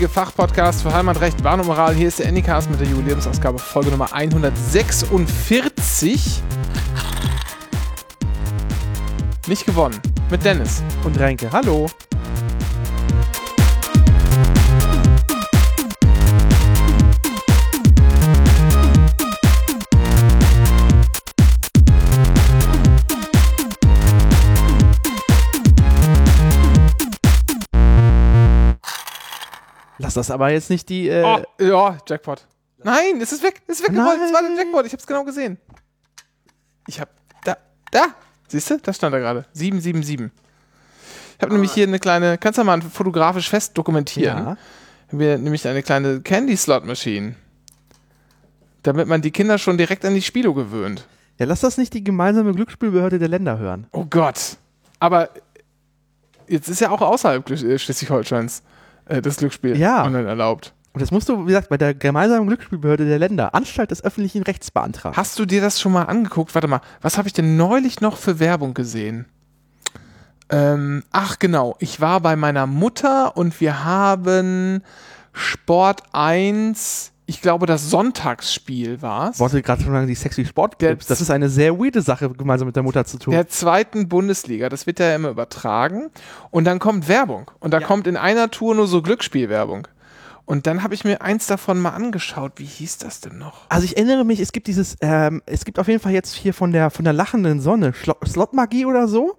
[0.00, 1.94] einzige Fachpodcast für Heimatrecht, Warn und Moral.
[1.94, 6.42] Hier ist der Anycast mit der Jubiläumsausgabe Folge Nummer 146.
[9.46, 10.00] Nicht gewonnen.
[10.30, 10.82] Mit Dennis.
[11.04, 11.86] Und Renke, hallo.
[30.14, 31.08] Das aber jetzt nicht die.
[31.08, 32.46] Äh, Oh, ja, Jackpot.
[32.82, 33.60] Nein, es ist weg.
[33.66, 34.18] Es ist weggerollt.
[34.24, 34.56] Es war der.
[34.56, 34.86] Jackpot.
[34.86, 35.58] Ich hab's genau gesehen.
[36.86, 37.08] Ich hab.
[37.44, 37.56] Da.
[37.90, 38.06] Da.
[38.48, 38.78] Siehst du?
[38.78, 39.46] Da stand er gerade.
[39.52, 40.30] 777.
[41.36, 42.38] Ich habe nämlich hier eine kleine.
[42.38, 44.38] Kannst du mal fotografisch fest dokumentieren?
[44.38, 44.56] Ja.
[45.08, 47.34] Haben wir nämlich eine kleine Candy Slot Machine.
[48.82, 51.06] Damit man die Kinder schon direkt an die Spielo gewöhnt.
[51.38, 53.86] ja, lass das nicht die gemeinsame Glücksspielbehörde der Länder hören.
[53.92, 54.56] Oh Gott.
[55.00, 55.28] Aber
[56.48, 58.62] jetzt ist ja auch außerhalb Schleswig-Holsteins
[59.10, 60.04] äh, das Glücksspiel Ja.
[60.04, 60.74] online erlaubt.
[60.92, 64.42] Und das musst du, wie gesagt, bei der gemeinsamen Glücksspielbehörde der Länder, Anstalt des öffentlichen
[64.42, 65.16] Rechts beantragen.
[65.16, 66.52] Hast du dir das schon mal angeguckt?
[66.54, 69.26] Warte mal, was habe ich denn neulich noch für Werbung gesehen?
[70.48, 74.82] Ähm, ach genau, ich war bei meiner Mutter und wir haben
[75.32, 81.06] Sport 1, ich glaube das Sonntagsspiel war es, wollte gerade schon sagen, die sexy Sportclips.
[81.06, 83.32] Der- Das ist eine sehr weirde Sache, gemeinsam mit der Mutter zu tun.
[83.32, 84.68] der zweiten Bundesliga.
[84.68, 86.10] Das wird ja immer übertragen.
[86.50, 87.50] Und dann kommt Werbung.
[87.60, 89.86] Und da kommt in einer Tour nur so Glücksspielwerbung.
[90.44, 92.52] Und dann habe ich mir eins davon mal angeschaut.
[92.56, 93.66] Wie hieß das denn noch?
[93.68, 96.52] Also ich erinnere mich, es gibt dieses, ähm, es gibt auf jeden Fall jetzt hier
[96.52, 97.92] von der von der lachenden Sonne
[98.26, 99.36] Slotmagie oder so.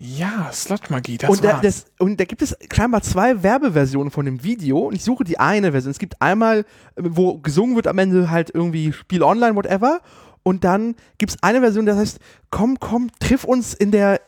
[0.00, 1.62] Ja, Slotmagie, das und, da, war's.
[1.62, 5.40] das, und da gibt es scheinbar zwei Werbeversionen von dem Video und ich suche die
[5.40, 5.90] eine Version.
[5.90, 6.64] Es gibt einmal, äh,
[6.96, 10.00] wo gesungen wird am Ende halt irgendwie Spiel online, whatever.
[10.44, 12.20] Und dann gibt es eine Version, das heißt,
[12.50, 14.20] komm, komm, triff uns in der,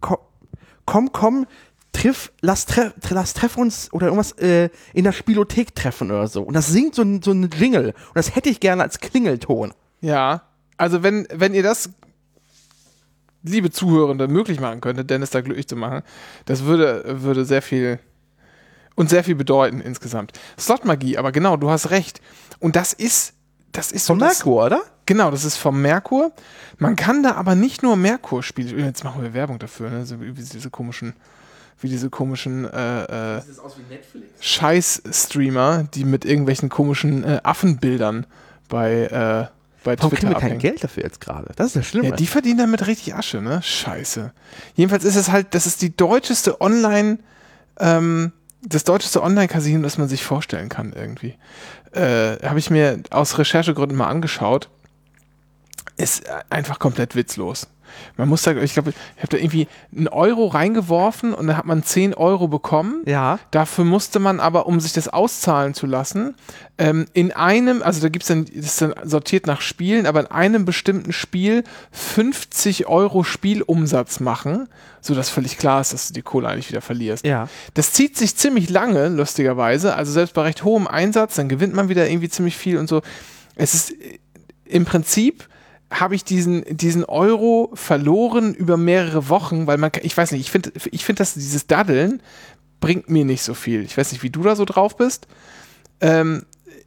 [0.00, 0.18] komm,
[0.84, 1.46] komm, komm
[1.96, 6.42] triff, lass, treff, lass treff uns oder irgendwas äh, in der Spielothek treffen oder so.
[6.42, 7.86] Und das singt so ein, so ein Jingle.
[7.88, 9.72] Und das hätte ich gerne als Klingelton.
[10.02, 10.42] Ja,
[10.76, 11.90] also wenn, wenn ihr das,
[13.46, 16.02] liebe Zuhörende, möglich machen könntet, Dennis da glücklich zu machen,
[16.44, 17.98] das würde, würde sehr viel
[18.96, 20.32] und sehr viel bedeuten insgesamt.
[20.58, 22.20] Slotmagie, aber genau, du hast recht.
[22.58, 23.34] Und das ist,
[23.72, 24.82] das ist Von so das, Merkur, oder?
[25.04, 26.32] Genau, das ist vom Merkur.
[26.78, 28.78] Man kann da aber nicht nur Merkur spielen.
[28.78, 30.04] Jetzt machen wir Werbung dafür, ne?
[30.04, 31.12] So wie diese komischen,
[31.80, 33.42] wie diese komischen äh, äh,
[34.40, 38.26] Scheiß-Streamer, die mit irgendwelchen komischen äh, Affenbildern
[38.68, 39.55] bei, äh,
[39.86, 40.58] bei Warum Twitter kriegen wir kein abhängen.
[40.60, 41.52] Geld dafür jetzt gerade?
[41.54, 42.04] Das ist ja schlimm.
[42.04, 43.62] Ja, die verdienen damit richtig Asche, ne?
[43.62, 44.32] Scheiße.
[44.74, 47.18] Jedenfalls ist es halt, das ist die deutscheste Online,
[47.78, 48.32] ähm,
[48.62, 51.36] das deutscheste Online-Casino, das man sich vorstellen kann irgendwie.
[51.92, 54.68] Äh, Habe ich mir aus Recherchegründen mal angeschaut.
[55.96, 57.68] Ist einfach komplett witzlos.
[58.16, 61.66] Man muss da, ich glaube, ich habe da irgendwie einen Euro reingeworfen und dann hat
[61.66, 63.02] man 10 Euro bekommen.
[63.06, 63.38] ja.
[63.50, 66.34] Dafür musste man aber, um sich das auszahlen zu lassen,
[66.78, 70.20] ähm, in einem, also da gibt es dann, das ist dann sortiert nach Spielen, aber
[70.20, 74.68] in einem bestimmten Spiel 50 Euro Spielumsatz machen,
[75.00, 77.24] sodass völlig klar ist, dass du die Kohle eigentlich wieder verlierst.
[77.24, 77.48] Ja.
[77.74, 79.94] Das zieht sich ziemlich lange, lustigerweise.
[79.94, 83.02] Also selbst bei recht hohem Einsatz, dann gewinnt man wieder irgendwie ziemlich viel und so.
[83.54, 84.18] Es ist äh,
[84.66, 85.48] im Prinzip
[86.00, 90.50] habe ich diesen, diesen Euro verloren über mehrere Wochen, weil man, ich weiß nicht, ich
[90.50, 92.22] finde, ich finde, dass dieses Daddeln
[92.80, 93.82] bringt mir nicht so viel.
[93.82, 95.26] Ich weiß nicht, wie du da so drauf bist.
[96.00, 96.44] Ähm,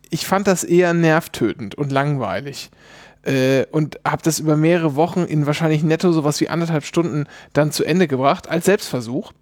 [0.09, 2.69] ich fand das eher nervtötend und langweilig.
[3.24, 7.72] Äh, und habe das über mehrere Wochen in wahrscheinlich netto sowas wie anderthalb Stunden dann
[7.72, 9.34] zu Ende gebracht, als Selbstversuch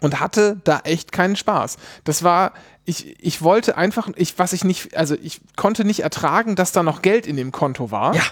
[0.00, 1.78] und hatte da echt keinen Spaß.
[2.04, 2.52] Das war,
[2.84, 6.82] ich, ich wollte einfach, ich, was ich nicht, also ich konnte nicht ertragen, dass da
[6.82, 8.14] noch Geld in dem Konto war.
[8.14, 8.22] Ja.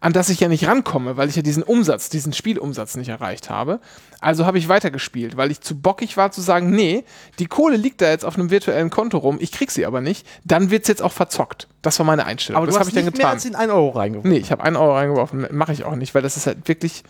[0.00, 3.50] An das ich ja nicht rankomme, weil ich ja diesen Umsatz, diesen Spielumsatz nicht erreicht
[3.50, 3.80] habe.
[4.20, 7.04] Also habe ich weitergespielt, weil ich zu bockig war zu sagen, nee,
[7.38, 10.26] die Kohle liegt da jetzt auf einem virtuellen Konto rum, ich krieg sie aber nicht,
[10.44, 11.68] dann wird's jetzt auch verzockt.
[11.82, 12.58] Das war meine Einstellung.
[12.58, 13.34] Aber das habe ich dann nicht mehr getan.
[13.34, 14.30] als in 1 Euro reingeworfen.
[14.30, 17.02] Nee, ich habe einen Euro reingeworfen, mache ich auch nicht, weil das ist halt wirklich,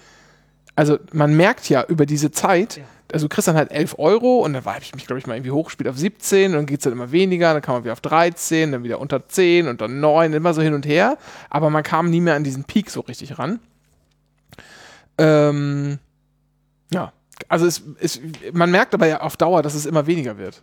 [0.79, 2.81] also man merkt ja über diese Zeit,
[3.13, 5.35] also du kriegst dann halt 11 Euro und dann habe ich mich, glaube ich, mal
[5.35, 7.95] irgendwie hochgespielt auf 17 und dann geht es dann immer weniger, dann kam man wieder
[7.95, 11.19] auf 13, dann wieder unter 10 und dann 9, immer so hin und her,
[11.51, 13.59] aber man kam nie mehr an diesen Peak so richtig ran.
[15.19, 15.99] Ähm,
[16.93, 17.13] ja,
[17.49, 18.21] also es, es,
[18.53, 20.63] man merkt aber ja auf Dauer, dass es immer weniger wird.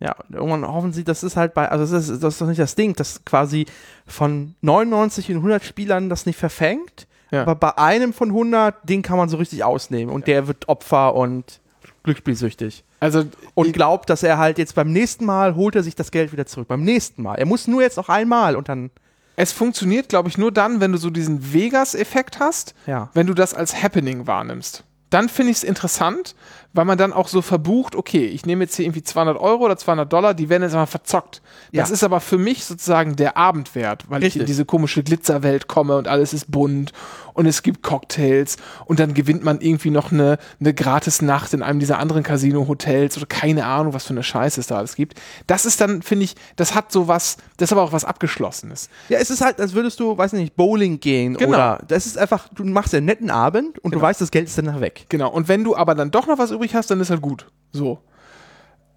[0.00, 2.46] Ja, und irgendwann hoffen sie, das ist halt bei, also das ist, das ist doch
[2.46, 3.64] nicht das Ding, dass quasi
[4.06, 7.42] von 99 in 100 Spielern das nicht verfängt, Ja.
[7.42, 11.14] aber bei einem von 100, den kann man so richtig ausnehmen und der wird Opfer
[11.14, 11.60] und
[12.02, 12.84] glücksspielsüchtig.
[13.00, 16.32] Also Und glaubt, dass er halt jetzt beim nächsten Mal holt er sich das Geld
[16.32, 16.68] wieder zurück.
[16.68, 17.36] Beim nächsten Mal.
[17.36, 18.90] Er muss nur jetzt noch einmal und dann,
[19.36, 23.10] es funktioniert, glaube ich, nur dann, wenn du so diesen Vegas-Effekt hast, ja.
[23.14, 24.84] wenn du das als Happening wahrnimmst.
[25.10, 26.34] Dann finde ich es interessant,
[26.72, 29.76] weil man dann auch so verbucht, okay, ich nehme jetzt hier irgendwie 200 Euro oder
[29.76, 31.40] 200 Dollar, die werden jetzt mal verzockt.
[31.72, 31.94] Das Ja.
[31.94, 34.40] ist aber für mich sozusagen der Abendwert, weil ich Richtig.
[34.42, 36.92] in diese komische Glitzerwelt komme und alles ist bunt
[37.34, 41.62] und es gibt Cocktails und dann gewinnt man irgendwie noch eine, eine gratis Nacht in
[41.62, 45.18] einem dieser anderen Casino-Hotels oder keine Ahnung, was für eine Scheiße es da alles gibt.
[45.46, 48.88] Das ist dann, finde ich, das hat so was, das ist aber auch was Abgeschlossenes.
[49.08, 51.50] Ja, es ist halt, als würdest du, weiß nicht, Bowling gehen Genau.
[51.50, 54.58] oder das ist einfach, du machst einen netten Abend und du weißt, das Geld ist
[54.58, 55.06] danach weg.
[55.08, 55.30] Genau.
[55.30, 57.46] Und wenn du aber dann doch noch was übrig hast, dann ist halt gut.
[57.72, 57.98] So.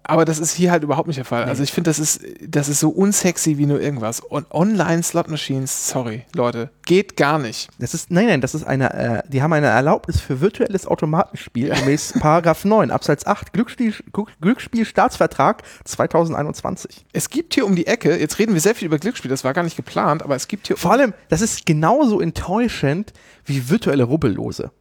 [0.04, 1.44] Aber das ist hier halt überhaupt nicht der Fall.
[1.44, 4.20] Also ich finde, das ist, das ist so unsexy wie nur irgendwas.
[4.20, 7.68] Und Online-Slot-Machines, sorry, Leute, geht gar nicht.
[7.78, 11.70] Das ist, nein, nein, das ist eine, äh, die haben eine Erlaubnis für virtuelles Automatenspiel
[11.70, 13.94] gemäß Paragraph 9 Absatz 8 Glücksspiel,
[14.40, 17.06] Glücksspielstaatsvertrag 2021.
[17.12, 19.52] Es gibt hier um die Ecke, jetzt reden wir sehr viel über Glücksspiel, das war
[19.52, 20.76] gar nicht geplant, aber es gibt hier.
[20.76, 23.12] Vor allem, das ist genauso enttäuschend
[23.44, 24.72] wie virtuelle Rubbellose.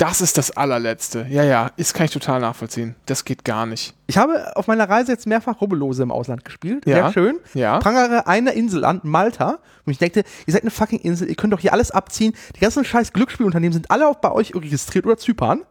[0.00, 1.26] Das ist das allerletzte.
[1.28, 2.94] Ja, ja, das kann ich total nachvollziehen.
[3.04, 3.92] Das geht gar nicht.
[4.06, 6.86] Ich habe auf meiner Reise jetzt mehrfach Rubbellose im Ausland gespielt.
[6.86, 6.96] Ja.
[6.96, 7.38] Sehr schön.
[7.52, 7.78] Ja.
[7.80, 9.58] Prangere eine Insel an, Malta.
[9.84, 12.32] Und ich denke, ihr seid eine fucking Insel, ihr könnt doch hier alles abziehen.
[12.56, 15.64] Die ganzen scheiß Glücksspielunternehmen sind alle auch bei euch registriert oder Zypern.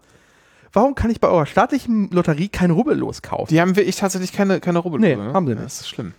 [0.74, 3.50] Warum kann ich bei eurer staatlichen Lotterie kein Rubbellos kaufen?
[3.50, 5.10] Die haben wir ich tatsächlich keine, keine Rubbellose.
[5.10, 5.34] Nee, ne?
[5.34, 5.66] haben sie nicht.
[5.66, 6.14] Das ist schlimm.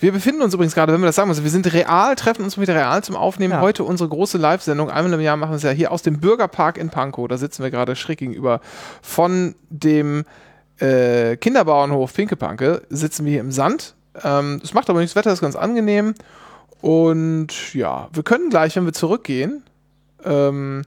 [0.00, 2.58] Wir befinden uns übrigens gerade, wenn wir das sagen müssen, wir sind real, treffen uns
[2.58, 3.52] wieder real zum Aufnehmen.
[3.52, 3.60] Ja.
[3.60, 4.88] Heute unsere große Live-Sendung.
[4.90, 7.28] Einmal im Jahr machen wir es ja hier aus dem Bürgerpark in Pankow.
[7.28, 8.62] Da sitzen wir gerade schräg gegenüber
[9.02, 10.24] von dem
[10.78, 12.80] äh, Kinderbauernhof Pinkepanke.
[12.88, 13.94] Sitzen wir hier im Sand.
[14.24, 16.14] Ähm, Es macht aber nichts, das Wetter ist ganz angenehm.
[16.80, 19.62] Und ja, wir können gleich, wenn wir zurückgehen,
[20.24, 20.82] ähm,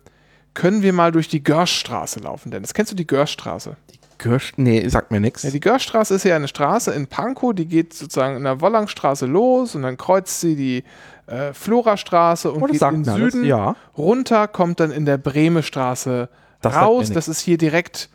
[0.56, 2.50] können wir mal durch die Görschstraße laufen.
[2.50, 3.76] Dennis, kennst du die Görschstraße?
[4.24, 5.44] Kirsch, nee, sagt mir nichts.
[5.44, 9.26] Ja, die Görstraße ist ja eine Straße in Pankow, die geht sozusagen in der Wollangstraße
[9.26, 10.84] los und dann kreuzt sie die
[11.28, 13.76] äh, Florastraße und Oh, geht in den Süden ja.
[13.98, 16.30] runter, kommt dann in der Bremestraße
[16.62, 17.12] Das raus.
[17.12, 18.10] Das ist hier direkt,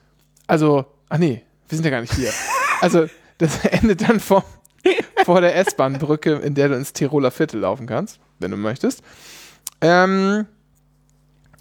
[0.46, 2.30] also, ach nee, wir sind ja gar nicht hier.
[2.80, 3.06] also,
[3.36, 4.44] das endet dann vor,
[5.26, 9.02] vor der S-Bahn-Brücke, in der du ins Tiroler Viertel laufen kannst, wenn du möchtest.
[9.82, 10.46] Ähm,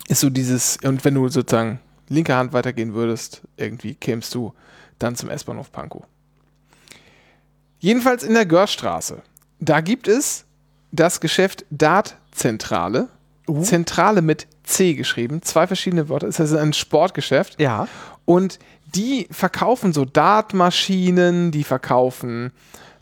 [0.07, 4.53] ist so dieses, und wenn du sozusagen linke Hand weitergehen würdest, irgendwie kämst du
[4.99, 6.03] dann zum S-Bahnhof Pankow.
[7.79, 9.21] Jedenfalls in der Görstraße.
[9.59, 10.45] Da gibt es
[10.91, 13.09] das Geschäft Dartzentrale.
[13.61, 16.27] Zentrale mit C geschrieben, zwei verschiedene Wörter.
[16.27, 17.59] Es ist ein Sportgeschäft.
[17.61, 17.87] Ja.
[18.25, 18.59] Und
[18.93, 22.51] die verkaufen so Dartmaschinen, die verkaufen,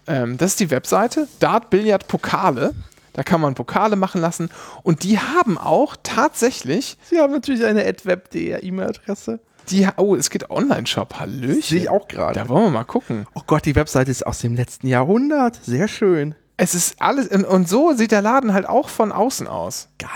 [0.08, 2.74] ähm, das ist die Webseite, Dart Billard Pokale.
[3.16, 4.50] Da kann man Pokale machen lassen.
[4.84, 9.40] Und die haben auch tatsächlich, Sie haben natürlich eine adweb.de E-Mail-Adresse.
[9.70, 11.62] die, oh, es geht Online-Shop, Hallöchen.
[11.62, 12.38] Sehe ich auch gerade.
[12.38, 13.26] Da wollen wir mal gucken.
[13.34, 15.60] Oh Gott, die Webseite ist aus dem letzten Jahrhundert.
[15.64, 16.36] Sehr schön.
[16.58, 19.88] Es ist alles, und, und so sieht der Laden halt auch von außen aus.
[19.98, 20.10] Geil.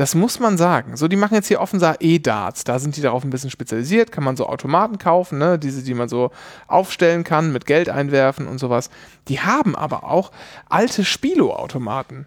[0.00, 0.96] Das muss man sagen.
[0.96, 2.64] So, die machen jetzt hier offenbar E-Darts.
[2.64, 4.10] Da sind die darauf ein bisschen spezialisiert.
[4.10, 5.58] Kann man so Automaten kaufen, ne?
[5.58, 6.30] Diese, die man so
[6.68, 8.88] aufstellen kann, mit Geld einwerfen und sowas.
[9.28, 10.32] Die haben aber auch
[10.70, 12.24] alte Spilo-Automaten.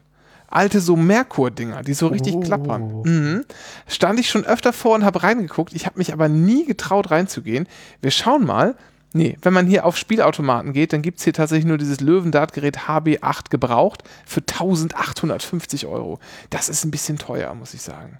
[0.51, 2.41] Alte so Merkur-Dinger, die so richtig Oh.
[2.41, 3.01] klappern.
[3.05, 3.45] Mhm.
[3.87, 5.73] Stand ich schon öfter vor und habe reingeguckt.
[5.73, 7.67] Ich habe mich aber nie getraut reinzugehen.
[8.01, 8.75] Wir schauen mal.
[9.15, 12.79] Nee, wenn man hier auf Spielautomaten geht, dann gibt es hier tatsächlich nur dieses Löwendartgerät
[12.87, 16.19] HB8 gebraucht für 1850 Euro.
[16.49, 18.19] Das ist ein bisschen teuer, muss ich sagen.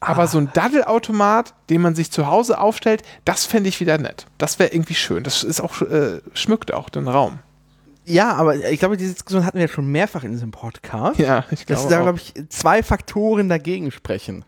[0.00, 4.26] Aber so ein Daddelautomat, den man sich zu Hause aufstellt, das fände ich wieder nett.
[4.38, 5.24] Das wäre irgendwie schön.
[5.24, 7.40] Das ist auch, äh, schmückt auch den Raum.
[8.04, 11.18] Ja, aber ich glaube, diese Diskussion hatten wir schon mehrfach in diesem Podcast.
[11.18, 11.90] Ja, ich Dass glaube.
[11.90, 12.02] da, auch.
[12.04, 14.44] glaube ich, zwei Faktoren dagegen sprechen.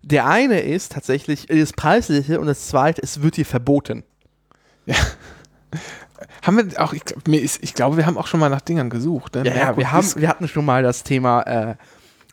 [0.00, 4.04] Der eine ist tatsächlich das Preisliche und das zweite, es wird dir verboten.
[6.42, 9.34] haben wir auch, ich, ist, ich glaube, wir haben auch schon mal nach Dingern gesucht.
[9.34, 9.44] Ne?
[9.46, 11.42] Ja, ja, wir, haben, wir hatten schon mal das Thema.
[11.42, 11.74] Äh,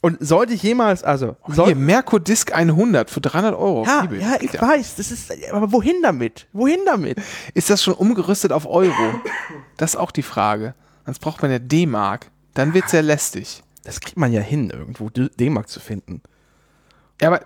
[0.02, 1.36] und sollte ich jemals, also.
[1.44, 3.84] Oh, soll, hier, Merkur Disc 100 für 300 Euro.
[3.86, 6.48] ja, ja, ich geht weiß, das ist, aber wohin damit?
[6.54, 7.18] Wohin damit?
[7.54, 9.22] Ist das schon umgerüstet auf Euro?
[9.78, 10.74] Das ist auch die Frage.
[11.06, 12.28] Sonst braucht man ja D-Mark.
[12.54, 13.64] Dann wird es ja lästig.
[13.84, 16.22] Das kriegt man ja hin, irgendwo D-Mark zu finden.
[17.22, 17.42] Ja, aber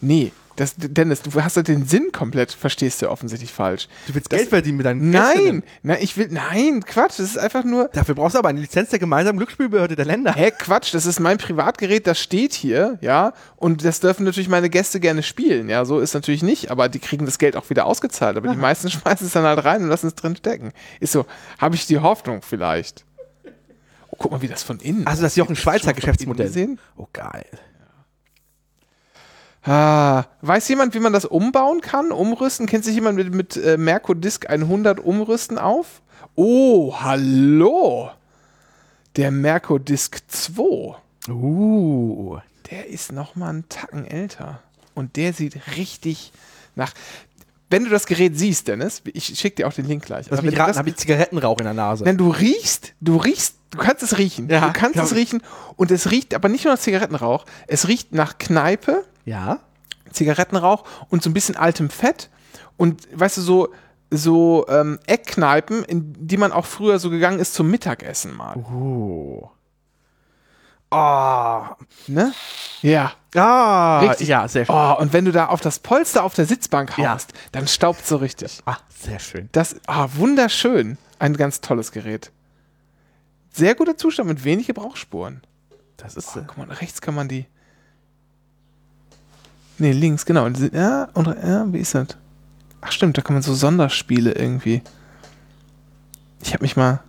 [0.00, 3.88] nee, das, Dennis, du hast ja den Sinn komplett, verstehst du offensichtlich falsch.
[4.06, 7.38] Du willst Das- Geld verdienen mit deinen Nein, nein, ich will, nein, Quatsch, das ist
[7.38, 10.32] einfach nur, Dafür brauchst du aber eine Lizenz der gemeinsamen Glücksspielbehörde der Länder.
[10.34, 14.70] hä, Quatsch, das ist mein Privatgerät, das steht hier, ja, und das dürfen natürlich meine
[14.70, 17.86] Gäste gerne spielen, ja, so ist natürlich nicht, aber die kriegen das Geld auch wieder
[17.86, 20.72] ausgezahlt, aber die meisten schmeißen es dann halt rein und lassen es drin stecken.
[21.00, 21.26] Ist so,
[21.58, 23.04] habe ich die Hoffnung vielleicht.
[24.10, 26.76] Oh, guck mal, wie das von innen Also das ist ja auch ein Schweizer Geschäftsmodell.
[26.96, 27.46] Oh, geil.
[29.64, 32.66] Ah, weiß jemand, wie man das umbauen kann, umrüsten?
[32.66, 36.02] Kennt sich jemand mit, mit äh, Merkur Disk 100 umrüsten auf?
[36.34, 38.10] Oh, hallo!
[39.16, 40.96] Der Merkur Disk 2.
[41.30, 42.38] Uh.
[42.70, 44.60] Der ist noch mal einen Tacken älter.
[44.94, 46.32] und der sieht richtig
[46.74, 46.92] nach.
[47.70, 50.26] Wenn du das Gerät siehst, Dennis, ich schicke dir auch den Link gleich.
[50.28, 52.04] Lass mich raten, habe ich Zigarettenrauch in der Nase.
[52.04, 54.48] Wenn du riechst, du riechst, du kannst es riechen.
[54.48, 55.42] Ja, du kannst es riechen
[55.76, 59.60] und es riecht aber nicht nur nach Zigarettenrauch, es riecht nach Kneipe, Ja.
[60.12, 62.30] Zigarettenrauch und so ein bisschen altem Fett
[62.76, 63.68] und weißt du so
[64.10, 68.56] so ähm, Eckkneipen, in die man auch früher so gegangen ist zum Mittagessen mal.
[68.56, 69.50] Oh.
[70.90, 71.76] Ah.
[72.06, 72.32] Ne?
[72.82, 73.12] Ja.
[73.34, 74.00] Ah.
[74.00, 74.28] Richtig.
[74.28, 74.74] Ja, sehr schön.
[74.74, 77.14] Oh, und wenn du da auf das Polster auf der Sitzbank Ja.
[77.14, 78.60] haust, dann staubt so richtig.
[78.66, 79.48] Ah, sehr schön.
[79.52, 80.98] Das, ah, wunderschön.
[81.18, 82.30] Ein ganz tolles Gerät.
[83.52, 85.42] Sehr guter Zustand mit wenig Gebrauchsspuren.
[85.96, 86.36] Das ist.
[86.36, 87.46] Oh, guck mal, rechts kann man die.
[89.78, 90.48] Nee, links, genau.
[90.72, 92.08] Ja, und ja, wie ist das?
[92.80, 94.82] Ach stimmt, da kann man so Sonderspiele irgendwie.
[96.42, 97.00] Ich habe mich mal.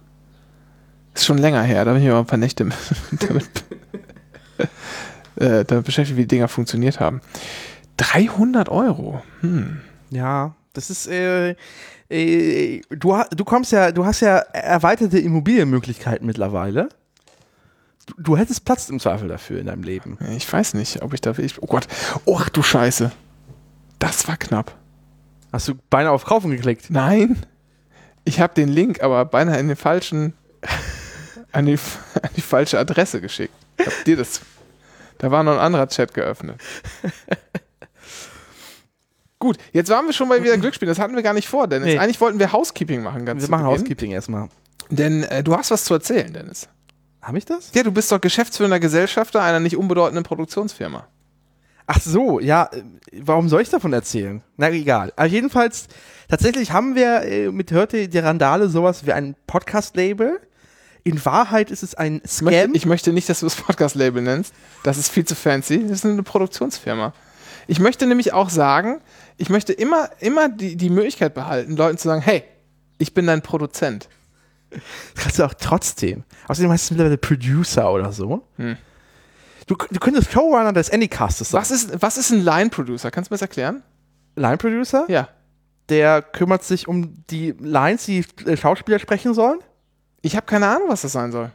[1.14, 2.68] Ist schon länger her, da habe ich mich mal ein paar Nächte
[3.28, 3.50] damit,
[5.38, 7.22] äh, damit beschäftigt, wie die Dinger funktioniert haben.
[7.98, 9.22] 300 Euro.
[9.42, 9.80] Hm.
[10.10, 11.08] Ja, das ist.
[11.08, 11.56] Äh,
[12.10, 16.90] äh, du, du kommst ja, du hast ja erweiterte Immobilienmöglichkeiten mittlerweile.
[18.18, 20.18] Du, hättest Platz im Zweifel dafür in deinem Leben.
[20.36, 21.50] Ich weiß nicht, ob ich da will.
[21.62, 21.88] Oh Gott.
[22.32, 23.12] Ach du Scheiße.
[24.00, 24.76] Das war knapp.
[25.52, 26.90] Hast du beinahe auf Kaufen geklickt?
[26.90, 27.46] Nein.
[28.24, 30.34] Ich habe den Link aber beinahe in den falschen,
[31.52, 31.80] an die,
[32.22, 33.54] an die falsche Adresse geschickt.
[33.78, 34.42] Ich hab dir das.
[35.18, 36.60] Da war noch ein anderer Chat geöffnet.
[39.40, 40.88] Gut, jetzt waren wir schon bei wieder Glücksspiel.
[40.88, 41.88] Das hatten wir gar nicht vor, Dennis.
[41.88, 42.00] Nee.
[42.00, 43.80] Eigentlich wollten wir Housekeeping machen, ganz Wir machen Beginn.
[43.80, 44.50] Housekeeping erstmal.
[44.90, 46.68] Denn äh, du hast was zu erzählen, Dennis.
[47.26, 47.72] Habe ich das?
[47.74, 51.08] Ja, du bist doch geschäftsführender Gesellschafter einer nicht unbedeutenden Produktionsfirma.
[51.88, 54.44] Ach so, ja, äh, warum soll ich davon erzählen?
[54.58, 55.12] Na egal.
[55.16, 55.88] Aber jedenfalls,
[56.30, 60.40] tatsächlich haben wir äh, mit Hörte die Randale sowas wie ein Podcast-Label.
[61.04, 62.76] In Wahrheit ist es ein Ich möchte, Scam.
[62.76, 64.54] ich möchte nicht, dass du das Podcast-Label nennst.
[64.84, 65.82] Das ist viel zu fancy.
[65.82, 67.12] Das ist eine Produktionsfirma.
[67.66, 69.02] Ich möchte nämlich auch sagen,
[69.38, 72.44] ich möchte immer, immer die, die Möglichkeit behalten, Leuten zu sagen, hey,
[73.00, 74.10] ich bin dein Produzent.
[75.16, 76.24] Kannst du auch trotzdem.
[76.48, 78.48] Außerdem heißt es mittlerweile Producer oder so.
[78.58, 78.78] Hm.
[79.68, 81.62] Du, du könntest Showrunner des Anycastes sein.
[81.62, 83.10] Was ist, was ist ein Line-Producer?
[83.10, 83.84] Kannst du mir das erklären?
[84.36, 85.06] Line-Producer?
[85.08, 85.30] Ja.
[85.90, 89.60] Der kümmert sich um die Lines, die Schauspieler sprechen sollen.
[90.22, 91.52] Ich habe keine Ahnung, was das sein soll.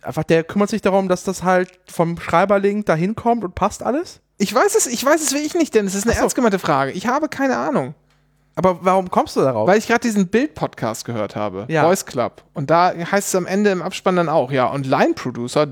[0.00, 4.20] Einfach der kümmert sich darum, dass das halt vom Schreiberlink dahin kommt und passt alles.
[4.38, 6.20] Ich weiß es, ich weiß es wie ich nicht, denn es ist eine so.
[6.20, 6.90] ernst gemeinte Frage.
[6.90, 7.94] Ich habe keine Ahnung.
[8.54, 9.66] Aber warum kommst du darauf?
[9.66, 11.64] Weil ich gerade diesen Bild-Podcast gehört habe.
[11.68, 11.84] Ja.
[11.84, 12.44] Voice Club.
[12.52, 15.66] Und da heißt es am Ende im Abspann dann auch, ja, und Line-Producer.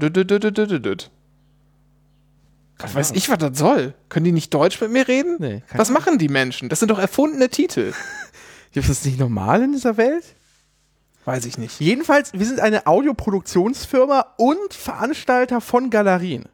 [2.79, 3.95] Was weiß ich, was das soll?
[4.09, 5.37] Können die nicht Deutsch mit mir reden?
[5.39, 6.71] Nee, Was machen die Menschen?
[6.71, 7.93] Das sind doch erfundene Titel.
[8.73, 10.25] Ist das nicht normal in dieser Welt?
[11.25, 11.81] Weiß ich nicht.
[11.81, 16.49] Jedenfalls, wir sind eine Audioproduktionsfirma und Veranstalter von Galerien.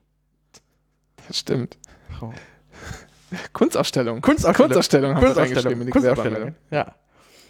[1.28, 1.78] Das stimmt.
[2.21, 2.33] Oh.
[3.52, 4.21] Kunstausstellung.
[4.21, 4.54] Kunstausstellung.
[4.56, 5.80] Kunstausstellung haben wir Kunstausstellung.
[5.80, 6.54] in die Kunstausstellung.
[6.71, 6.95] Ja.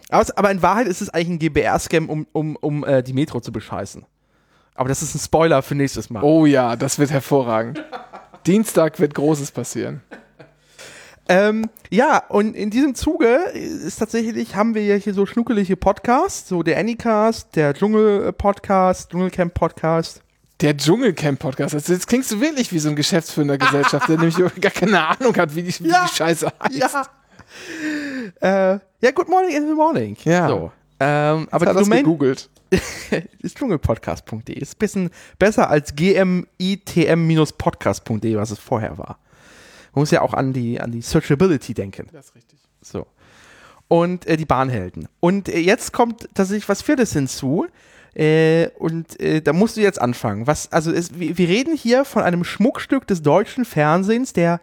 [0.09, 3.53] Aber in Wahrheit ist es eigentlich ein GBR-Scam, um, um, um äh, die Metro zu
[3.53, 4.07] bescheißen.
[4.75, 6.23] Aber das ist ein Spoiler für nächstes Mal.
[6.23, 7.83] Oh ja, das wird hervorragend.
[8.47, 10.03] Dienstag wird Großes passieren.
[11.29, 16.49] Ähm, ja, und in diesem Zuge ist tatsächlich, haben wir ja hier so schnuckelige Podcasts,
[16.49, 20.23] so der Anycast, der Dschungel-Podcast, Dschungelcamp-Podcast.
[20.61, 21.75] Der Dschungelcamp-Podcast.
[21.75, 25.37] Also jetzt klingst du wirklich wie so ein geschäftsführender Gesellschaft, der nämlich gar keine Ahnung
[25.37, 26.07] hat, wie die, wie Ja.
[26.11, 26.75] die Scheiße heißt.
[26.75, 27.07] Ja.
[28.41, 30.17] Äh, ja, Good Morning in the Morning.
[30.25, 30.49] Ja.
[30.49, 30.73] So.
[30.99, 32.49] Ähm, aber Hat die das Domain gegoogelt.
[33.41, 34.59] ist dschungelpodcast.de.
[34.59, 39.19] Ist ein bisschen besser als gmitm-podcast.de, was es vorher war.
[39.95, 42.09] Man muss ja auch an die, an die Searchability denken.
[42.13, 42.59] Das ist richtig.
[42.83, 43.07] So.
[43.89, 45.07] Und äh, die Bahnhelden.
[45.21, 47.67] Und äh, jetzt kommt tatsächlich was Viertes hinzu.
[48.17, 50.47] Äh, und äh, da musst du jetzt anfangen.
[50.47, 54.61] Was, also es, wir, wir reden hier von einem Schmuckstück des deutschen Fernsehens der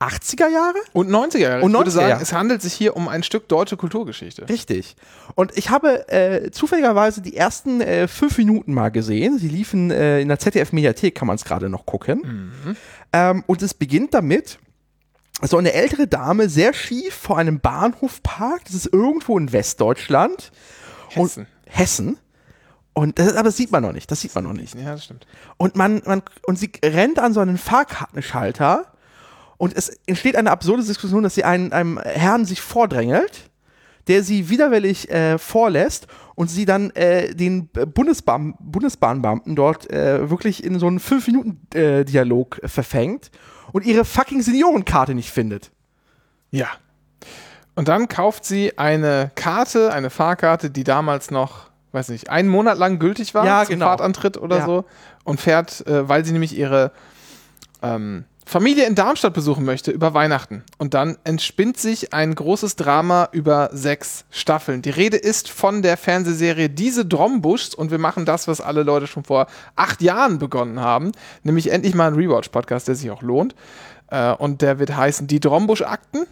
[0.00, 0.74] 80er Jahre?
[0.92, 1.62] Und 90er Jahre.
[1.62, 4.48] Und ich würde 90er sagen, es handelt sich hier um ein Stück deutsche Kulturgeschichte.
[4.48, 4.96] Richtig.
[5.36, 9.38] Und ich habe äh, zufälligerweise die ersten äh, fünf Minuten mal gesehen.
[9.38, 12.50] Sie liefen äh, in der ZDF-Mediathek, kann man es gerade noch gucken.
[13.12, 14.58] Ähm, und es beginnt damit,
[15.42, 18.68] so eine ältere Dame sehr schief vor einem Bahnhof parkt.
[18.68, 20.50] Das ist irgendwo in Westdeutschland.
[21.08, 21.42] Hessen.
[21.42, 22.18] Und Hessen.
[22.92, 24.10] Und das, aber das sieht man noch nicht.
[24.10, 24.74] Das sieht man noch nicht.
[24.74, 25.26] Ja, das stimmt.
[25.56, 28.92] Und man, man, und sie rennt an so einen Fahrkartenschalter
[29.56, 33.50] und es entsteht eine absurde Diskussion, dass sie einen, einem Herrn sich vordrängelt,
[34.08, 40.64] der sie widerwillig äh, vorlässt und sie dann äh, den Bundesbahn, Bundesbahnbeamten dort äh, wirklich
[40.64, 43.30] in so einen 5-Minuten-Dialog verfängt
[43.72, 45.70] und ihre fucking Seniorenkarte nicht findet.
[46.50, 46.68] Ja.
[47.74, 52.78] Und dann kauft sie eine Karte, eine Fahrkarte, die damals noch, weiß nicht, einen Monat
[52.78, 53.86] lang gültig war Ja, zum genau.
[53.86, 54.66] Fahrtantritt oder Ja.
[54.66, 54.84] so
[55.24, 56.92] und fährt, äh, weil sie nämlich ihre
[57.82, 60.64] ähm, Familie in Darmstadt besuchen möchte über Weihnachten.
[60.76, 64.82] Und dann entspinnt sich ein großes Drama über sechs Staffeln.
[64.82, 69.06] Die Rede ist von der Fernsehserie Diese Drombuschs und wir machen das, was alle Leute
[69.06, 71.12] schon vor acht Jahren begonnen haben,
[71.44, 73.54] nämlich endlich mal ein Rewatch-Podcast, der sich auch lohnt.
[74.08, 76.26] Äh, und der wird heißen Die Drombusch-Akten.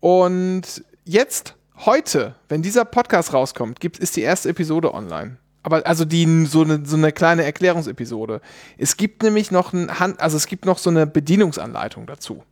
[0.00, 1.54] Und jetzt,
[1.86, 5.36] heute, wenn dieser Podcast rauskommt, gibt, ist die erste Episode online.
[5.62, 8.40] Aber also die so eine, so eine kleine Erklärungsepisode.
[8.78, 12.42] Es gibt nämlich noch ein Hand, also es gibt noch so eine Bedienungsanleitung dazu.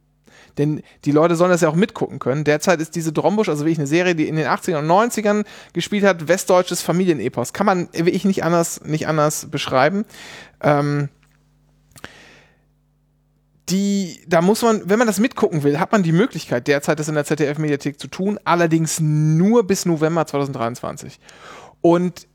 [0.59, 2.45] Denn die Leute sollen das ja auch mitgucken können.
[2.45, 6.05] Derzeit ist diese Drombusch, also wirklich eine Serie, die in den 80ern und 90ern gespielt
[6.05, 7.53] hat, westdeutsches Familienepos.
[7.53, 10.05] Kann man wirklich nicht anders, nicht anders beschreiben.
[10.61, 11.09] Ähm,
[13.71, 17.09] die, da muss man, wenn man das mitgucken will, hat man die Möglichkeit, derzeit das
[17.09, 21.19] in der ZDF-Mediathek zu tun, allerdings nur bis November 2023.
[21.81, 22.27] Und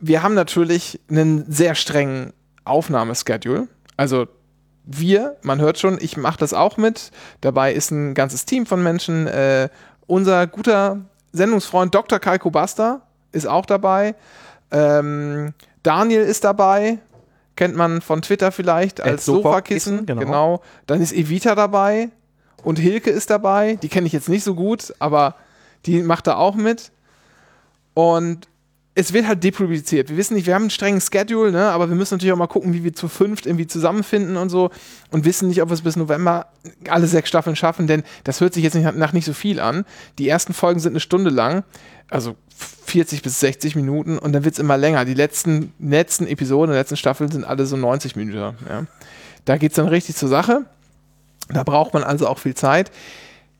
[0.00, 2.32] wir haben natürlich einen sehr strengen
[2.64, 3.68] Aufnahmeschedule.
[3.96, 4.26] Also
[4.84, 7.10] wir, man hört schon, ich mache das auch mit.
[7.40, 9.26] Dabei ist ein ganzes Team von Menschen.
[9.26, 9.68] Äh,
[10.06, 11.00] unser guter
[11.32, 12.18] Sendungsfreund Dr.
[12.18, 14.14] Kalko Basta ist auch dabei.
[14.70, 16.98] Ähm, Daniel ist dabei.
[17.56, 20.00] Kennt man von Twitter vielleicht als Sofakissen.
[20.00, 20.20] Sofa genau.
[20.20, 20.62] genau.
[20.86, 22.10] Dann ist Evita dabei.
[22.62, 23.76] Und Hilke ist dabei.
[23.82, 25.34] Die kenne ich jetzt nicht so gut, aber
[25.84, 26.92] die macht da auch mit.
[27.94, 28.48] Und
[28.94, 30.10] es wird halt depubliziert.
[30.10, 32.46] Wir wissen nicht, wir haben einen strengen Schedule, ne, aber wir müssen natürlich auch mal
[32.46, 34.70] gucken, wie wir zu fünft irgendwie zusammenfinden und so
[35.10, 36.48] und wissen nicht, ob wir es bis November
[36.88, 39.86] alle sechs Staffeln schaffen, denn das hört sich jetzt nicht nach nicht so viel an.
[40.18, 41.64] Die ersten Folgen sind eine Stunde lang,
[42.10, 45.04] also 40 bis 60 Minuten und dann wird es immer länger.
[45.04, 48.56] Die letzten, letzten Episoden, die letzten Staffeln sind alle so 90 Minuten.
[48.68, 48.84] Ja.
[49.44, 50.64] Da geht es dann richtig zur Sache.
[51.48, 52.90] Da braucht man also auch viel Zeit.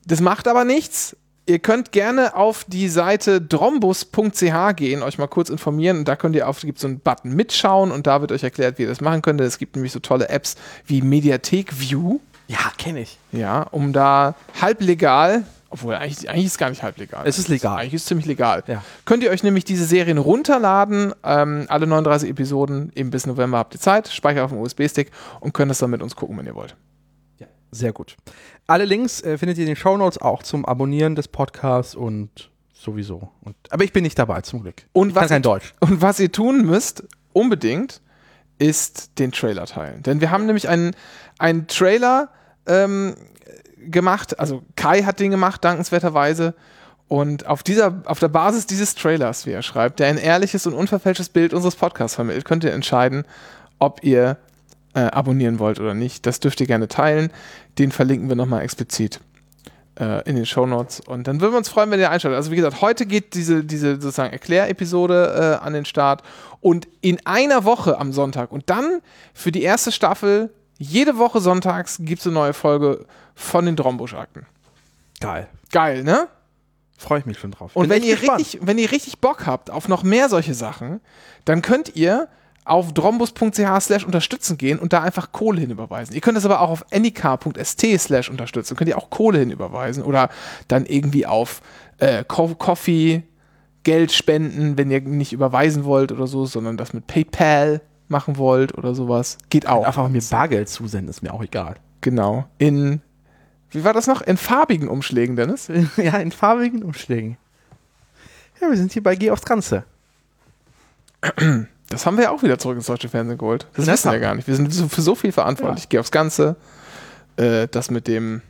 [0.06, 5.50] Das macht aber nichts Ihr könnt gerne auf die Seite drombus.ch gehen, euch mal kurz
[5.50, 8.44] informieren und da könnt ihr auf, gibt so einen Button mitschauen und da wird euch
[8.44, 9.40] erklärt, wie ihr das machen könnt.
[9.40, 10.54] Es gibt nämlich so tolle Apps
[10.86, 12.20] wie Mediathek View.
[12.46, 13.18] Ja, kenne ich.
[13.32, 17.26] Ja, um da halblegal, obwohl eigentlich, eigentlich ist es gar nicht halblegal.
[17.26, 17.78] Es ist legal.
[17.78, 18.62] Eigentlich ist es ziemlich legal.
[18.66, 18.84] Ja.
[19.06, 23.74] Könnt ihr euch nämlich diese Serien runterladen, ähm, alle 39 Episoden, eben bis November habt
[23.74, 26.54] ihr Zeit, speichert auf dem USB-Stick und könnt das dann mit uns gucken, wenn ihr
[26.54, 26.76] wollt.
[27.38, 28.16] Ja, sehr gut.
[28.66, 32.50] Alle Links äh, findet ihr in den Show Notes auch zum Abonnieren des Podcasts und
[32.74, 33.30] sowieso.
[33.40, 34.82] Und, aber ich bin nicht dabei, zum Glück.
[34.92, 35.72] Und ich was kein Deutsch.
[35.80, 38.02] Und was ihr tun müsst, unbedingt,
[38.58, 40.02] ist den Trailer teilen.
[40.02, 40.94] Denn wir haben nämlich einen,
[41.38, 42.28] einen Trailer
[42.66, 43.14] ähm,
[43.90, 46.54] gemacht, also Kai hat den gemacht, dankenswerterweise.
[47.08, 50.72] Und auf, dieser, auf der Basis dieses Trailers, wie er schreibt, der ein ehrliches und
[50.72, 53.24] unverfälschtes Bild unseres Podcasts vermittelt, könnt ihr entscheiden,
[53.78, 54.38] ob ihr
[54.94, 56.24] äh, abonnieren wollt oder nicht.
[56.26, 57.30] Das dürft ihr gerne teilen.
[57.78, 59.20] Den verlinken wir nochmal explizit
[59.98, 61.00] äh, in den Show Notes.
[61.00, 62.36] Und dann würden wir uns freuen, wenn ihr einschaltet.
[62.36, 66.22] Also wie gesagt, heute geht diese, diese sozusagen Erklärepisode äh, an den Start.
[66.60, 69.00] Und in einer Woche am Sonntag und dann
[69.34, 74.46] für die erste Staffel, jede Woche sonntags gibt es eine neue Folge von den Drombusch-Akten.
[75.20, 75.48] Geil.
[75.70, 76.28] Geil, ne?
[76.98, 77.74] Freue ich mich schon drauf.
[77.74, 81.00] Und wenn ihr, richtig, wenn ihr richtig Bock habt auf noch mehr solche Sachen,
[81.44, 82.28] dann könnt ihr
[82.64, 86.14] auf drombus.ch slash unterstützen gehen und da einfach Kohle hinüberweisen.
[86.14, 88.76] Ihr könnt das aber auch auf anycar.st slash unterstützen.
[88.76, 90.28] Könnt ihr auch Kohle hinüberweisen oder
[90.68, 91.60] dann irgendwie auf
[91.98, 93.24] äh, Coffee
[93.82, 98.78] Geld spenden, wenn ihr nicht überweisen wollt oder so, sondern das mit PayPal machen wollt
[98.78, 99.38] oder sowas.
[99.50, 99.84] Geht auch.
[99.84, 101.76] Einfach mir Bargeld zusenden, ist mir auch egal.
[102.00, 102.44] Genau.
[102.58, 103.00] In,
[103.72, 104.22] wie war das noch?
[104.22, 105.68] In farbigen Umschlägen, Dennis?
[105.96, 107.36] ja, in farbigen Umschlägen.
[108.60, 109.84] Ja, wir sind hier bei Geh aufs Ganze.
[111.88, 113.66] Das haben wir ja auch wieder zurück ins deutsche Fernsehen geholt.
[113.74, 114.48] Das, das wissen wir ja gar nicht.
[114.48, 115.84] Wir sind für so viel verantwortlich.
[115.84, 115.88] Ja.
[115.88, 116.56] Gehe aufs Ganze.
[117.36, 118.42] Äh, das mit dem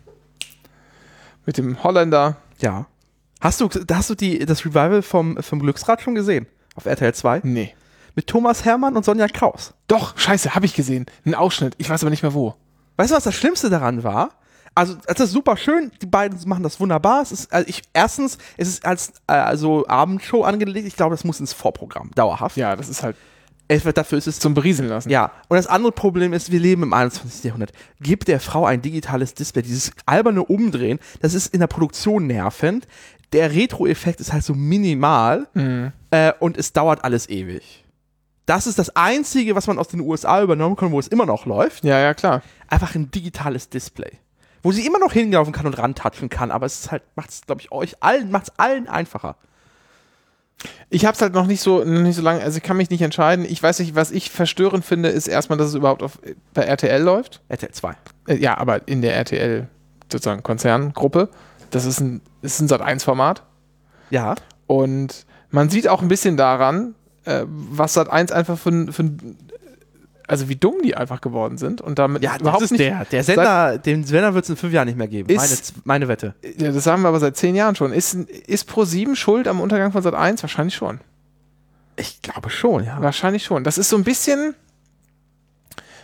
[1.47, 2.37] mit dem Holländer.
[2.59, 2.87] Ja.
[3.41, 6.47] Hast du, hast du die, das Revival vom, vom Glücksrad schon gesehen?
[6.77, 7.41] Auf RTL 2?
[7.43, 7.75] Nee.
[8.15, 9.75] Mit Thomas Hermann und Sonja Kraus.
[9.89, 11.07] Doch, scheiße, habe ich gesehen.
[11.25, 11.75] Ein Ausschnitt.
[11.79, 12.55] Ich weiß aber nicht mehr wo.
[12.97, 14.31] Weißt du, was das Schlimmste daran war?
[14.75, 17.23] Also es ist super schön, die beiden machen das wunderbar.
[17.23, 20.87] Es ist, also ich, erstens, es ist als äh, also Abendshow angelegt.
[20.87, 22.57] Ich glaube, das muss ins Vorprogramm, dauerhaft.
[22.57, 23.17] Ja, das ist halt.
[23.69, 25.09] Es wird dafür ist es zum Berieseln lassen.
[25.09, 25.33] Ja.
[25.49, 27.45] Und das andere Problem ist, wir leben im 21.
[27.45, 27.73] Jahrhundert.
[28.01, 32.87] Gib der Frau ein digitales Display, dieses alberne Umdrehen, das ist in der Produktion nervend.
[33.33, 35.93] Der Retro-Effekt ist halt so minimal mhm.
[36.11, 37.85] äh, und es dauert alles ewig.
[38.45, 41.47] Das ist das Einzige, was man aus den USA übernommen kann, wo es immer noch
[41.47, 41.85] läuft.
[41.85, 42.43] Ja, ja, klar.
[42.69, 44.19] Einfach ein digitales Display
[44.63, 47.43] wo sie immer noch hinlaufen kann und rantatschen kann, aber es ist halt, macht es,
[47.43, 49.37] glaube ich, euch allen, macht es allen einfacher.
[50.91, 53.03] Ich habe es halt noch nicht so nicht so lange, also ich kann mich nicht
[53.03, 53.45] entscheiden.
[53.45, 56.21] Ich weiß nicht, was ich verstörend finde, ist erstmal, dass es überhaupt auf,
[56.55, 57.41] bei RTL läuft.
[57.49, 57.95] RTL 2.
[58.29, 59.69] Äh, ja, aber in der RTL
[60.11, 61.31] sozusagen Konzerngruppe.
[61.71, 63.43] Das ist ein, ist ein Sat1-Format.
[64.11, 64.35] Ja.
[64.67, 66.95] Und man sieht auch ein bisschen daran,
[67.25, 69.11] äh, was Sat1 einfach für, für
[70.33, 72.81] also wie dumm die einfach geworden sind und damit Ja, überhaupt nicht.
[72.81, 73.05] der.
[73.05, 75.29] Der Sender, den Sender wird es in fünf Jahren nicht mehr geben.
[75.29, 76.35] Ist- meine, meine Wette.
[76.59, 77.93] Ja, das sagen wir aber seit zehn Jahren schon.
[77.93, 80.43] Ist, ist Pro7 schuld am Untergang von Sat 1?
[80.43, 81.01] Wahrscheinlich schon.
[81.97, 83.01] Ich glaube schon, ja.
[83.01, 83.65] Wahrscheinlich schon.
[83.65, 84.55] Das ist so ein bisschen,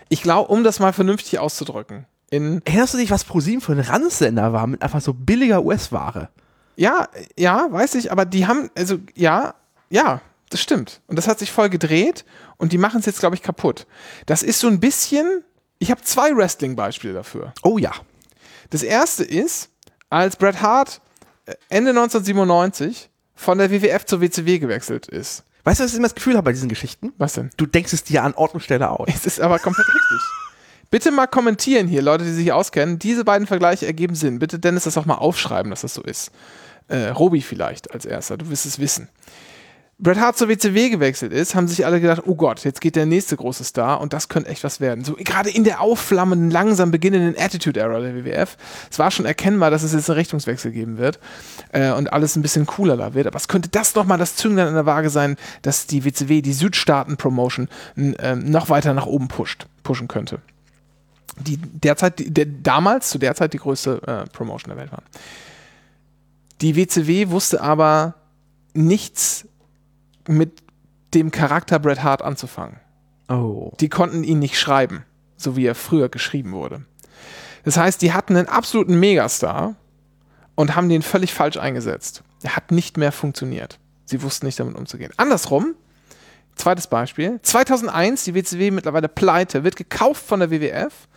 [0.08, 2.06] ich glaube, um das mal vernünftig auszudrücken.
[2.30, 6.28] In, Erinnerst du dich, was ProSieben für ein Ranzsender war mit einfach so billiger US-Ware?
[6.76, 9.54] ja, ja, weiß ich, aber die haben, also, ja,
[9.90, 11.00] ja, das stimmt.
[11.06, 12.24] Und das hat sich voll gedreht
[12.56, 13.86] und die machen es jetzt, glaube ich, kaputt.
[14.26, 15.44] Das ist so ein bisschen,
[15.78, 17.52] ich habe zwei Wrestling-Beispiele dafür.
[17.62, 17.92] Oh ja.
[18.70, 19.70] Das erste ist,
[20.10, 21.00] als Bret Hart
[21.46, 25.44] äh, Ende 1997 von der WWF zur WCW gewechselt ist.
[25.64, 27.12] Weißt du, was ich immer das Gefühl habe bei diesen Geschichten?
[27.18, 27.50] Was denn?
[27.56, 29.08] Du denkst es dir an Ort und Stelle aus.
[29.14, 30.20] Es ist aber komplett richtig.
[30.90, 32.98] Bitte mal kommentieren hier, Leute, die sich auskennen.
[32.98, 34.38] Diese beiden Vergleiche ergeben Sinn.
[34.38, 36.30] Bitte Dennis das auch mal aufschreiben, dass das so ist.
[36.88, 39.08] Äh, Robi vielleicht als erster, du wirst es wissen.
[40.00, 43.04] Bret Hart zur WCW gewechselt ist, haben sich alle gedacht, oh Gott, jetzt geht der
[43.04, 45.04] nächste große Star und das könnte echt was werden.
[45.04, 48.56] So gerade in der aufflammenden, langsam beginnenden Attitude-Era der WWF.
[48.88, 51.18] Es war schon erkennbar, dass es jetzt einen Richtungswechsel geben wird
[51.72, 53.26] äh, und alles ein bisschen cooler da wird.
[53.26, 56.52] Aber es könnte das nochmal das Zünglein in der Waage sein, dass die WCW, die
[56.52, 60.38] Südstaaten-Promotion, ähm, noch weiter nach oben pusht, pushen könnte.
[61.40, 65.04] Die derzeit, der, damals, zu der Zeit die größte äh, Promotion der Welt waren.
[66.60, 68.14] Die WCW wusste aber
[68.74, 69.44] nichts
[70.28, 70.62] mit
[71.14, 72.80] dem Charakter Bret Hart anzufangen.
[73.28, 73.72] Oh.
[73.80, 75.04] Die konnten ihn nicht schreiben,
[75.36, 76.84] so wie er früher geschrieben wurde.
[77.64, 79.74] Das heißt, die hatten einen absoluten Megastar
[80.54, 82.22] und haben den völlig falsch eingesetzt.
[82.42, 83.78] Er hat nicht mehr funktioniert.
[84.04, 85.12] Sie wussten nicht damit umzugehen.
[85.16, 85.74] Andersrum,
[86.56, 91.08] zweites Beispiel, 2001, die WCW mittlerweile pleite, wird gekauft von der WWF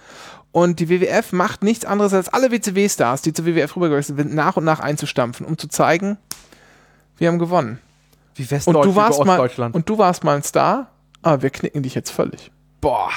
[0.52, 4.58] und die WWF macht nichts anderes als alle WCW-Stars, die zur WWF rübergewechselt sind, nach
[4.58, 6.18] und nach einzustampfen, um zu zeigen,
[7.18, 7.80] wir haben gewonnen.
[8.36, 9.76] Wie Und Westdeutsch du, warst mal, Ostdeutschland.
[9.76, 10.92] und du warst mal ein Star,
[11.22, 12.52] aber wir knicken dich jetzt völlig.
[12.80, 13.10] Boah.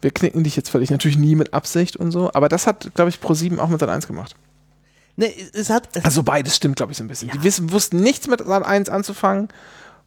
[0.00, 0.90] Wir knicken dich jetzt völlig.
[0.90, 3.88] Natürlich nie mit Absicht und so, aber das hat, glaube ich, Pro7 auch mit Sat
[3.88, 4.34] 1 gemacht.
[5.16, 5.88] Ne, es hat.
[5.96, 7.30] Es Also beides stimmt, glaube ich, so ein bisschen.
[7.30, 9.48] Die wissen, wussten nichts mit Sat 1 anzufangen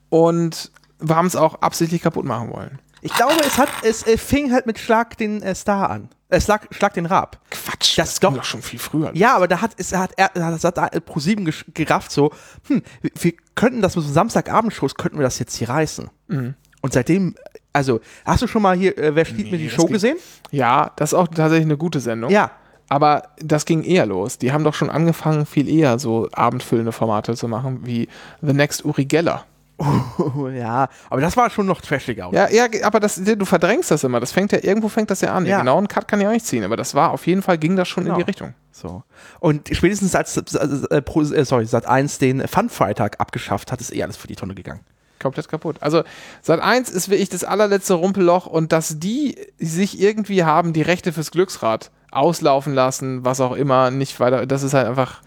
[0.10, 2.80] und wir haben es auch absichtlich kaputt machen wollen.
[3.08, 3.70] Ich glaube, es hat.
[3.84, 6.10] Es äh, fing halt mit Schlag den äh, Star an.
[6.30, 7.40] Äh, Schlag, Schlag den Rab.
[7.50, 9.12] Quatsch, Das ging doch- schon viel früher.
[9.14, 12.32] Ja, aber da hat es hat er das hat Pro7 gerafft so,
[12.68, 16.10] hm, wir, wir könnten das mit so Samstagabendshows könnten wir das jetzt hier reißen.
[16.30, 17.36] Und seitdem
[17.74, 20.18] also, hast du schon mal hier äh, wer spielt mir die das Show gesehen?
[20.52, 22.32] Ja, das ist auch tatsächlich eine gute Sendung.
[22.32, 22.52] Ja.
[22.90, 24.38] Aber das ging eher los.
[24.38, 28.08] Die haben doch schon angefangen, viel eher so abendfüllende Formate zu machen, wie
[28.42, 29.46] The Next Uri Geller.
[29.80, 32.30] Oh, ja, aber das war schon noch trashiger.
[32.32, 34.20] Ja, ja, aber das, du verdrängst das immer.
[34.20, 35.46] Das fängt ja, irgendwo fängt das ja an.
[35.46, 35.58] Ja.
[35.58, 37.76] Den genauen Cut kann ich auch nicht ziehen, aber das war auf jeden Fall, ging
[37.76, 38.16] das schon Genau.
[38.16, 38.54] in die Richtung.
[38.72, 39.04] So.
[39.40, 43.94] Und spätestens als äh, Pro, äh, sorry, Sat 1 den Fun Freitag abgeschafft hat, ist
[43.94, 44.82] eh alles für die Tonne gegangen.
[45.20, 45.78] komplett kaputt.
[45.82, 46.04] Also
[46.42, 51.14] Sat 1 ist wirklich das allerletzte Rumpelloch und dass die sich irgendwie haben die Rechte
[51.14, 55.22] fürs Glücksrad auslaufen lassen, was auch immer, nicht weiter, das ist halt einfach,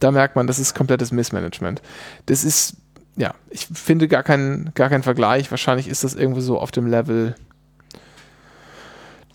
[0.00, 1.80] da merkt man, das ist komplettes Missmanagement.
[2.26, 2.76] Das ist,
[3.16, 5.50] ja, ich finde gar keinen gar keinen Vergleich.
[5.50, 7.34] Wahrscheinlich ist das irgendwo so auf dem Level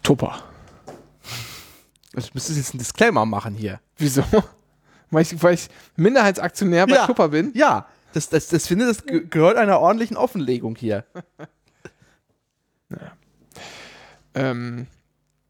[0.03, 0.43] Tupper.
[2.15, 3.79] Also müsstest jetzt einen Disclaimer machen hier.
[3.97, 4.23] Wieso?
[5.13, 5.67] Weil ich, weil ich
[5.97, 7.05] Minderheitsaktionär bei Ja.
[7.05, 7.51] Tupper bin?
[7.53, 11.03] Ja, das, das, das finde, das ge- gehört einer ordentlichen Offenlegung hier.
[14.33, 14.87] Ähm,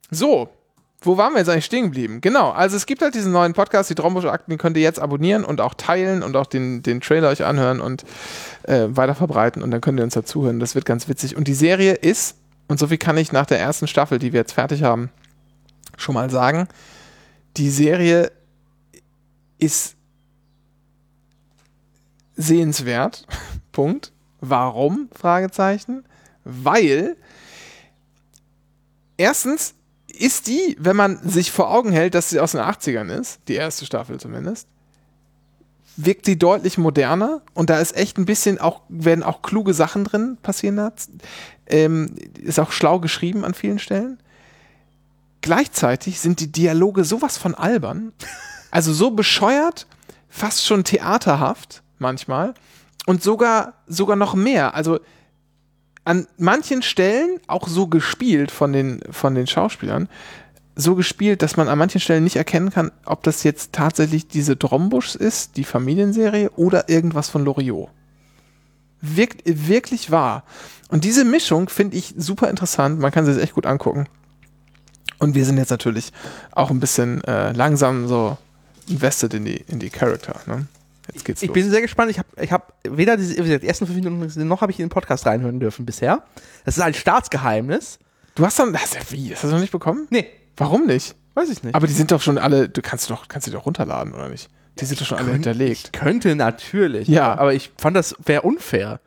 [0.09, 0.49] so,
[1.03, 2.21] wo waren wir jetzt eigentlich stehen geblieben?
[2.21, 5.43] Genau, also es gibt halt diesen neuen Podcast, die Trombusch-Akten, den könnt ihr jetzt abonnieren
[5.43, 8.03] und auch teilen und auch den, den Trailer euch anhören und
[8.63, 10.59] äh, weiter verbreiten und dann könnt ihr uns dazuhören.
[10.59, 11.35] Das wird ganz witzig.
[11.35, 12.37] Und die Serie ist,
[12.67, 15.09] und so viel kann ich nach der ersten Staffel, die wir jetzt fertig haben,
[15.97, 16.67] schon mal sagen,
[17.57, 18.31] die Serie
[19.57, 19.95] ist
[22.35, 23.25] sehenswert.
[23.71, 24.11] Punkt.
[24.39, 25.09] Warum?
[25.13, 26.05] Fragezeichen.
[26.43, 27.15] Weil
[29.17, 29.75] erstens
[30.21, 33.55] ist die, wenn man sich vor Augen hält, dass sie aus den 80ern ist, die
[33.55, 34.67] erste Staffel zumindest,
[35.97, 40.03] wirkt sie deutlich moderner und da ist echt ein bisschen auch, werden auch kluge Sachen
[40.03, 40.91] drin passieren.
[41.67, 44.19] Ähm, ist auch schlau geschrieben an vielen Stellen.
[45.41, 48.13] Gleichzeitig sind die Dialoge sowas von albern,
[48.69, 49.87] also so bescheuert,
[50.29, 52.53] fast schon theaterhaft manchmal
[53.07, 54.75] und sogar, sogar noch mehr.
[54.75, 54.99] Also
[56.03, 60.09] an manchen Stellen auch so gespielt von den, von den Schauspielern,
[60.75, 64.55] so gespielt, dass man an manchen Stellen nicht erkennen kann, ob das jetzt tatsächlich diese
[64.55, 67.89] Drombusch ist, die Familienserie, oder irgendwas von Loriot.
[69.01, 70.43] Wirkt wirklich wahr.
[70.89, 72.99] Und diese Mischung finde ich super interessant.
[72.99, 74.07] Man kann sie sich echt gut angucken.
[75.19, 76.11] Und wir sind jetzt natürlich
[76.51, 78.37] auch ein bisschen äh, langsam so
[78.87, 80.39] invested in die, in die Charakter.
[80.47, 80.67] Ne?
[81.13, 81.53] Jetzt geht's Ich los.
[81.53, 82.11] bin sehr gespannt.
[82.11, 84.85] Ich habe ich hab weder diese, die ersten fünf Minuten gesehen, noch habe ich in
[84.85, 86.23] den Podcast reinhören dürfen bisher.
[86.65, 87.99] Das ist ein Staatsgeheimnis.
[88.35, 90.07] Du hast dann, hast ja, wie, hast du das noch nicht bekommen?
[90.09, 91.15] Nee, Warum nicht?
[91.33, 91.75] weiß ich nicht.
[91.75, 94.49] Aber die sind doch schon alle, du kannst doch, kannst die doch runterladen, oder nicht?
[94.79, 95.85] Die sind doch schon alle hinterlegt.
[95.85, 97.07] Ich könnte natürlich.
[97.07, 97.33] Ja.
[97.37, 98.99] Aber ich fand, das wäre unfair.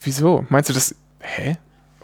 [0.00, 0.44] Wieso?
[0.48, 1.56] Meinst du das, hä?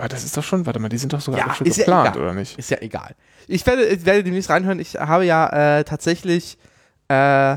[0.09, 2.11] Das ist doch schon, warte mal, die sind doch sogar Ja, schon ist ja geplant,
[2.17, 2.23] egal.
[2.23, 2.59] oder nicht?
[2.59, 3.15] Ist ja egal.
[3.47, 4.81] Ich werde, ich werde demnächst reinhören.
[4.81, 6.59] Ich habe ja äh, tatsächlich
[7.09, 7.57] äh,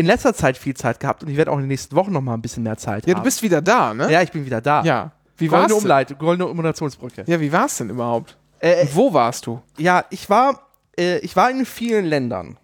[0.00, 2.20] in letzter Zeit viel Zeit gehabt und ich werde auch in den nächsten Wochen noch
[2.20, 3.24] mal ein bisschen mehr Zeit Ja, du haben.
[3.24, 4.10] bist wieder da, ne?
[4.10, 4.82] ja, ich bin wieder da.
[4.82, 5.12] Ja.
[5.36, 5.80] Wie war's Goldene?
[5.80, 7.24] Umleitung, goldene Moderationsbrücke.
[7.26, 8.36] Ja, wie war's denn überhaupt?
[8.58, 9.62] Äh, Und wo warst du?
[9.78, 10.66] Ja, ich war,
[10.98, 12.58] äh, ich war in vielen Ländern.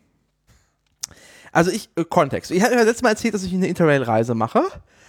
[1.53, 2.51] Also ich, äh, Kontext.
[2.51, 4.63] Ich hatte ja letztes Mal erzählt, dass ich eine Interrail-Reise mache.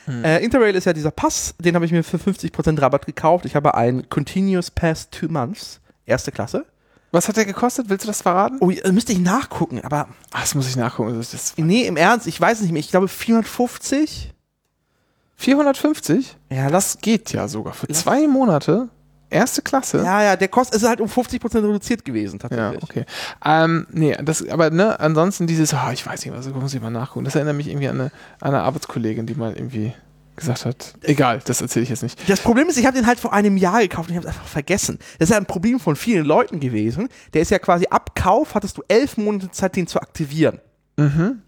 [0.10, 3.44] Äh, Interrail ist ja dieser Pass, den habe ich mir für 50% Rabatt gekauft.
[3.46, 6.66] Ich habe einen Continuous Pass Two Months, erste Klasse.
[7.12, 7.90] Was hat der gekostet?
[7.90, 8.58] Willst du das verraten?
[8.60, 11.16] Oh, müsste ich nachgucken, aber Ach, das muss ich nachgucken.
[11.18, 12.80] Das ist nee, im Ernst, ich weiß nicht mehr.
[12.82, 14.34] Ich glaube 450.
[15.36, 16.36] 450?
[16.50, 16.94] Ja, lass.
[16.94, 17.74] Das geht ja sogar.
[17.74, 18.90] Für zwei Monate.
[19.30, 20.04] Erste Klasse.
[20.04, 22.84] Ja, ja, der kostet, ist halt um 50% reduziert gewesen, Ja, tatsächlich.
[22.84, 23.06] okay.
[23.44, 26.90] Ähm, nee, das, aber ne, ansonsten dieses, ah, ich weiß nicht, was, muss ich mal
[26.92, 27.26] nachgucken.
[27.26, 29.94] Das erinnert mich irgendwie an eine, an eine Arbeitskollegin, die mal irgendwie
[30.38, 32.30] gesagt hat, egal, das erzähle ich jetzt nicht.
[32.30, 34.34] Das Problem ist, ich habe den halt vor einem Jahr gekauft und ich habe es
[34.34, 35.00] einfach vergessen.
[35.20, 37.10] Das ist ja ein Problem von vielen Leuten gewesen.
[37.34, 40.60] Der ist ja quasi ab Kauf, hattest du elf Monate Zeit, den zu aktivieren.
[40.98, 41.42] Mhm.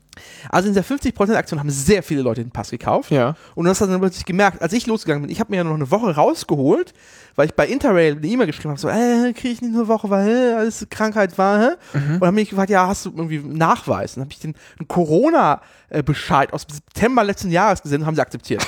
[0.49, 3.11] Also in dieser 50% Aktion haben sehr viele Leute den Pass gekauft.
[3.11, 3.35] Ja.
[3.55, 5.73] Und das hat dann plötzlich gemerkt, als ich losgegangen bin, ich habe mir ja noch
[5.73, 6.93] eine Woche rausgeholt,
[7.35, 9.87] weil ich bei Interrail eine E-Mail geschrieben habe, so, äh, kriege ich nicht nur eine
[9.87, 11.69] Woche, weil äh, alles Krankheit war, hä?
[12.13, 14.17] Und dann bin ich gefragt, ja, hast du irgendwie einen Nachweis?
[14.17, 14.55] Und dann habe ich den
[14.87, 18.65] Corona-Bescheid aus September letzten Jahres gesehen und haben sie akzeptiert.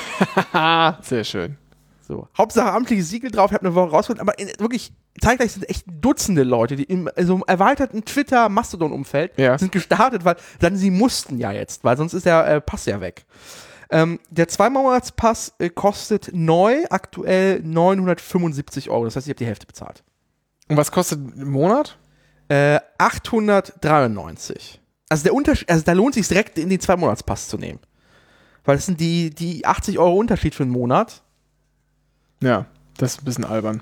[1.02, 1.58] Sehr schön.
[2.12, 2.28] So.
[2.38, 5.86] Hauptsache amtliches Siegel drauf, ich habe eine Woche rausgeholt, aber in, wirklich, zeitgleich sind echt
[5.88, 9.58] Dutzende Leute, die im also im erweiterten Twitter-Mastodon-Umfeld Ja.
[9.58, 13.00] sind gestartet, weil dann sie mussten ja jetzt, weil sonst ist der äh, Pass ja
[13.00, 13.24] weg.
[13.90, 19.68] Ähm, der Zwei-Monats-Pass äh, kostet neu aktuell 975 Euro, das heißt, ich habe die Hälfte
[19.68, 20.04] bezahlt.
[20.68, 21.98] Und was kostet im Monat?
[22.50, 24.82] Äh, 893.
[25.08, 27.80] Also der Unterschied, also da lohnt es sich direkt in den Zwei-Monats-Pass zu nehmen.
[28.66, 31.24] Weil das sind die, die 80 Euro Unterschied für einen Monat.
[32.42, 32.66] Ja,
[32.98, 33.82] das ist ein bisschen albern.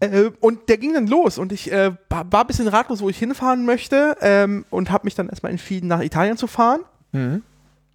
[0.00, 3.18] Äh, und der ging dann los und ich äh, war ein bisschen ratlos, wo ich
[3.18, 6.80] hinfahren möchte ähm, und habe mich dann erstmal entschieden, nach Italien zu fahren,
[7.12, 7.42] Mhm.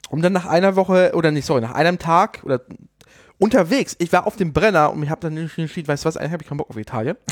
[0.10, 2.62] um dann nach einer Woche, oder nicht, sorry, nach einem Tag oder
[3.38, 6.32] unterwegs, ich war auf dem Brenner und ich habe dann entschieden, weißt du was, eigentlich
[6.32, 7.18] habe ich keinen Bock auf Italien.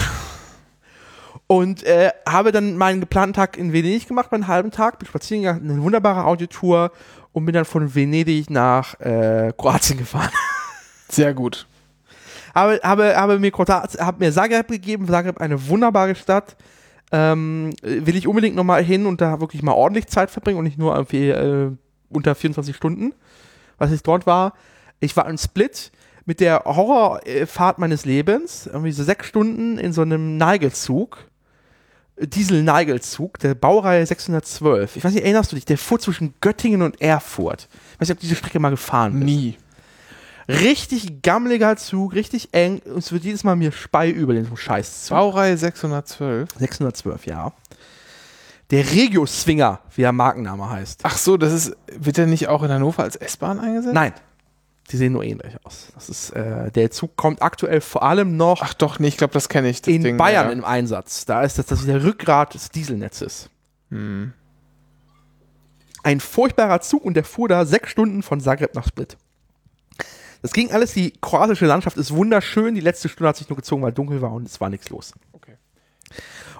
[1.47, 5.41] Und äh, habe dann meinen geplanten Tag in Venedig gemacht, meinen halben Tag, bin spazieren
[5.43, 6.91] gegangen, eine wunderbare Audiotour
[7.31, 10.29] und bin dann von Venedig nach äh, Kroatien gefahren.
[11.09, 11.67] Sehr gut.
[12.55, 15.07] habe, habe, habe mir, habe mir Zagreb gegeben.
[15.07, 16.55] Zagreb eine wunderbare Stadt.
[17.11, 20.77] Ähm, will ich unbedingt nochmal hin und da wirklich mal ordentlich Zeit verbringen und nicht
[20.77, 21.71] nur irgendwie, äh,
[22.09, 23.13] unter 24 Stunden,
[23.77, 24.53] was ich dort war.
[24.99, 25.91] Ich war in Split
[26.25, 28.67] mit der Horrorfahrt meines Lebens.
[28.67, 31.25] Irgendwie so sechs Stunden in so einem Neigelzug.
[32.21, 34.97] Diesel-Neigelzug, der Baureihe 612.
[34.97, 35.65] Ich weiß nicht, erinnerst du dich?
[35.65, 37.69] Der fuhr zwischen Göttingen und Erfurt.
[37.93, 39.25] Ich weiß nicht, ob diese Strecke mal gefahren bist.
[39.25, 39.57] Nie.
[40.49, 42.79] Richtig gammeliger Zug, richtig eng.
[42.79, 45.15] Und es wird jedes Mal mir Spei über den Scheißzug.
[45.15, 46.49] Baureihe 612.
[46.57, 47.53] 612, ja.
[48.71, 51.01] Der Regio-Swinger, wie der Markenname heißt.
[51.03, 53.93] Ach so, das ist, wird der nicht auch in Hannover als S-Bahn eingesetzt?
[53.93, 54.13] Nein.
[54.89, 55.89] Die sehen nur ähnlich aus.
[55.93, 59.33] Das ist, äh, der Zug kommt aktuell vor allem noch Ach doch, nee, ich glaube,
[59.33, 59.83] das kenne ich.
[59.83, 60.51] Das in Ding, Bayern ja.
[60.51, 61.25] im Einsatz.
[61.25, 63.51] Da ist das, das ist der Rückgrat des Dieselnetzes.
[63.91, 64.33] Hm.
[66.01, 69.17] Ein furchtbarer Zug und der fuhr da sechs Stunden von Zagreb nach Split.
[70.41, 72.75] Das ging alles, die kroatische Landschaft ist wunderschön.
[72.75, 75.13] Die letzte Stunde hat sich nur gezogen, weil dunkel war und es war nichts los.
[75.33, 75.55] Okay.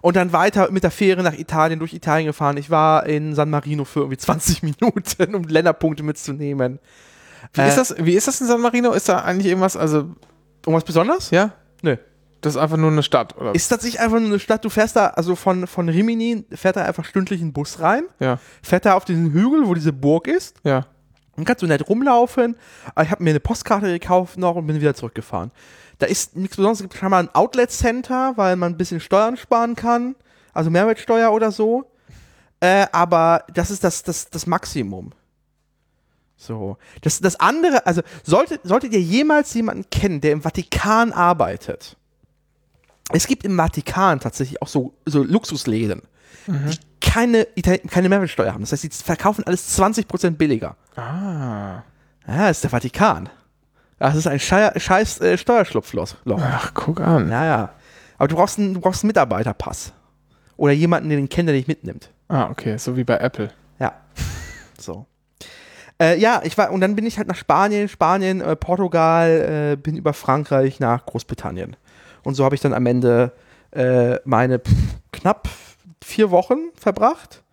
[0.01, 2.57] Und dann weiter mit der Fähre nach Italien, durch Italien gefahren.
[2.57, 6.79] Ich war in San Marino für irgendwie 20 Minuten, um Länderpunkte mitzunehmen.
[7.53, 8.91] Wie, Äh, ist das, wie ist das in San Marino?
[8.91, 10.09] Ist da eigentlich irgendwas, also,
[10.65, 11.31] Irgendwas Besonderes?
[11.31, 11.53] ja?
[11.81, 11.95] Nö.
[12.41, 13.53] Das ist einfach nur eine Stadt, oder?
[13.53, 14.63] Ist tatsächlich einfach nur eine Stadt.
[14.63, 18.39] Du fährst da, also von, von Rimini fährt da einfach stündlich ein Bus rein, ja,
[18.63, 20.55] fährt da auf diesen Hügel, wo diese Burg ist.
[20.63, 20.85] ja.
[21.39, 22.57] Dann kannst du nett rumlaufen.
[23.01, 25.51] Ich habe mir eine Postkarte gekauft noch und bin wieder zurückgefahren.
[25.97, 26.79] Da ist nichts Besonderes.
[26.79, 30.15] Es gibt scheinbar ein Outlet-Center, weil man ein bisschen Steuern sparen kann.
[30.53, 31.89] Also Mehrwertsteuer oder so.
[32.59, 35.13] Äh, aber das ist das, das, das Maximum.
[36.35, 36.77] So.
[37.01, 41.95] Das, das andere, also solltet, solltet ihr jemals jemanden kennen, der im Vatikan arbeitet.
[43.11, 46.01] Es gibt im Vatikan tatsächlich auch so, so Luxusläden,
[46.47, 47.47] die keine,
[47.87, 48.61] keine Mehrwertsteuer haben.
[48.61, 50.75] Das heißt, die verkaufen alles 20% billiger.
[50.99, 51.83] Ah.
[52.27, 53.29] Ja, das ist der Vatikan.
[53.97, 56.15] Das ist ein schei scheiß äh, Steuerschlupfloch.
[56.25, 56.41] Loch.
[56.41, 57.29] Ach, guck an.
[57.29, 57.69] Ja, ja.
[58.17, 59.93] Aber du brauchst einen, du brauchst einen Mitarbeiterpass.
[60.57, 62.11] Oder jemanden, den den kennt, der dich mitnimmt.
[62.27, 63.51] Ah, okay, so wie bei Apple.
[63.79, 63.93] Ja.
[64.81, 65.07] So.
[66.01, 69.75] Äh, ja, ich war, und dann bin ich halt nach Spanien, Spanien, äh, Portugal, äh,
[69.75, 71.75] bin über Frankreich nach Großbritannien.
[72.23, 73.33] Und so habe ich dann am Ende
[73.71, 74.71] äh, meine pff,
[75.11, 75.49] knapp
[76.01, 77.43] vier Wochen verbracht.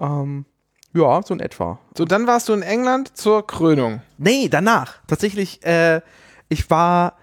[0.00, 0.44] Ähm,
[0.92, 1.78] ja, so in etwa.
[1.96, 4.02] So, dann warst du in England zur Krönung.
[4.18, 4.94] Nee, danach.
[5.06, 6.00] Tatsächlich, äh,
[6.48, 7.14] ich war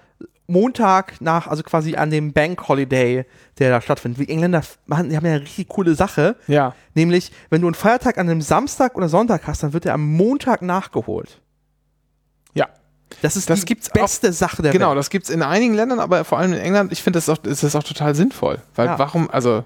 [0.49, 3.25] Montag nach, also quasi an dem Bank Holiday,
[3.60, 4.21] der da stattfindet.
[4.21, 6.38] Die Engländer machen, die haben ja eine richtig coole Sache.
[6.47, 6.73] Ja.
[6.95, 10.06] Nämlich, wenn du einen Feiertag an einem Samstag oder Sonntag hast, dann wird der am
[10.15, 11.41] Montag nachgeholt.
[12.53, 12.67] Ja.
[13.21, 14.99] Das ist Das die gibt's beste Sache der Genau, Welt.
[14.99, 17.63] das gibt's in einigen Ländern, aber vor allem in England, ich finde das auch, ist
[17.63, 18.60] das auch total sinnvoll.
[18.75, 18.99] Weil Ja.
[18.99, 19.65] warum, also,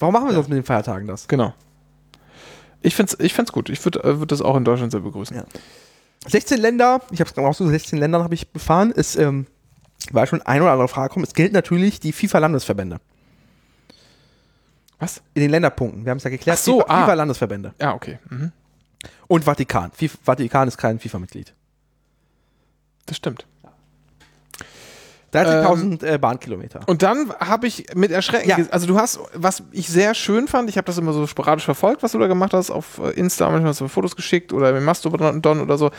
[0.00, 1.26] Warum machen wir sonst mit den Feiertagen das?
[1.28, 1.54] genau.
[2.86, 3.68] Ich finde es ich find's gut.
[3.68, 5.36] Ich würde äh, würd das auch in Deutschland sehr begrüßen.
[5.36, 5.44] Ja.
[6.28, 9.46] 16 Länder, ich habe es gerade so 16 Ländern habe ich befahren, ist, ähm,
[10.12, 11.24] war schon ein oder andere Frage kommen.
[11.24, 13.00] Es gilt natürlich die FIFA-Landesverbände.
[15.00, 15.20] Was?
[15.34, 16.04] In den Länderpunkten.
[16.04, 16.58] Wir haben es ja geklärt.
[16.60, 17.04] Ach so, FIFA, ah.
[17.04, 17.74] FIFA-Landesverbände.
[17.80, 18.20] Ja, okay.
[18.30, 18.52] Mhm.
[19.26, 19.90] Und Vatikan.
[19.90, 21.54] FIFA, Vatikan ist kein FIFA-Mitglied.
[23.06, 23.46] Das stimmt.
[25.36, 26.80] 30.000 äh, Bahnkilometer.
[26.86, 28.58] Und dann habe ich mit Erschrecken, Ja.
[28.70, 32.02] also du hast, was ich sehr schön fand, ich habe das immer so sporadisch verfolgt,
[32.02, 34.82] was du da gemacht hast, auf äh, Insta, manchmal hast du Fotos geschickt oder mit
[34.82, 35.90] Mastodon oder so.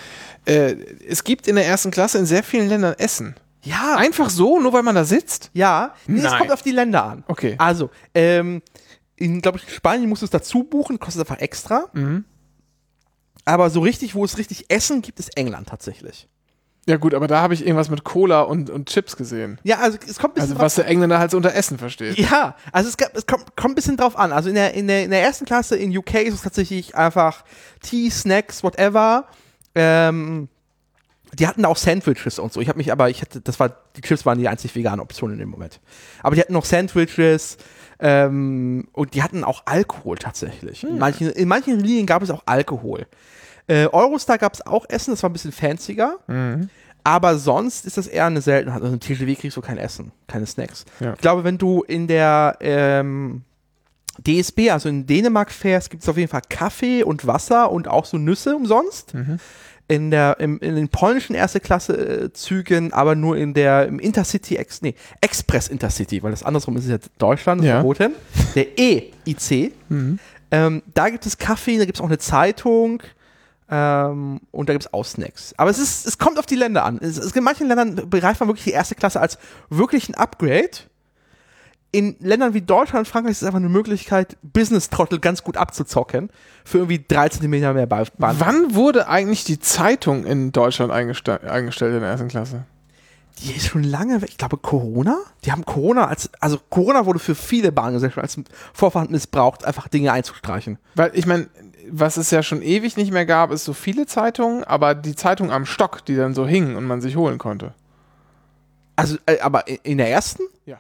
[0.46, 0.76] Äh,
[1.08, 3.36] es gibt in der ersten Klasse in sehr vielen Ländern Essen.
[3.64, 5.50] Ja, Einfach so, nur weil man da sitzt?
[5.54, 5.94] ja.
[6.06, 7.24] Nee, es kommt auf die Länder an.
[7.28, 7.56] Okay.
[7.58, 8.62] Also, ähm,
[9.18, 11.86] in, glaube ich, Spanien musst du es dazu buchen, kostet einfach extra.
[11.94, 12.24] Mhm.
[13.46, 16.28] Aber so richtig, wo es richtig Essen gibt, ist England tatsächlich.
[16.88, 19.60] Ja gut, aber da habe ich irgendwas mit Cola und, und Chips gesehen.
[19.64, 22.18] Ja, also es kommt ein bisschen Also was der Engländer halt so unter Essen versteht.
[22.18, 24.32] Ja, also es, gab, es kommt, kommt ein bisschen drauf an.
[24.32, 27.44] Also in der, in, der, in der ersten Klasse in UK ist es tatsächlich einfach
[27.82, 29.26] Tea, Snacks, whatever.
[29.76, 30.48] Ähm,
[31.34, 32.62] die hatten auch Sandwiches und so.
[32.62, 35.34] Ich habe mich aber, ich hatte, das war, die Chips waren die einzig vegane Option
[35.34, 35.82] in dem Moment.
[36.24, 37.58] Aber die hatten noch Sandwiches
[38.00, 40.86] ähm, und die hatten auch Alkohol tatsächlich.
[40.86, 43.08] In, manchen, in manchen Linien gab es auch Alkohol.
[43.68, 46.18] Äh, Eurostar gab es auch Essen, das war ein bisschen fancier.
[46.28, 46.70] Mhm.
[47.04, 48.82] Aber sonst ist das eher eine Seltenheit.
[48.82, 50.84] Also im TGW kriegst du kein Essen, keine Snacks.
[51.00, 51.14] Ja.
[51.14, 53.44] Ich glaube, wenn du in der ähm,
[54.26, 58.06] DSB, also in Dänemark fährst, gibt es auf jeden Fall Kaffee und Wasser und auch
[58.06, 59.14] so Nüsse umsonst.
[59.14, 59.38] Mhm.
[59.90, 61.94] In, der, im, in den polnischen erste Klasse
[62.26, 66.76] äh, Zügen, aber nur in der im Intercity, Ex, nee, Express Intercity, weil das andersrum
[66.76, 67.76] ist jetzt Deutschland, ist Ja.
[67.76, 68.12] verboten.
[68.54, 69.72] Der E-IC.
[69.88, 70.20] Mhm.
[70.52, 73.02] Ähm, da gibt es Kaffee, da gibt es auch eine Zeitung
[73.70, 75.54] ähm, und da gibt es auch Snacks.
[75.58, 77.00] Aber es, ist, es kommt auf die Länder an.
[77.02, 79.38] Es, es, in manchen Ländern begreift man wirklich die erste Klasse als
[79.70, 80.70] wirklich ein Upgrade.
[81.92, 86.30] In Ländern wie Deutschland und Frankreich ist es einfach eine Möglichkeit, Business-Trottel ganz gut abzuzocken
[86.66, 88.36] für irgendwie drei Zentimeter mehr Ba- Bahn.
[88.40, 92.66] Wann wurde eigentlich die Zeitung in Deutschland eingeste eingestellt in der ersten Klasse?
[93.40, 94.30] Die ist schon lange weg.
[94.32, 95.18] Ich glaube, Corona?
[95.46, 100.12] Die haben Corona als, also Corona wurde für viele Bahngesellschaften als Vorverhand missbraucht, einfach Dinge
[100.12, 100.80] einzustreichen.
[100.96, 101.48] Weil ich meine,
[101.90, 105.52] was es ja schon ewig nicht mehr gab, ist so viele Zeitungen, aber die Zeitung
[105.52, 107.74] am Stock, die dann so hingen und man sich holen konnte.
[108.96, 110.44] Also, äh, aber in, der ersten?
[110.66, 110.80] Ja.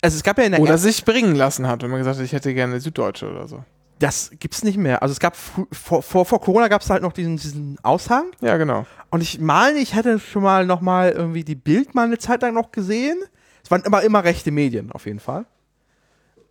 [0.00, 2.18] Also es gab ja in der Oder ersten, sich bringen lassen hat, wenn man gesagt
[2.18, 3.64] hat, ich hätte gerne Süddeutsche oder so.
[3.98, 5.00] das gibt's nicht mehr.
[5.02, 8.32] Also es gab vor, vor, vor Corona gab es halt noch diesen, diesen Aushang.
[8.40, 8.84] Ja, genau.
[9.10, 12.42] Und ich meine, ich hätte schon mal noch mal irgendwie die Bild mal eine Zeit
[12.42, 13.22] lang noch gesehen.
[13.62, 15.46] Es waren immer, immer rechte Medien, auf jeden Fall.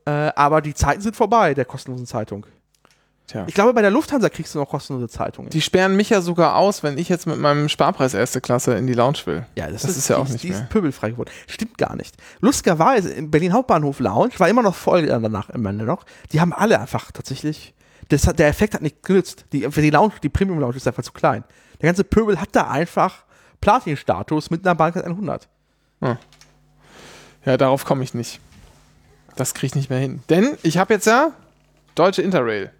[0.05, 2.45] Äh, aber die Zeiten sind vorbei, der kostenlosen Zeitung.
[3.27, 3.45] Tja.
[3.47, 5.49] Ich glaube, bei der Lufthansa kriegst du noch kostenlose Zeitungen.
[5.51, 8.87] Die sperren mich ja sogar aus, wenn ich jetzt mit meinem Sparpreis erste Klasse in
[8.87, 9.45] die Lounge will.
[9.55, 10.59] ja, das ist ja auch die, nicht die mehr.
[10.59, 11.29] ist pöbelfrei geworden.
[11.47, 12.15] Stimmt gar nicht.
[12.41, 16.05] Lustigerweise, im Berlin Hauptbahnhof Lounge war immer noch voll danach am Ende noch.
[16.33, 17.73] Die haben alle einfach tatsächlich.
[18.09, 19.45] Das hat, der Effekt hat nicht genützt.
[19.53, 21.45] Die, für die Lounge, die Premium Lounge ist einfach zu klein.
[21.81, 23.23] Der ganze Pöbel hat da einfach
[23.61, 25.47] Platin-Status mit einer Bahncard 100.
[27.45, 28.39] Ja, darauf komme ich nicht.
[29.35, 30.21] Das kriege ich nicht mehr hin.
[30.29, 31.31] Denn ich habe jetzt ja
[31.95, 32.71] Deutsche Interrail.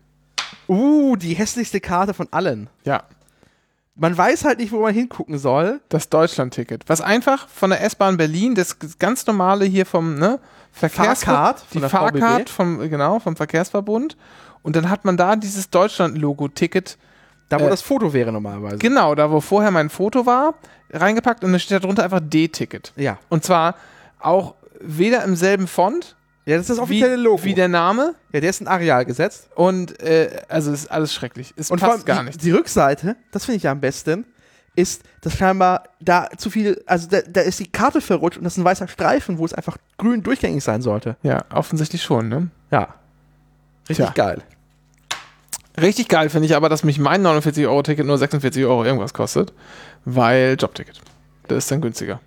[0.72, 2.70] Uh, die hässlichste Karte von allen.
[2.86, 3.04] Ja,
[3.96, 5.82] Man weiß halt nicht, wo man hingucken soll.
[5.90, 6.86] das Deutschland-Ticket.
[6.88, 10.40] Was einfach von der S-Bahn Berlin, das ganz normale hier vom ne,
[10.72, 12.50] Verkehrs Fahrcard von die VBB.
[12.50, 14.16] vom, genau, vom Verkehrsverbund.
[14.64, 16.98] Und dann hat man da dieses Deutschland-Logo-Ticket,
[17.50, 18.78] Da, wo Äh, das Foto wäre normalerweise.
[18.78, 20.54] genau, da wo vorher mein Foto war,
[20.92, 22.94] reingepackt und dann steht da drunter einfach D-Ticket.
[22.96, 23.18] ja.
[23.30, 23.76] Und zwar
[24.20, 26.16] auch weder im selben Font
[26.46, 27.44] Ja, das ist das wie, offizielle Logo.
[27.44, 29.48] wie der Name ja, der ist ein Areal gesetzt.
[29.56, 31.54] und äh, also ist alles schrecklich.
[31.56, 32.44] Es Und vor allem passt gar die, nicht.
[32.44, 34.26] die Rückseite, das finde ich ja am besten,
[34.76, 38.54] ist, dass scheinbar da zu viel, also da, da ist die Karte verrutscht und das
[38.54, 41.18] ist ein weißer Streifen, wo es einfach grün durchgängig sein sollte.
[41.24, 42.48] Ja, offensichtlich schon, ne?
[42.72, 42.96] Ja.
[43.90, 44.14] Richtig Tja.
[44.16, 44.42] geil.
[45.80, 49.54] Richtig geil finde ich aber, dass mich mein 49-Euro-Ticket nur 46 Euro irgendwas kostet,
[50.06, 51.00] weil Jobticket.
[51.48, 52.20] Das ist dann günstiger.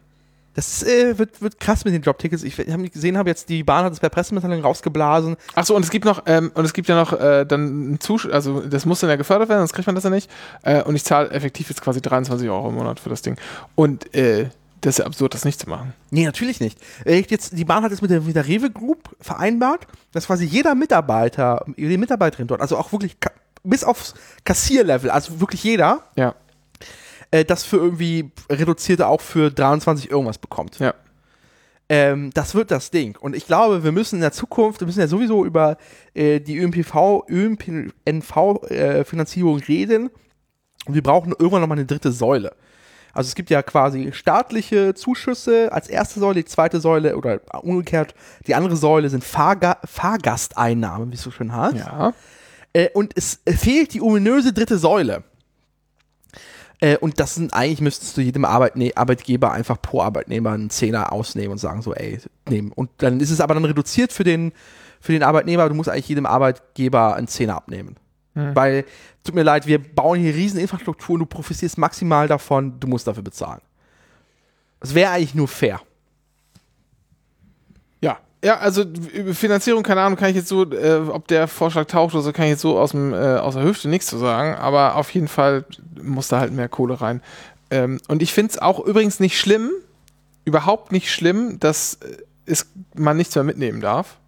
[0.55, 2.42] Das äh, wird, wird krass mit den Jobtickets.
[2.42, 5.36] Ich habe gesehen, habe jetzt die Bahn hat es per Pressemitteilung rausgeblasen.
[5.55, 8.26] Achso, und es gibt noch, ähm, und es gibt ja noch äh, dann einen Zusch
[8.26, 10.30] also das muss dann ja gefördert werden, sonst kriegt man das ja nicht.
[10.62, 13.36] Äh, und ich zahle effektiv jetzt quasi 23 Euro im Monat für das Ding.
[13.74, 14.48] Und äh,
[14.80, 15.92] Das ist ja absurd, das nicht zu machen.
[16.11, 16.78] Nee, natürlich nicht.
[17.05, 20.44] Äh, Jetzt, die Bahn hat jetzt mit der, mit der Rewe Group vereinbart, dass quasi
[20.44, 23.16] jeder Mitarbeiter, jede Mitarbeiterin dort, also auch wirklich
[23.62, 26.34] bis aufs Kassierlevel, also wirklich jeder, Ja,
[27.35, 30.78] äh, das für irgendwie reduzierte auch für 23 irgendwas bekommt.
[30.78, 30.95] ja.
[31.87, 33.14] Ähm, das wird das Ding.
[33.20, 35.76] Und ich glaube, wir müssen in der Zukunft, wir müssen ja sowieso über
[36.14, 40.09] äh, die ÖMPV, ÖMPNV-Finanzierung äh, reden.
[40.87, 42.57] Und wir brauchen irgendwann nochmal eine dritte Säule.
[43.12, 48.14] Also es gibt ja quasi staatliche Zuschüsse als erste Säule, die zweite Säule oder umgekehrt,
[48.47, 51.76] die andere Säule sind Fahrga Fahrgasteinnahmen, wie es so schön heißt.
[51.76, 52.14] Ja.
[52.72, 55.22] Äh, und es fehlt die ominöse dritte Säule.
[56.81, 61.12] Äh, und das sind eigentlich, müsstest du jedem Arbeitne Arbeitgeber einfach pro Arbeitnehmer einen Zehner
[61.12, 62.18] ausnehmen und sagen so, ey,
[62.49, 62.72] nehmen.
[62.72, 64.53] Und dann ist es aber dann reduziert für den,
[65.01, 67.97] für den Arbeitnehmer, du musst eigentlich jedem Arbeitgeber einen Zehner abnehmen.
[68.55, 68.85] Weil,
[69.22, 73.07] tut mir leid, wir bauen hier riesen Infrastruktur und du profitierst maximal davon, du musst
[73.07, 73.61] dafür bezahlen.
[74.81, 75.81] Das wäre eigentlich nur fair.
[78.45, 78.59] Ja.
[78.59, 78.84] Also
[79.32, 82.45] Finanzierung, keine Ahnung, kann ich jetzt so, äh, ob der Vorschlag taucht oder so, kann
[82.45, 85.28] ich jetzt so aus, dem, äh, aus der Hüfte nichts zu sagen, aber auf jeden
[85.28, 85.64] Fall
[86.03, 87.22] muss da halt mehr Kohle rein.
[87.70, 89.70] Ähm, und ich finde es auch übrigens nicht schlimm,
[90.45, 94.18] überhaupt nicht schlimm, dass äh, es, man nichts mehr mitnehmen darf.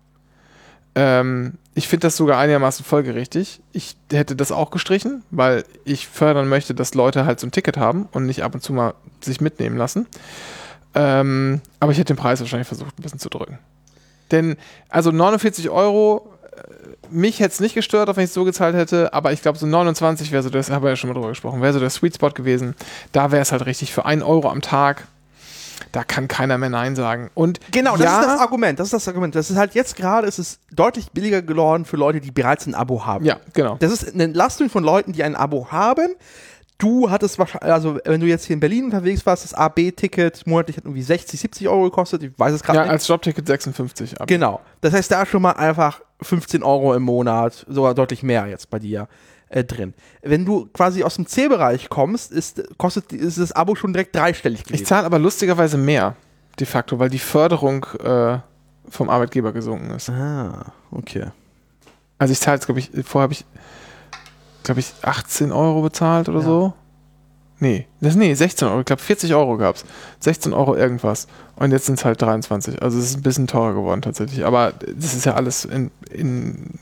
[0.95, 3.61] Ähm, ich finde das sogar einigermaßen folgerichtig.
[3.73, 7.77] Ich hätte das auch gestrichen, weil ich fördern möchte, dass Leute halt so ein Ticket
[7.77, 10.07] haben und nicht ab und zu mal sich mitnehmen lassen.
[10.95, 13.59] Ähm, aber ich hätte den Preis wahrscheinlich versucht, ein bisschen zu drücken.
[14.31, 14.57] Denn,
[14.89, 18.74] also 49 Euro, äh, mich hätte es nicht gestört, auch wenn ich es so gezahlt
[18.74, 21.29] hätte, aber ich glaube, so 29 wäre so, das haben wir ja schon mal drüber
[21.29, 22.74] gesprochen, wäre so der Sweet Spot gewesen.
[23.12, 25.07] Da wäre es halt richtig für 1 Euro am Tag.
[25.93, 27.31] Da kann keiner mehr Nein sagen.
[27.35, 28.79] Und Genau, das ja, ist das Argument.
[28.79, 29.35] Das ist das Argument.
[29.35, 32.74] Das ist halt jetzt gerade, ist es deutlich billiger geworden für Leute, die bereits ein
[32.74, 33.24] Abo haben.
[33.24, 33.77] Ja, genau.
[33.79, 36.14] Das ist eine Entlastung von Leuten, die ein Abo haben.
[36.79, 40.77] Du hattest wahrscheinlich, also wenn du jetzt hier in Berlin unterwegs warst, das AB-Ticket monatlich
[40.77, 42.22] hat irgendwie 60, 70 Euro gekostet.
[42.22, 42.93] Ich weiß es gerade Ja, nicht.
[42.93, 44.27] als Jobticket 56 ab.
[44.29, 44.61] Genau.
[44.83, 48.79] Das heißt, da schon mal einfach 15 Euro im Monat, sogar deutlich mehr jetzt bei
[48.79, 49.09] dir
[49.49, 49.95] äh, drin.
[50.22, 54.64] Wenn du quasi aus dem C-Bereich kommst, ist, kostet ist das Abo schon direkt dreistellig
[54.64, 54.83] gewesen.
[54.83, 56.14] Ich zahle aber lustigerweise mehr,
[56.61, 58.39] de facto, weil die Förderung äh,
[58.91, 60.11] vom Arbeitgeber gesunken ist.
[60.11, 61.27] ah, okay.
[62.18, 63.45] Also ich zahle jetzt, glaube ich, vorher habe ich,
[64.67, 66.45] glaube ich, 18 Euro bezahlt oder Ja.
[66.45, 66.73] so.
[67.59, 68.81] Nee, das, nee, 16 Euro.
[68.81, 69.85] Ich glaube, 40 Euro gab es.
[70.21, 71.27] 16 Euro irgendwas.
[71.57, 72.83] Und jetzt sind es halt 23.
[72.83, 74.45] Also es ist ein bisschen teurer geworden tatsächlich.
[74.45, 76.79] Aber das ist ja alles in, in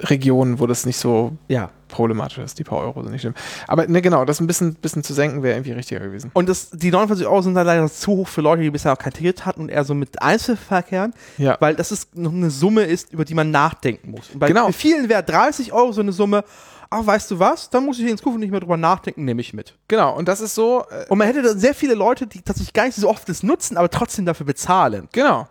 [0.00, 1.70] Regionen, wo das nicht so Ja.
[1.88, 2.58] problematisch ist.
[2.58, 3.34] Die paar Euro sind nicht schlimm.
[3.68, 6.30] Aber ne, genau, das ein bisschen, bisschen zu senken wäre irgendwie richtiger gewesen.
[6.34, 8.98] Und das, die 49 Euro sind dann leider zu hoch für Leute, die bisher auch
[8.98, 11.56] kein Ticket hatten und eher so mit Einzelverkehren, Ja.
[11.60, 14.30] weil das ist noch eine Summe ist, über die man nachdenken muss.
[14.30, 14.70] Und bei Genau.
[14.72, 16.44] vielen wäre 30 Euro so eine Summe,
[16.90, 19.54] ach, weißt du was, dann muss ich in Zukunft nicht mehr drüber nachdenken, nehme ich
[19.54, 19.74] mit.
[19.88, 22.72] Genau, und das ist so, äh, Und man hätte dann sehr viele Leute, die tatsächlich
[22.72, 25.08] gar nicht so oft das nutzen, aber trotzdem dafür bezahlen.
[25.12, 25.48] Genau.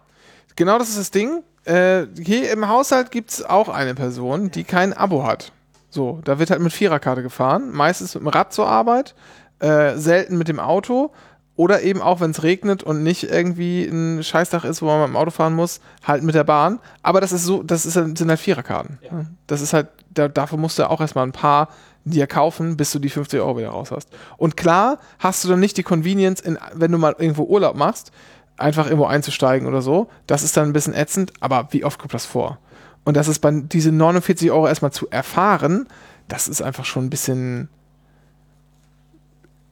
[0.58, 1.44] Genau das ist das Ding.
[1.66, 5.52] Äh, hier im Haushalt gibt es auch eine Person, die kein Abo hat.
[5.90, 9.16] So, da wird halt mit Viererkarte gefahren, meistens mit dem Rad zur Arbeit,
[9.60, 11.12] äh, selten mit dem Auto
[11.56, 15.10] oder eben auch, wenn es regnet und nicht irgendwie ein Scheißtag ist, wo man mit
[15.10, 16.80] dem Auto fahren muss, halt mit der Bahn.
[17.02, 19.00] Aber das ist so, das ist, sind halt Viererkarten.
[19.48, 21.70] Das ist halt, da, dafür musst du auch erstmal ein paar
[22.04, 24.10] dir kaufen, bis du die 50 Euro wieder raus hast.
[24.38, 28.12] Und klar hast du dann nicht die Convenience, in, wenn du mal irgendwo Urlaub machst,
[28.58, 30.10] einfach irgendwo einzusteigen oder so.
[30.28, 32.60] Das ist dann ein bisschen ätzend, aber wie oft kommt das vor?
[33.04, 35.88] Und das ist bei diese 49 Euro erstmal zu erfahren,
[36.28, 37.70] das ist einfach schon ein bisschen.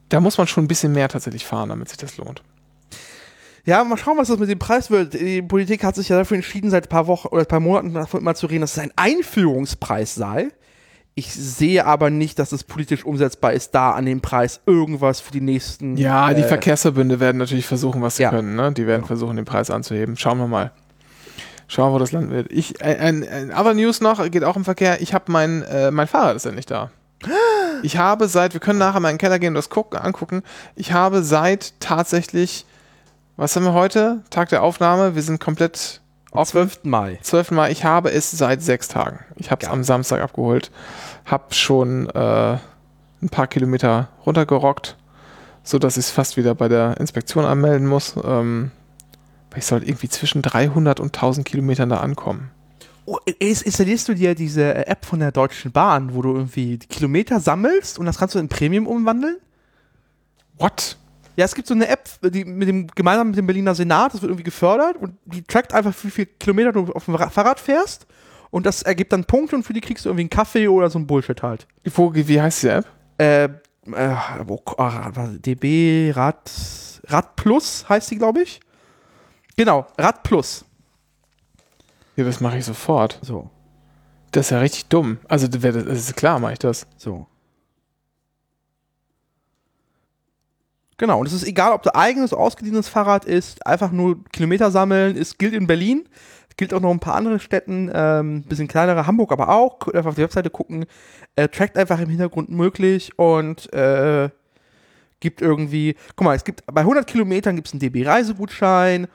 [0.10, 2.44] Da muss man schon ein bisschen mehr tatsächlich fahren, damit sich das lohnt.
[3.66, 5.14] Ja, mal schauen, was das mit dem Preis wird.
[5.14, 7.94] Die Politik hat sich ja dafür entschieden, seit ein paar Wochen oder ein paar Monaten
[7.94, 10.50] davon mal zu reden, dass es ein Einführungspreis sei.
[11.16, 15.32] Ich sehe aber nicht, dass es politisch umsetzbar ist, da an dem Preis irgendwas für
[15.32, 15.96] die nächsten.
[15.96, 18.30] Ja, die äh, Verkehrsverbünde werden natürlich versuchen, was sie Ja.
[18.32, 18.56] können.
[18.56, 18.72] Ne?
[18.72, 20.18] Die werden versuchen, den Preis anzuheben.
[20.18, 20.72] Schauen wir mal.
[21.68, 22.52] Schauen wir, wo das Land wird.
[22.52, 25.02] Ich, ein, ein, ein other News noch, geht auch im Verkehr.
[25.02, 26.90] Ich habe mein, äh, mein Fahrrad ist endlich da.
[27.84, 30.42] Ich habe seit, wir können nachher mal in den Keller gehen und das gucken, angucken.
[30.76, 32.66] Ich habe seit tatsächlich,
[33.36, 34.22] was haben wir heute?
[34.30, 35.16] Tag der Aufnahme.
[35.16, 36.00] Wir sind komplett
[36.34, 36.80] Am 12.
[36.84, 37.20] Mai.
[37.22, 37.52] 12.
[37.52, 37.72] Mai.
[37.72, 39.20] Ich habe es seit sechs Tagen.
[39.36, 40.72] Ich habe es am Samstag abgeholt.
[41.26, 42.58] Habe schon äh,
[43.22, 44.98] ein paar Kilometer runtergerockt,
[45.64, 48.16] sodass ich es fast wieder bei der Inspektion anmelden muss.
[48.24, 48.72] Ähm,
[49.52, 52.50] weil ich soll irgendwie zwischen 300 und 1000 Kilometern da ankommen.
[53.06, 56.80] Oh, ins- installierst du dir diese äh, App von der Deutschen Bahn, wo du irgendwie
[56.80, 59.38] Kilometer sammelst und das kannst du in Premium umwandeln?
[60.58, 60.98] What?
[61.36, 64.22] Ja, es gibt so eine App, die mit dem, gemeinsam mit dem Berliner Senat, das
[64.22, 67.60] wird irgendwie gefördert und die trackt einfach, wie viel Kilometer du auf dem Ra- Fahrrad
[67.60, 68.06] fährst
[68.52, 71.00] und das ergibt dann Punkte und für die kriegst du irgendwie einen Kaffee oder so
[71.00, 71.66] ein Bullshit halt.
[71.96, 72.86] Wo, wie heißt die App?
[73.18, 74.16] Äh, äh,
[74.46, 76.52] wo, ah, DB, Rad,
[77.08, 78.60] Rad Plus heißt die, glaube ich.
[79.58, 80.64] Genau, Rad Plus.
[82.16, 83.18] Ja, das mache ich sofort.
[83.24, 83.50] So,
[84.32, 85.18] Das ist ja richtig dumm.
[85.28, 86.86] Also, das ist klar, mache ich das.
[86.96, 87.26] so.
[90.98, 95.18] Genau, und es ist egal, ob du eigenes, ausgeliehenes Fahrrad ist, einfach nur Kilometer sammeln,
[95.18, 96.08] es gilt in Berlin,
[96.56, 99.96] gilt auch noch in ein paar anderen Städten, ähm, bisschen kleinere, Hamburg aber auch, Könnt
[99.96, 100.86] einfach auf die Webseite gucken,
[101.36, 104.30] äh, trackt einfach im Hintergrund möglich und äh,
[105.20, 109.08] gibt irgendwie, guck mal, es gibt bei 100 Kilometern gibt es einen DB-Reisegutschein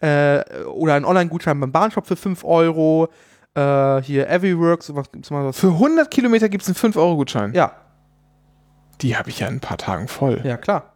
[0.00, 3.08] äh, oder einen Online-Gutschein beim Bahnshop für 5 Euro,
[3.54, 5.58] äh, hier Everyworks, was gibt's mal was?
[5.58, 7.54] Für 100 Kilometer gibt es einen 5-Euro-Gutschein.
[7.54, 7.72] Ja,
[9.00, 10.40] Die habe ich ja in ein paar Tagen voll.
[10.44, 10.93] Ja, klar.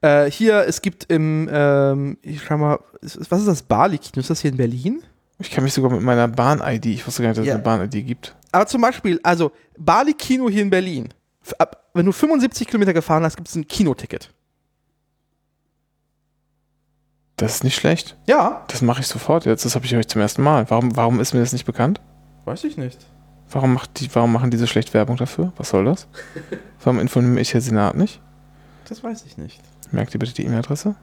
[0.00, 4.20] Äh, hier, es gibt im, ähm, ich schau mal, was ist das Bali-Kino?
[4.20, 5.02] Ist das hier in Berlin?
[5.40, 7.52] Ich kann mich sogar mit meiner Bahn-ID, ich wusste gar nicht, dass Ja.
[7.52, 8.36] es eine Bahn-ID gibt.
[8.52, 11.08] Aber zum Beispiel, also Bali-Kino hier in Berlin.
[11.58, 14.32] Ab, wenn du 75 Kilometer gefahren hast, gibt es ein Kinoticket.
[17.36, 18.16] Das ist nicht schlecht.
[18.26, 18.64] Ja.
[18.68, 19.64] Das mache ich sofort jetzt.
[19.64, 20.68] Das habe ich euch zum ersten Mal.
[20.70, 22.00] Warum, warum ist mir das nicht bekannt?
[22.44, 22.98] Weiß ich nicht.
[23.50, 25.52] Warum, macht die, warum machen diese schlecht Werbung dafür?
[25.56, 26.06] Was soll das?
[26.82, 28.20] Warum informiert mich der Senat nicht?
[28.88, 29.60] Das weiß ich nicht.
[29.90, 30.94] Merkt ihr bitte die E-Mail-Adresse?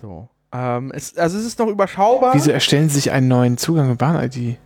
[0.00, 0.28] So.
[0.52, 2.34] Ähm, es, also es ist noch überschaubar.
[2.34, 4.58] Wieso erstellen Sie sich einen neuen Zugang mit Bahn-ID?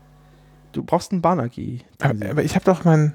[0.73, 1.81] Du brauchst einen Bahn-AG.
[2.01, 3.15] Aber, aber ich habe doch mein.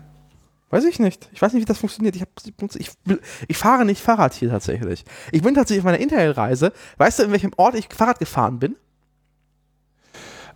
[0.70, 1.30] Weiß ich nicht.
[1.32, 2.16] Ich weiß nicht, wie das funktioniert.
[2.18, 2.30] Ich, hab,
[2.76, 2.92] ich,
[3.48, 5.06] ich fahre nicht Fahrrad hier tatsächlich.
[5.32, 6.74] Ich bin tatsächlich auf meiner Interrail-Reise.
[6.98, 8.76] Weißt du, in welchem Ort ich Fahrrad gefahren bin?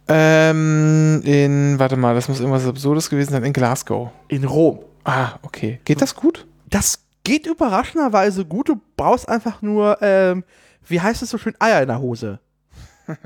[0.10, 4.10] Ähm, in, warte mal, das muss irgendwas Absurdes gewesen sein, in Glasgow.
[4.28, 4.80] In Rom.
[5.06, 5.80] Ah, okay.
[5.86, 6.46] Geht das gut?
[6.70, 8.70] Das geht überraschenderweise gut.
[8.70, 10.44] Du brauchst einfach nur, ähm,
[10.88, 12.40] wie heißt es so schön, Eier in der Hose.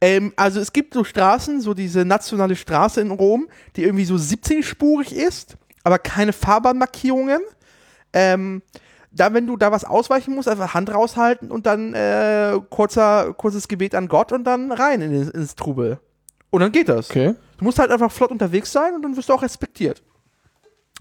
[0.00, 4.14] ähm, also es gibt so Straßen, so diese nationale Straße in Rom, die irgendwie so
[4.14, 7.40] 17-spurig ist, aber keine Fahrbahnmarkierungen.
[8.12, 8.62] Ähm,
[9.10, 13.68] da, wenn du da was ausweichen musst, einfach Hand raushalten und dann äh, kurzer, kurzes
[13.68, 16.00] Gebet an Gott und dann rein in, ins- ins Trubel.
[16.50, 17.10] Und dann geht das.
[17.10, 17.34] Okay.
[17.58, 20.02] Du musst halt einfach flott unterwegs sein und dann wirst du auch respektiert.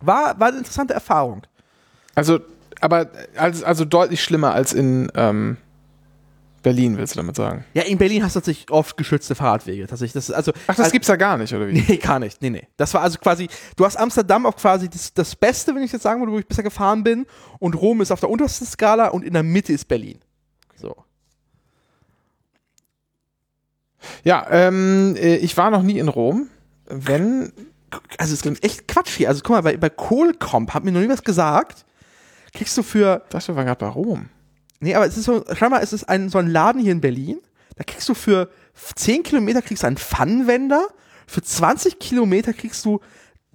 [0.02, 1.42] War, war eine interessante Erfahrung.
[2.16, 2.40] Also,
[2.82, 5.58] aber also, also deutlich schlimmer als in ähm,
[6.64, 7.66] Berlin, willst du damit sagen?
[7.74, 9.86] Ja, in Berlin hast du tatsächlich oft geschützte Fahrradwege.
[9.86, 10.14] Tatsächlich.
[10.14, 11.74] Das ist also, Ach, das also, gibt's da gar nicht, oder wie?
[11.74, 12.42] Nee, gar nicht.
[12.42, 12.68] Nee, nee.
[12.78, 16.04] Das war also quasi, du hast Amsterdam auf quasi das, das Beste, wenn ich jetzt
[16.04, 17.26] sagen würde, wo ich bisher gefahren bin.
[17.60, 20.20] Und Rom ist auf der untersten Skala und in der Mitte ist Berlin.
[20.76, 20.96] So.
[24.24, 26.50] Ja, ähm, äh, ich war noch nie in Rom.
[26.86, 27.52] Wenn,
[28.18, 29.30] Also es gibt echt Quatsch hier.
[29.30, 31.86] Also guck mal, bei, bei Kohlcomp hat mir noch nie was gesagt.
[32.54, 34.30] Kriegst du für, wir waren gerade bei Rom.
[34.80, 37.02] nee, aber es ist so, schau mal, es ist ein, so ein Laden hier in
[37.02, 37.40] Berlin.
[37.76, 38.50] Da kriegst du für
[38.96, 40.88] 10 Kilometer kriegst du einen Pfannenwender.
[41.26, 43.00] Für 20 Kilometer kriegst du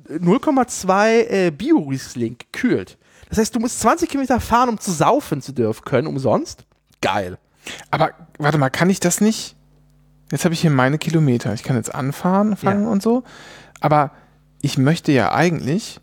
[0.09, 2.99] 0,2 äh, Bio-Riesling gekühlt.
[3.29, 6.65] Das heißt, du musst 20 Kilometer fahren, um zu saufen zu dürfen können, umsonst.
[7.01, 7.39] Geil.
[7.91, 9.55] Aber warte mal, kann ich das nicht?
[10.33, 11.53] Jetzt habe ich hier meine Kilometer.
[11.55, 12.89] Ich kann jetzt anfahren, fangen Ja.
[12.91, 13.23] und so.
[13.81, 14.13] Aber
[14.63, 16.01] ich möchte ja eigentlich,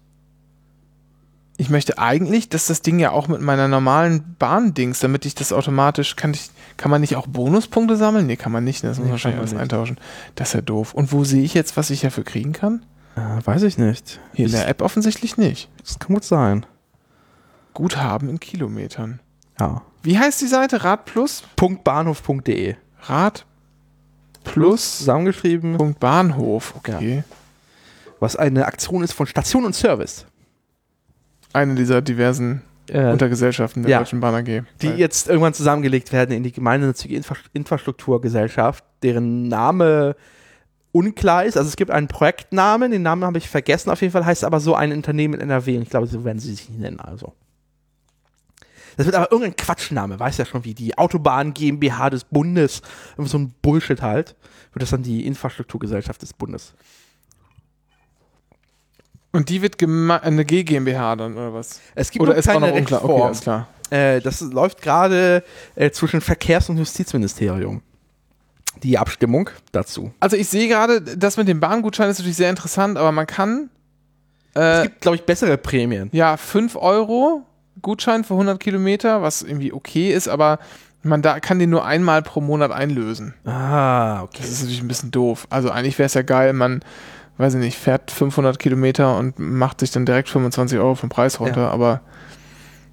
[1.58, 5.54] ich möchte eigentlich, dass das Ding ja auch mit meiner normalen Bahndings, damit ich das
[5.54, 8.26] automatisch, kann ich, kann man nicht auch Bonuspunkte sammeln?
[8.28, 8.84] Nee, kann man nicht.
[8.84, 8.90] ne?
[8.90, 9.98] Das muss Nee, man wahrscheinlich alles eintauschen.
[10.36, 10.94] Das ist ja doof.
[10.94, 12.86] Und wo sehe ich jetzt, was ich dafür kriegen kann?
[13.16, 14.20] Äh, weiß ich nicht.
[14.34, 15.70] Hier in der App offensichtlich nicht.
[15.82, 16.66] Das kann gut sein.
[17.74, 19.20] Guthaben in Kilometern.
[19.60, 19.82] Ja.
[20.04, 20.84] Wie heißt die Seite?
[20.84, 21.44] Rad Plus?
[21.56, 22.76] Punktbahnhof.de.
[23.04, 23.46] Rad
[24.44, 24.98] Plus.
[25.00, 25.78] Zusammengeschrieben.
[25.78, 27.24] Punkt Bahnhof, okay.
[28.20, 30.26] Was eine Aktion ist von Station und Service.
[31.56, 33.98] Eine dieser diversen Äh, Untergesellschaften der ja.
[34.00, 34.64] Deutschen Bahn AG.
[34.82, 40.16] die jetzt irgendwann zusammengelegt werden in die gemeinnützige Infra Infrastrukturgesellschaft, deren Name
[40.92, 41.58] unklar ist.
[41.58, 44.60] Also es gibt einen Projektnamen, den Namen habe ich vergessen, auf jeden Fall heißt aber
[44.60, 47.00] so ein Unternehmen in NRW und ich glaube, so werden sie sich nicht nennen.
[47.00, 47.34] Also.
[48.98, 52.82] Das wird aber irgendein Quatschname, weiß ja schon wie die Autobahn GmbH des Bundes,
[53.18, 54.36] so ein Bullshit halt,
[54.74, 56.76] wird das dann die Infrastrukturgesellschaft des Bundes.
[59.36, 61.82] Und die wird eine G GmbH dann, oder was?
[61.94, 63.04] Es gibt Oder ist auch keine noch unklar?
[63.04, 63.68] Okay, alles klar.
[63.90, 65.44] Äh, das läuft gerade
[65.76, 67.82] äh, zwischen Verkehrs- und Justizministerium.
[68.82, 70.14] Die Abstimmung dazu.
[70.22, 73.70] Also ich sehe gerade, das mit dem Bahngutschein ist natürlich sehr interessant, aber man kann
[74.54, 76.10] Es äh, gibt, glaube ich, bessere Prämien.
[76.14, 77.44] ja 5 Euro
[77.82, 80.60] Gutschein für 100 Kilometer, was irgendwie okay ist, aber
[81.04, 83.34] man da kann den nur einmal pro Monat einlösen.
[83.46, 84.38] Ah, okay.
[84.40, 85.46] Das ist natürlich ein bisschen doof.
[85.50, 86.84] Also eigentlich wäre es ja geil, man,
[87.38, 91.40] weiß ich nicht, fährt 500 Kilometer und macht sich dann direkt 25 Euro vom Preis
[91.40, 91.70] runter, Ja.
[91.72, 92.02] aber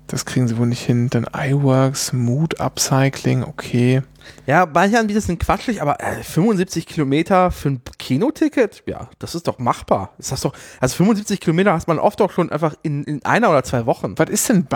[0.09, 1.09] Das kriegen sie wohl nicht hin.
[1.09, 4.03] Dann iWorks, Mood Upcycling, okay.
[4.47, 9.47] Ja, manche Anbieter sind quatschig, aber äh, 75 Kilometer für ein Kinoticket, ja, das ist
[9.49, 10.11] doch machbar.
[10.19, 13.49] Ist das doch, also 75 Kilometer hast man oft auch schon einfach in, in einer
[13.49, 14.15] oder zwei Wochen.
[14.19, 14.67] Was ist denn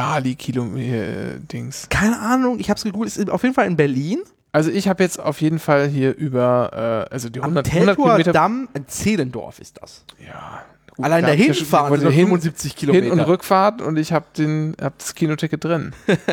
[0.77, 1.89] Bali-Kilo-Dings?
[1.91, 4.21] Keine Ahnung, ich hab's gegoogelt, ist auf jeden Fall in Berlin.
[4.57, 7.95] Also ich habe jetzt auf jeden Fall hier über, äh, also die 100, Am 100
[7.95, 8.33] Teltower Kilometer.
[8.33, 10.07] Damm in Zehlendorf ist das.
[10.19, 10.65] Ja.
[10.97, 13.05] gut, Allein da dahin fahren sind hin, 75 Kilometer.
[13.05, 15.93] Hin- und Rückfahrt und ich habe den, hab das Kinoticket drin.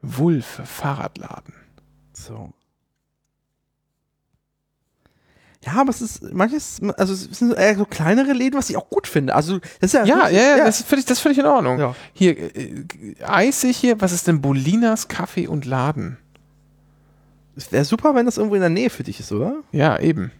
[0.00, 1.52] Wulf Fahrradladen.
[2.14, 2.54] So.
[5.64, 8.88] Ja, aber es ist manches, also es sind eher so kleinere Läden, was ich auch
[8.88, 9.34] gut finde.
[9.34, 11.78] Also das ist ja, Ja, ja, ja, das ist völlig, das ist völlig in Ordnung.
[11.78, 11.94] Ja.
[12.14, 12.84] Hier, äh,
[13.22, 16.16] eisig hier, was ist denn Bolinas Kaffee und Laden?
[17.56, 19.56] Es wäre super, wenn das irgendwo in der Nähe für dich ist, oder?
[19.70, 20.32] Ja, eben.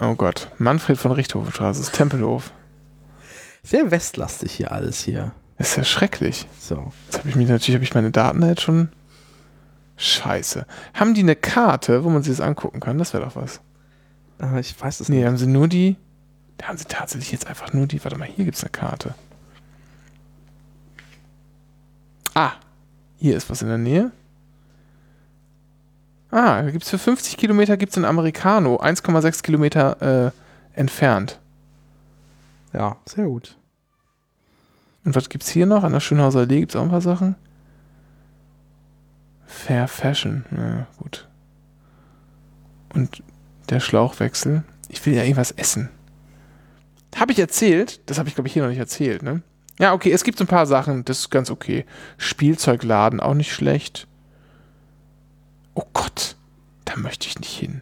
[0.00, 2.52] Oh Gott, Manfred von Richthofenstraße, das ist Tempelhof.
[3.62, 5.32] Sehr westlastig hier alles hier.
[5.58, 6.48] Das ist ja schrecklich.
[6.58, 6.90] So.
[7.06, 8.88] Jetzt habe ich mich natürlich, habe ich meine Daten da jetzt schon.
[10.02, 10.66] Scheiße.
[10.94, 12.98] Haben die eine Karte, wo man sich das angucken kann?
[12.98, 13.60] Das wäre doch was.
[14.40, 15.26] Äh, ich weiß es Nee, nicht.
[15.26, 15.96] haben sie nur die.
[16.58, 18.02] Da haben sie tatsächlich jetzt einfach nur die.
[18.04, 19.14] Warte mal, hier gibt es eine Karte.
[22.34, 22.52] Ah,
[23.18, 24.10] hier ist was in der Nähe.
[26.30, 31.38] Ah, da gibt es für 50 Kilometer gibt's einen Americano, 1,6 Kilometer äh, entfernt.
[32.72, 33.56] Ja, sehr gut.
[35.04, 35.84] Und was gibt's hier noch?
[35.84, 37.34] An der Schönhauser Allee gibt's auch ein paar Sachen.
[39.52, 41.28] Fair Fashion, ja, gut.
[42.94, 43.22] Und
[43.68, 44.64] der Schlauchwechsel.
[44.88, 45.88] Ich will ja irgendwas essen.
[47.16, 48.00] Habe ich erzählt?
[48.08, 49.42] Das habe ich, glaube ich, hier noch nicht erzählt, ne?
[49.78, 51.84] Ja, okay, es gibt so ein paar Sachen, das ist ganz okay.
[52.18, 54.06] Spielzeugladen, auch nicht schlecht.
[55.74, 56.36] Oh Gott,
[56.84, 57.80] da möchte ich nicht hin.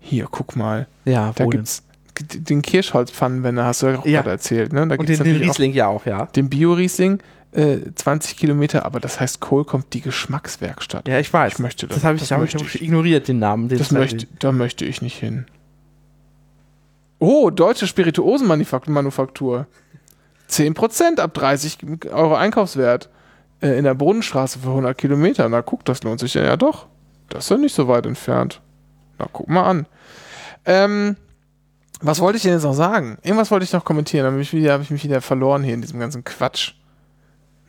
[0.00, 0.86] Hier, guck mal.
[1.04, 1.50] Ja, Da wohl.
[1.52, 1.82] gibt's
[2.20, 4.20] den Kirschholzpfannenwender, hast du ja auch Ja.
[4.20, 4.86] gerade erzählt, ne?
[4.86, 6.26] Da Und gibt's den, den natürlich auch Riesling ja auch, ja.
[6.26, 7.18] den Bio-Riesling,
[7.54, 11.06] äh, 20 Kilometer, aber das heißt, Kohl kommt die Geschmackswerkstatt.
[11.08, 11.54] Ja, ich weiß.
[11.54, 11.96] Ich möchte das.
[11.96, 13.68] das habe ich, das hab ich, ignoriert, den Namen.
[13.68, 15.46] Den Das möchte, da möchte ich nicht hin.
[17.20, 19.66] Oh, deutsche Spirituosenmanufaktur.
[20.50, 21.78] 10% ab 30
[22.12, 23.08] Euro Einkaufswert
[23.60, 25.48] äh, in der Brunnenstraße für 100 Kilometer.
[25.48, 26.86] Na guck, das lohnt sich ja, ja doch.
[27.28, 28.60] Das ist ja nicht so weit entfernt.
[29.18, 29.86] Na guck mal an.
[30.66, 31.16] Ähm,
[32.00, 33.16] was wollte ich denn jetzt noch sagen?
[33.22, 36.00] Irgendwas wollte ich noch kommentieren, aber habe hab ich mich wieder verloren hier in diesem
[36.00, 36.74] ganzen Quatsch.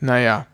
[0.00, 0.46] Naja.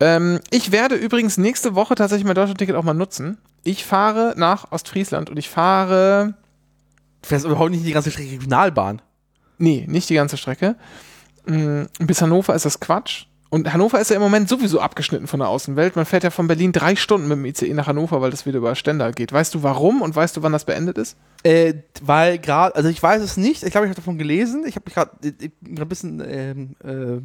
[0.00, 3.38] Ähm, ich werde übrigens nächste Woche tatsächlich mein Deutschland-Ticket auch mal nutzen.
[3.64, 6.34] Ich fahre nach Ostfriesland und ich fahre
[7.22, 9.02] Du fährst überhaupt nicht die ganze Strecke Regionalbahn.
[9.58, 10.76] Nee, nicht die ganze Strecke.
[11.46, 13.26] Mm, Bis Hannover ist das Quatsch.
[13.50, 15.96] Und Hannover ist ja im Moment sowieso abgeschnitten von der Außenwelt.
[15.96, 18.58] Man fährt ja von Berlin drei Stunden mit dem ICE nach Hannover, weil das wieder
[18.58, 19.32] über Stendal geht.
[19.32, 21.16] Weißt du warum und weißt du, wann das beendet ist?
[21.44, 24.76] Äh, weil gerade, also ich weiß es nicht, ich glaube, ich habe davon gelesen, ich
[24.76, 27.22] habe mich gerade ein bisschen ähm, äh,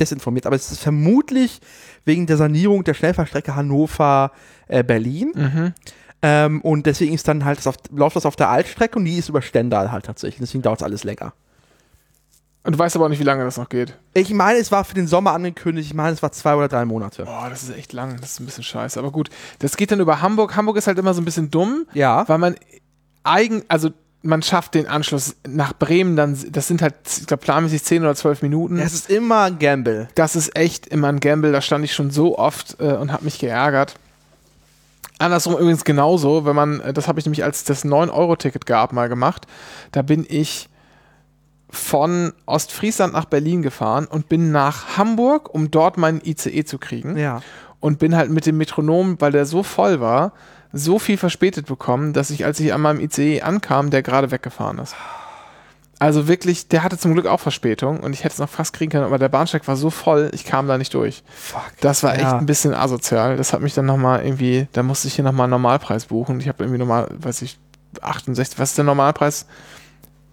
[0.00, 1.60] desinformiert, aber es ist vermutlich
[2.04, 5.32] wegen der Sanierung der Schnellfahrstrecke Hannover-Berlin.
[5.34, 5.74] Mhm.
[6.22, 9.16] Ähm, und deswegen ist dann halt, das auf, läuft das auf der Altstrecke und die
[9.16, 10.40] ist über Stendal halt tatsächlich.
[10.40, 11.32] Deswegen dauert es alles länger.
[12.62, 13.96] Und du weißt aber auch nicht, wie lange das noch geht.
[14.12, 16.84] Ich meine, es war für den Sommer angekündigt, ich meine, es war zwei oder drei
[16.84, 17.24] Monate.
[17.24, 18.18] Boah, das ist echt lang.
[18.20, 18.98] Das ist ein bisschen scheiße.
[18.98, 19.30] Aber gut,
[19.60, 20.54] das geht dann über Hamburg.
[20.56, 22.28] Hamburg ist halt immer so ein bisschen dumm, Ja.
[22.28, 22.56] weil man
[23.24, 23.90] eigen, also
[24.22, 28.14] man schafft den Anschluss nach Bremen dann, das sind halt, ich glaube, planmäßig 10 oder
[28.14, 28.78] 12 Minuten.
[28.78, 30.08] Es ist immer ein Gamble.
[30.14, 33.24] Das ist echt immer ein Gamble, da stand ich schon so oft äh, und habe
[33.24, 33.94] mich geärgert.
[35.18, 39.08] Andersrum übrigens genauso, wenn man, äh, das habe ich nämlich als das 9-Euro-Ticket gab, mal
[39.08, 39.46] gemacht.
[39.92, 40.68] Da bin ich
[41.70, 47.16] von Ostfriesland nach Berlin gefahren und bin nach Hamburg, um dort meinen ICE zu kriegen.
[47.16, 47.42] Ja.
[47.78, 50.32] Und bin halt mit dem Metronom, weil der so voll war,
[50.72, 54.78] so viel verspätet bekommen, dass ich, als ich an meinem ICE ankam, der gerade weggefahren
[54.78, 54.94] ist.
[55.98, 58.90] Also wirklich, der hatte zum Glück auch Verspätung und ich hätte es noch fast kriegen
[58.90, 61.22] können, aber der Bahnsteig war so voll, ich kam da nicht durch.
[61.34, 61.60] Fuck.
[61.82, 62.38] Das war echt Ja.
[62.38, 63.36] ein bisschen asozial.
[63.36, 66.40] Das hat mich dann nochmal irgendwie, da musste ich hier nochmal einen Normalpreis buchen.
[66.40, 67.58] Ich habe irgendwie normal, weiß ich,
[68.00, 69.44] 68, was ist der Normalpreis?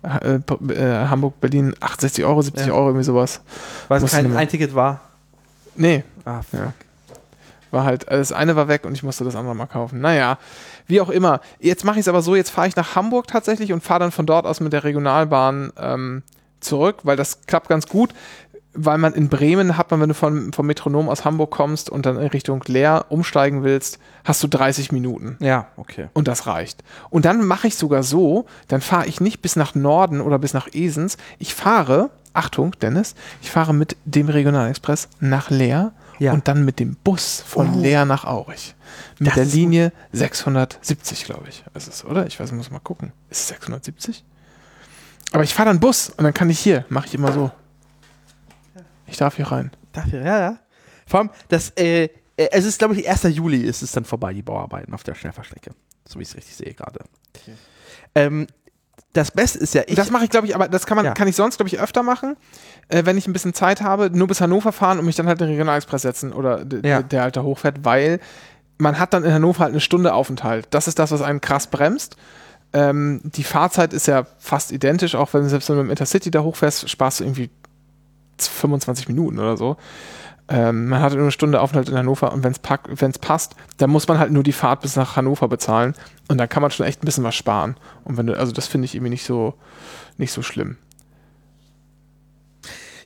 [0.03, 2.73] Äh, äh, Hamburg, Berlin, 68 Euro, 70 Ja.
[2.73, 3.41] Euro, irgendwie sowas.
[3.89, 5.01] Weil es kein nur- ein Ticket war.
[5.75, 6.71] Nee, Ah, Ja.
[7.78, 10.01] War halt, also das eine war weg und ich musste das andere mal kaufen.
[10.01, 10.39] Naja,
[10.88, 11.41] wie auch immer.
[11.59, 14.11] Jetzt mache ich es aber so, jetzt fahre ich nach Hamburg tatsächlich und fahre dann
[14.11, 16.23] von dort aus mit der Regionalbahn ähm,
[16.59, 18.13] zurück, weil das klappt ganz gut.
[18.80, 22.05] Weil man in Bremen hat man, wenn du von, vom Metronom aus Hamburg kommst und
[22.05, 25.38] dann in Richtung Leer umsteigen willst, hast du 30 Minuten.
[25.39, 26.09] Ja, okay.
[26.13, 26.84] Und das reicht.
[27.09, 30.53] Und dann mache ich sogar so, dann fahre ich nicht bis nach Norden oder bis
[30.53, 31.17] nach Esens.
[31.39, 36.34] Ich fahre, Achtung, Dennis, ich fahre mit dem Regionalexpress nach Leer Ja.
[36.34, 37.80] und dann mit dem Bus von Oh.
[37.80, 38.76] Leer nach Aurich.
[39.20, 41.63] Mit Das der Linie 670, glaube ich.
[41.74, 42.26] Ist es, oder?
[42.26, 43.11] Ich weiß, muss mal gucken.
[43.30, 44.24] Ist es 670?
[45.34, 47.51] Aber ich fahre dann Bus und dann kann ich hier, mache ich immer so.
[49.05, 49.72] Ich darf hier rein.
[49.93, 50.59] Dafür, ja, ja.
[51.05, 52.09] Vor allem, das, äh, äh,
[52.51, 53.24] es ist, glaube ich, 1.
[53.36, 55.72] Juli ist es dann vorbei, die Bauarbeiten auf der Schnellfahrstrecke.
[56.07, 56.99] So wie ich es richtig sehe gerade.
[58.15, 58.47] Ähm,
[59.14, 59.95] das Beste ist ja, ich.
[59.95, 61.14] das mache ich, glaube ich, aber das kann man, Ja.
[61.14, 62.36] kann ich sonst, glaube ich, öfter machen,
[62.89, 65.39] äh, wenn ich ein bisschen Zeit habe, nur bis Hannover fahren und mich dann halt
[65.41, 67.01] in den Regionalexpress setzen oder Ja.
[67.01, 68.20] der halt da hochfährt, weil
[68.78, 70.68] man hat dann in Hannover halt eine Stunde Aufenthalt.
[70.70, 72.16] Das ist das, was einen krass bremst.
[72.74, 76.30] Ähm, die Fahrzeit ist ja fast identisch, auch wenn selbst wenn du mit dem Intercity
[76.30, 77.49] da hochfährst, sparst du irgendwie
[78.39, 79.78] 25 Minuten oder so.
[80.50, 82.54] Ähm, man hat nur eine Stunde Aufenthalt in Hannover und wenn
[83.12, 85.93] es passt, dann muss man halt nur die Fahrt bis nach Hannover bezahlen
[86.30, 87.76] und dann kann man schon echt ein bisschen was sparen.
[88.06, 89.56] Und wenn du, also das finde ich irgendwie nicht so,
[90.18, 90.78] nicht so schlimm.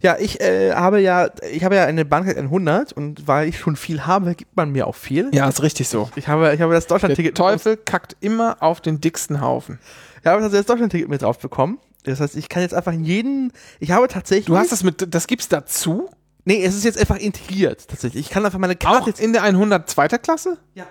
[0.02, 3.76] Ja, ich äh, habe ja, ich habe ja eine Bahncard 100 und weil ich schon
[3.76, 5.30] viel habe, gibt man mir auch viel.
[5.32, 6.10] Ja, ist richtig so.
[6.16, 7.38] Ich habe, ich habe das Der Deutschland-Ticket.
[7.38, 9.80] Teufel kackt immer auf den dicksten Haufen.
[10.22, 11.78] Ich habe das Deutschland-Ticket mit drauf bekommen.
[12.04, 13.54] Das heißt, ich kann jetzt einfach in jeden.
[13.80, 14.48] Ich habe tatsächlich.
[14.48, 16.10] Du hast das mit, das gibt's dazu?
[16.44, 18.26] Nee, es ist jetzt einfach integriert, tatsächlich.
[18.26, 19.20] Ich kann einfach meine Auch Karte jetzt.
[19.20, 20.58] in der 100 zweiter Klasse?
[20.74, 20.86] Ja.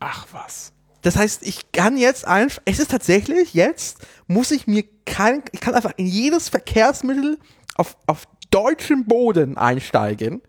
[0.00, 0.72] Ach was.
[1.02, 2.60] Das heißt, ich kann jetzt einfach.
[2.64, 5.42] Es ist tatsächlich, jetzt muss ich mir kein.
[5.52, 7.38] Ich kann einfach in jedes Verkehrsmittel
[7.76, 10.42] auf, auf deutschem Boden einsteigen.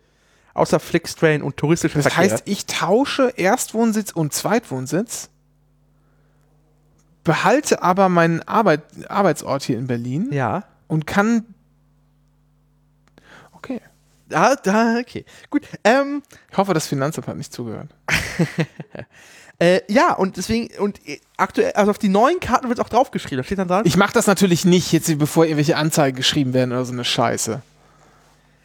[0.54, 2.32] Außer Flixtrain und touristische Das Verkehr.
[2.32, 5.30] heißt, ich tausche Erstwohnsitz und Zweitwohnsitz,
[7.22, 10.64] behalte aber meinen Arbeit, Arbeitsort hier in Berlin ja.
[10.88, 11.54] und kann.
[14.30, 14.56] Okay.
[14.62, 15.24] Da, okay.
[15.50, 15.62] Gut.
[15.84, 17.90] Ähm, Ich hoffe, das Finanzamt hat nicht zugehört.
[19.58, 23.38] äh, ja, und deswegen, und äh, aktuell, also auf die neuen Karten wird auch draufgeschrieben.
[23.38, 23.82] Da steht dann dran.
[23.86, 27.62] Ich mache das natürlich nicht, jetzt bevor irgendwelche Anzeigen geschrieben werden oder so eine Scheiße.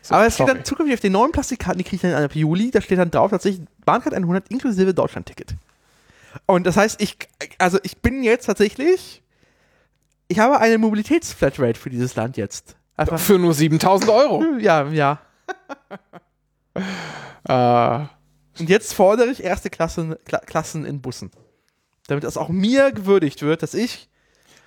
[0.02, 2.36] So, aber es steht dann zukünftig auf den neuen Plastikkarten, die kriege ich dann ab
[2.36, 5.56] Juli, da steht dann drauf tatsächlich Bahncard 100 inklusive Deutschlandticket.
[6.46, 7.18] Und das heißt, ich,
[7.58, 9.22] also ich bin jetzt tatsächlich,
[10.28, 12.76] ich habe eine Mobilitätsflatrate für dieses Land jetzt.
[12.96, 14.44] Einfach, Für nur 7000 Euro.
[14.60, 15.20] ja, ja.
[17.48, 18.00] Äh,
[18.60, 21.32] Und jetzt fordere ich erste Klassen, Kla Klassen in Bussen.
[22.08, 24.10] Damit das auch mir gewürdigt wird, dass ich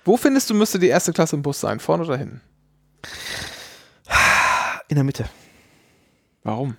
[0.03, 1.81] wo findest du, müsste die erste Klasse im Bus sein?
[1.81, 2.39] Vorne oder hinten?
[4.87, 5.25] in der Mitte.
[6.43, 6.77] Warum?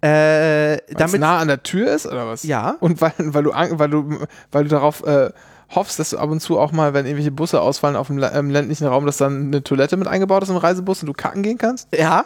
[0.00, 2.44] Äh, Weil es damit, nah an der Tür ist oder was?
[2.44, 5.32] ja, Und weil, weil, du, weil, du, weil du darauf äh,
[5.74, 8.40] hoffst, dass du ab und zu auch mal, wenn irgendwelche Busse ausfallen auf dem lä-
[8.48, 11.58] ländlichen Raum, dass dann eine Toilette mit eingebaut ist im Reisebus und du kacken gehen
[11.58, 11.88] kannst?
[11.92, 12.24] ja.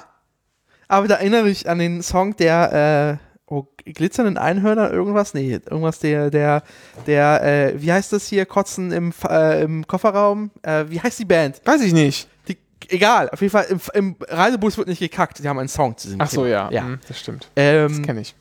[0.89, 5.35] Aber da erinnere ich an den Song der, äh, oh, glitzernden Einhörner, irgendwas?
[5.35, 6.63] Nee, irgendwas der, der,
[7.07, 7.43] der,
[7.75, 10.51] äh, wie heißt das hier, Kotzen im, äh, im Kofferraum?
[10.63, 11.61] Äh, wie heißt die Band?
[11.65, 12.29] Weiß ich nicht.
[12.49, 12.57] Die,
[12.89, 16.09] egal, auf jeden Fall, im, im Reisebus wird nicht gekackt, die haben einen Song zu
[16.09, 16.23] singen.
[16.23, 16.71] Ach so, ja.
[16.71, 16.83] Ja.
[16.83, 17.49] Hm, das stimmt.
[17.57, 18.35] Ähm, Das kenne ich.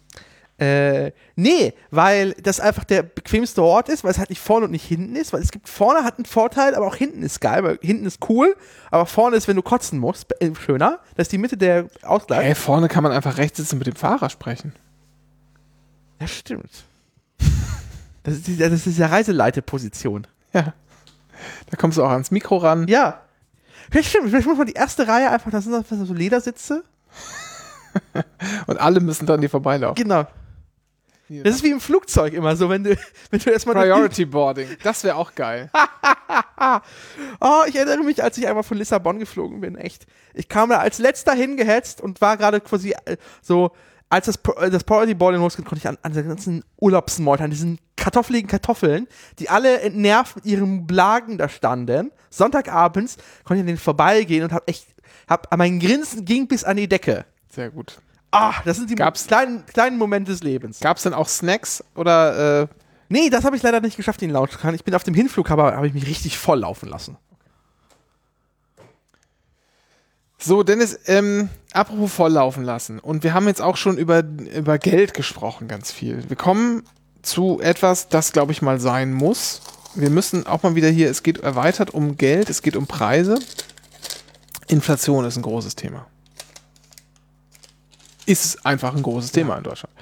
[0.59, 4.71] Äh, nee, weil das einfach der bequemste Ort ist, weil es halt nicht vorne und
[4.71, 7.63] nicht hinten ist, weil es gibt vorne hat einen Vorteil, aber auch hinten ist geil,
[7.63, 8.55] weil hinten ist cool,
[8.89, 10.99] aber vorne ist, wenn du kotzen musst, äh, schöner.
[11.15, 12.47] Das ist die Mitte der Ausgleich.
[12.47, 14.73] Ey, vorne kann man einfach rechts sitzen und mit dem Fahrer sprechen.
[16.19, 16.71] Ja, stimmt.
[18.23, 20.27] Das ist, die, das ist Reiseleiteposition.
[20.51, 20.73] Ja.
[21.69, 22.85] Da kommst du auch ans Mikro ran.
[22.89, 23.21] Ja.
[23.89, 26.83] Vielleicht stimmt, vielleicht muss man die erste Reihe einfach, das sind einfach so Ledersitze.
[28.67, 30.03] Und alle müssen dann dir vorbeilaufen.
[30.03, 30.27] Genau.
[31.29, 32.97] Das ist wie im Flugzeug immer so, wenn du,
[33.29, 34.67] wenn du erstmal Priority Boarding.
[34.83, 35.69] Das wäre auch geil.
[37.39, 40.05] Oh, ich erinnere mich, als ich einmal von Lissabon geflogen bin, echt.
[40.33, 43.71] Ich kam da als letzter hingehetzt und war gerade quasi äh, so,
[44.09, 47.51] als das, äh, das Priority Boarding losging, konnte ich an, an den ganzen Urlaubsmord, an
[47.51, 49.07] diesen kartoffeligen Kartoffeln,
[49.39, 52.11] die alle entnervt mit ihren Blagen da standen.
[52.29, 54.87] Sonntagabends konnte ich an denen vorbeigehen und hab echt,
[55.29, 57.25] hab, mein Grinsen ging bis an die Decke.
[57.49, 58.01] Sehr gut.
[58.39, 60.79] Ah, das sind die Gab's- kleinen, kleinen Momente des Lebens.
[60.79, 62.67] Gab es denn auch Snacks oder äh,
[63.09, 64.75] Nee, das habe ich leider nicht geschafft, in den Lounge zu kann.
[64.75, 67.17] Ich bin auf dem Hinflug, aber habe ich mich richtig voll laufen lassen.
[70.37, 72.99] So, Dennis, ähm, apropos volllaufen lassen.
[72.99, 76.29] Und wir haben jetzt auch schon über, über Geld gesprochen, ganz viel.
[76.29, 76.83] Wir kommen
[77.21, 79.61] zu etwas, das, glaube ich, mal sein muss.
[79.95, 83.39] Wir müssen auch mal wieder hier, es geht erweitert um Geld, es geht um Preise.
[84.67, 86.05] Inflation ist ein großes Thema.
[88.27, 89.93] Ist einfach ein großes Thema in Deutschland.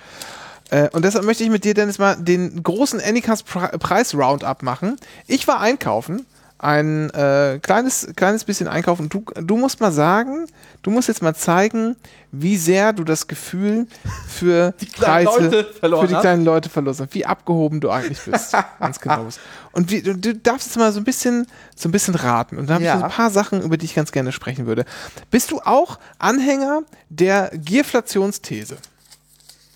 [0.69, 4.97] Äh, und deshalb möchte ich mit dir, Dennis, mal den großen Anycast Pre Preis-Roundup machen.
[5.27, 6.25] Ich war einkaufen,
[6.57, 9.09] ein äh, kleines, kleines bisschen einkaufen.
[9.09, 10.47] Du, du musst mal sagen,
[10.83, 11.97] du musst jetzt mal zeigen,
[12.31, 13.87] wie sehr du das Gefühl
[14.27, 16.21] für Die kleinen Preise Leute verloren für die hast.
[16.21, 17.13] kleinen Leute verloren hast.
[17.13, 18.55] Wie abgehoben du eigentlich bist.
[18.79, 19.27] Ganz genau.
[19.73, 21.45] Und wie, du, du darfst jetzt mal so ein bisschen,
[21.75, 22.57] so ein bisschen raten.
[22.57, 22.93] Und da habe Ja.
[22.93, 24.85] ich so ein paar Sachen, über die ich ganz gerne sprechen würde.
[25.29, 28.77] Bist du auch Anhänger der Gierflationsthese?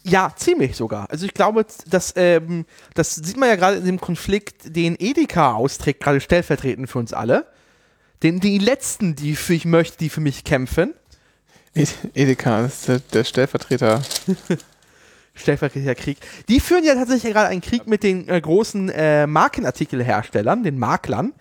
[0.09, 1.09] Ja, ziemlich sogar.
[1.09, 5.53] Also ich glaube, dass, ähm, das sieht man ja gerade in dem Konflikt, den Edeka
[5.53, 7.45] austrägt, gerade stellvertretend für uns alle.
[8.23, 10.93] Den, die letzten, die für ich möchte, die für mich kämpfen.
[11.73, 14.01] Ed- Edeka ist der, der Stellvertreter.
[15.35, 16.17] Stellvertreterkrieg.
[16.49, 21.33] Die führen ja tatsächlich gerade einen Krieg mit den äh, großen äh, Markenartikelherstellern, den Maklern.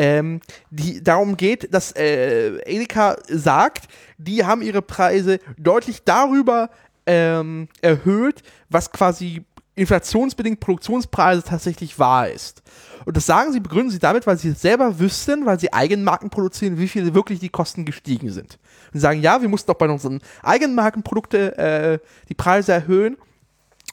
[0.00, 0.40] Ähm,
[0.70, 3.88] die darum geht, dass äh, Edeka sagt,
[4.18, 6.70] die haben ihre Preise deutlich darüber
[7.08, 9.42] ähm, erhöht, was quasi
[9.74, 12.62] inflationsbedingt Produktionspreise tatsächlich wahr ist.
[13.04, 16.78] Und das sagen sie, begründen sie damit, weil sie selber wüssten, weil sie Eigenmarken produzieren,
[16.78, 18.58] wie viel wirklich die Kosten gestiegen sind.
[18.92, 21.98] Und sagen, ja, wir mussten doch bei unseren Eigenmarkenprodukte äh,
[22.28, 23.16] die Preise erhöhen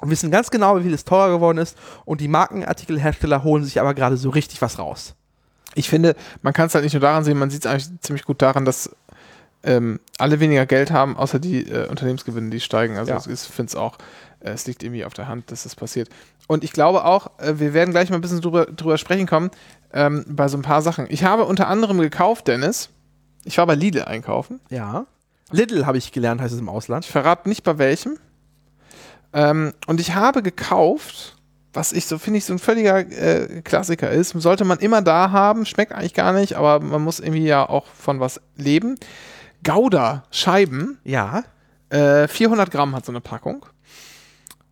[0.01, 1.77] und wissen ganz genau, wie viel es teurer geworden ist.
[2.03, 5.15] Und die Markenartikelhersteller holen sich aber gerade so richtig was raus.
[5.75, 8.25] Ich finde, man kann es halt nicht nur daran sehen, man sieht es eigentlich ziemlich
[8.25, 8.89] gut daran, dass
[9.65, 12.97] ähm, alle weniger Geld haben, außer die äh, Unternehmensgewinne, die steigen.
[12.97, 13.17] Also Ja.
[13.17, 13.97] ich finde es auch,
[14.39, 16.09] äh, es liegt irgendwie auf der Hand, dass das passiert.
[16.47, 19.49] Und ich glaube auch, äh, wir werden gleich mal ein bisschen drüber, drüber sprechen kommen,
[19.93, 21.07] ähm, bei so ein paar Sachen.
[21.09, 22.89] Ich habe unter anderem gekauft, Dennis,
[23.43, 24.59] ich war bei Lidl einkaufen.
[24.69, 25.05] Ja.
[25.51, 27.05] Lidl habe ich gelernt, heißt es im Ausland.
[27.05, 28.17] Ich verrate nicht bei welchem.
[29.33, 31.35] Ähm, und ich habe gekauft,
[31.73, 35.31] was ich so finde ich so ein völliger äh, Klassiker ist, sollte man immer da
[35.31, 38.95] haben, schmeckt eigentlich gar nicht, aber man muss irgendwie ja auch von was leben.
[39.65, 41.43] Gouda Scheiben, Ja.
[41.89, 43.65] äh, 400 Gramm hat so eine Packung.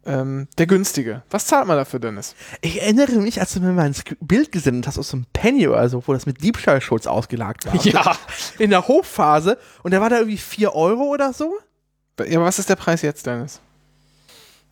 [0.06, 1.24] Ähm, der günstige.
[1.30, 2.36] Was zahlt man dafür, Dennis?
[2.62, 5.66] Ich erinnere mich, als du mir mal ein Bild gesendet hast aus so einem Penny
[5.68, 7.76] oder so, wo das mit Diebstahlschutz ausgelagt war.
[7.86, 8.18] Ja.
[8.60, 9.58] In der Hochphase.
[9.82, 11.54] Und der war da irgendwie 4 Euro oder so.
[12.20, 13.62] Ja, aber was ist der Preis jetzt, Dennis?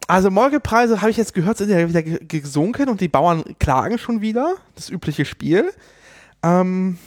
[0.07, 3.97] Also Molkepreise, habe ich jetzt gehört, sind ja wieder ge- gesunken und die Bauern klagen
[3.97, 4.55] schon wieder.
[4.75, 5.71] Das übliche Spiel.
[6.43, 6.97] Ähm,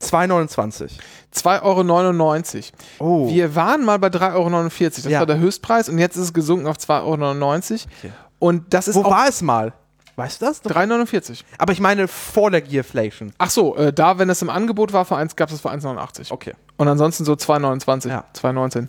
[0.00, 0.92] 2,29.
[1.34, 3.24] 2,99 Euro.
[3.24, 3.28] Oh.
[3.28, 4.68] Wir waren mal bei 3,49 Euro.
[4.68, 5.18] Das Ja.
[5.20, 7.90] war der Höchstpreis und jetzt ist es gesunken auf 2,99 Euro.
[7.98, 8.12] Okay.
[8.38, 9.72] Und das ist Wo war es mal?
[10.16, 10.62] Weißt du das?
[10.64, 10.72] noch?
[10.72, 11.42] 3,49.
[11.58, 13.32] Aber ich meine vor der Gearflation.
[13.38, 16.30] Ach so, äh, da, wenn es im Angebot war, für eins, gab es für 1,89.
[16.30, 16.54] Okay.
[16.78, 18.24] Und ansonsten so 2,29, Ja.
[18.34, 18.88] 2,19.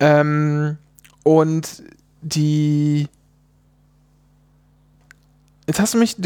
[0.00, 0.78] Ähm,
[1.24, 1.82] und
[2.22, 3.08] die.
[5.66, 6.16] Jetzt hast du mich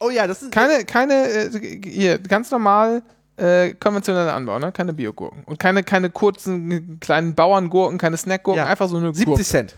[0.00, 0.50] Oh ja, das ist.
[0.52, 3.02] Keine, keine, äh, hier, ganz normal
[3.36, 4.72] äh, konventioneller Anbau, ne?
[4.72, 5.44] Keine Biogurken.
[5.44, 8.68] Und keine, keine kurzen kleinen Bauerngurken, keine Snackgurken, Ja.
[8.68, 9.44] einfach so eine 70 Gurke.
[9.44, 9.74] Cent.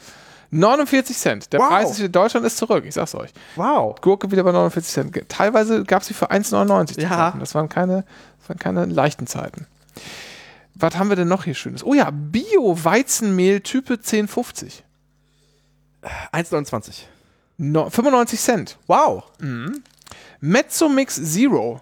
[0.55, 1.53] 49 Cent.
[1.53, 1.69] Der Wow.
[1.69, 3.31] Preis ist wieder, Deutschland ist zurück, ich sag's euch.
[3.57, 4.01] Wow.
[4.01, 5.29] Gurke wieder bei 49 Cent.
[5.29, 7.35] Teilweise gab es sie für 1,99 zu Ja.
[7.39, 8.05] Das waren keine,
[8.41, 9.67] das waren keine leichten Zeiten.
[10.75, 11.85] Was haben wir denn noch hier Schönes?
[11.85, 14.83] Oh ja, Bio-Weizenmehl Type 1050.
[16.33, 17.03] 1,29.
[17.57, 18.79] No, 95 Cent.
[18.87, 19.25] Wow.
[20.41, 21.81] Mezzomix Zero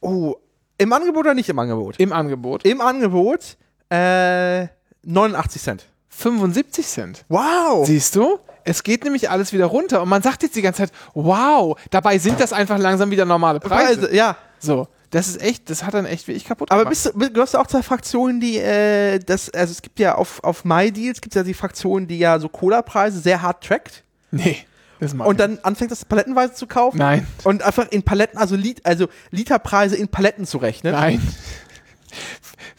[0.00, 0.36] Oh.
[0.76, 1.98] Im Angebot oder nicht im Angebot?
[1.98, 2.64] im Angebot.
[2.64, 3.56] Im Angebot
[3.90, 4.66] äh,
[5.02, 5.86] 89 Cent.
[6.16, 7.24] 75 Cent.
[7.28, 7.86] Wow.
[7.86, 8.38] Siehst du?
[8.64, 12.18] Es geht nämlich alles wieder runter und man sagt jetzt die ganze Zeit, wow, dabei
[12.18, 14.00] sind das einfach langsam wieder normale Preise.
[14.00, 14.36] Preise, ja.
[14.58, 14.88] So.
[15.10, 16.90] Das ist echt, das hat dann echt wirklich kaputt Aber gemacht.
[16.90, 20.42] bist du, gehörst du auch zur Fraktion, die, äh, das, also es gibt ja auf,
[20.42, 24.02] auf MyDeals, gibt es ja die Fraktion, die ja so Cola-Preise sehr hart trackt
[24.32, 24.56] Nee,
[24.98, 28.84] das und dann anfängt das palettenweise zu kaufen Nein, und einfach in Paletten, also, Lit,
[28.84, 30.94] also Literpreise in Paletten zu rechnen.
[30.94, 31.22] nein.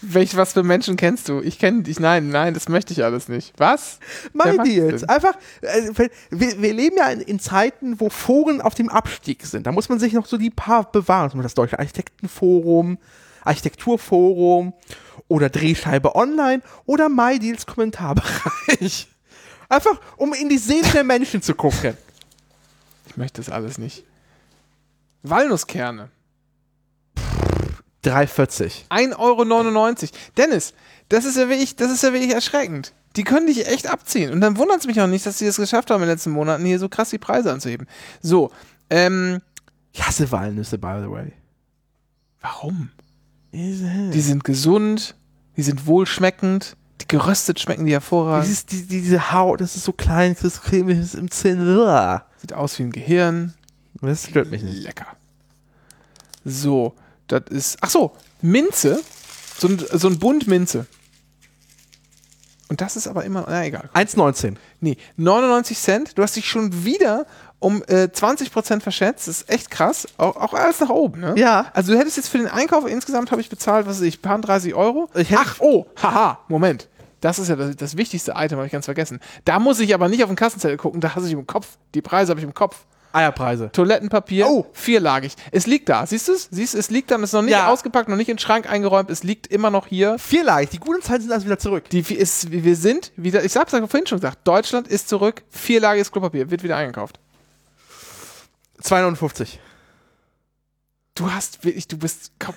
[0.01, 1.41] Welch, was für Menschen kennst du?
[1.41, 1.99] Ich kenne dich.
[1.99, 3.53] Nein, nein, das möchte ich alles nicht.
[3.57, 3.99] Was?
[4.33, 5.09] Macht's MyDeals, denn?
[5.09, 9.67] einfach, äh, wir, wir leben ja in, in Zeiten, wo Foren auf dem Abstieg sind.
[9.67, 11.31] Da muss man sich noch so die paar bewahren.
[11.31, 12.97] Zum Beispiel Das Deutsche Architektenforum,
[13.43, 14.73] Architekturforum
[15.27, 19.07] oder Drehscheibe Online oder MyDeals Kommentarbereich.
[19.69, 21.97] Einfach, um in die Seele der Menschen zu gucken.
[23.07, 24.03] Ich möchte das alles nicht.
[25.23, 26.09] Walnusskerne.
[28.05, 28.87] 3,40.
[28.89, 30.13] 1,99 Euro.
[30.37, 30.73] Dennis,
[31.09, 32.93] das ist ja wirklich, das ist ja wirklich erschreckend.
[33.15, 34.31] Die können dich echt abziehen.
[34.31, 36.31] Und dann wundert es mich auch nicht, dass sie es geschafft haben in den letzten
[36.31, 37.87] Monaten, hier so krass die Preise anzuheben.
[38.21, 38.51] So,
[38.89, 39.41] ähm,
[39.93, 41.31] Ich hasse Walnüsse, by the way.
[42.41, 42.89] warum?
[43.53, 45.15] Die sind gesund,
[45.55, 48.47] die sind wohlschmeckend, die geröstet schmecken die hervorragend.
[48.47, 51.65] Dieses, die, diese Haut, das ist so klein, das cremiges im Zinn.
[52.37, 53.53] Sieht aus wie ein Gehirn.
[54.01, 54.83] Das stört mich nicht.
[54.83, 55.07] Lecker.
[56.43, 56.93] So,
[57.27, 57.77] das ist.
[57.81, 58.11] Ach so,
[58.41, 59.01] Minze.
[59.57, 60.85] So ein, so ein Bund Minze.
[62.67, 63.45] Und das ist aber immer.
[63.47, 63.89] Na egal.
[63.93, 64.55] 1,19.
[64.81, 66.17] Nee, 99 Cent.
[66.17, 67.25] Du hast dich schon wieder
[67.59, 69.27] um äh, 20% verschätzt.
[69.27, 70.07] Das ist echt krass.
[70.17, 71.33] Auch, auch alles nach oben, ne?
[71.37, 71.67] Ja.
[71.73, 74.39] Also du hättest jetzt für den Einkauf insgesamt habe ich bezahlt, was weiß ich, paar
[74.39, 75.09] 30 Euro.
[75.35, 76.89] Ach, oh, haha, Moment.
[77.21, 79.19] Das ist ja das, das wichtigste Item, habe ich ganz vergessen.
[79.45, 81.77] Da muss ich aber nicht auf den Kassenzettel gucken, da habe ich im Kopf.
[81.93, 82.85] Die Preise habe ich im Kopf.
[83.15, 83.71] Eierpreise.
[83.71, 84.65] Toilettenpapier, Oh.
[84.73, 85.33] vierlagig.
[85.51, 86.05] Es liegt da.
[86.05, 86.49] Siehst du es?
[86.51, 87.69] Siehst du, es liegt da, es ist noch nicht Ja.
[87.69, 89.09] ausgepackt, noch nicht in den Schrank eingeräumt.
[89.09, 90.19] Es liegt immer noch hier.
[90.19, 90.73] Vierleicht.
[90.73, 91.89] Die guten Zeiten sind also wieder zurück.
[91.89, 96.11] Die ist, wir sind wieder, ich hab's ja vorhin schon gesagt, Deutschland ist zurück, vierlagiges
[96.11, 97.19] Klopapier, wird wieder eingekauft.
[98.83, 99.59] 2,59.
[101.15, 102.55] Du hast wirklich, du bist komm,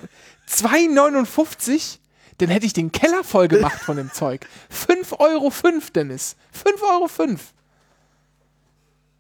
[0.51, 1.99] 2,59?
[2.39, 4.47] Dann hätte ich den Keller voll gemacht von dem Zeug.
[4.73, 5.53] 5,05 Euro,
[5.95, 6.37] Dennis.
[6.53, 7.09] 5,05 Euro.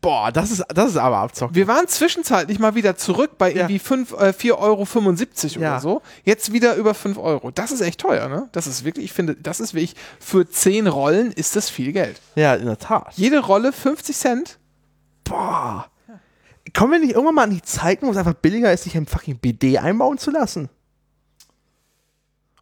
[0.00, 1.56] Boah, das ist, das ist aber abzocken.
[1.56, 3.56] Wir waren zwischenzeitlich mal wieder zurück bei Ja.
[3.62, 5.70] irgendwie 5, äh, 4,75 Euro Ja.
[5.72, 6.02] oder so.
[6.24, 7.50] Jetzt wieder über 5 Euro.
[7.50, 8.48] Das ist echt teuer, ne?
[8.52, 12.20] Das ist wirklich, ich finde, das ist wirklich, für 10 Rollen ist das viel Geld.
[12.36, 13.12] Ja, in der Tat.
[13.16, 14.58] Jede Rolle 50 Cent.
[15.24, 15.86] Boah.
[16.76, 19.06] Kommen wir nicht irgendwann mal an die Zeiten, wo es einfach billiger ist, sich ein
[19.06, 20.68] fucking BD einbauen zu lassen?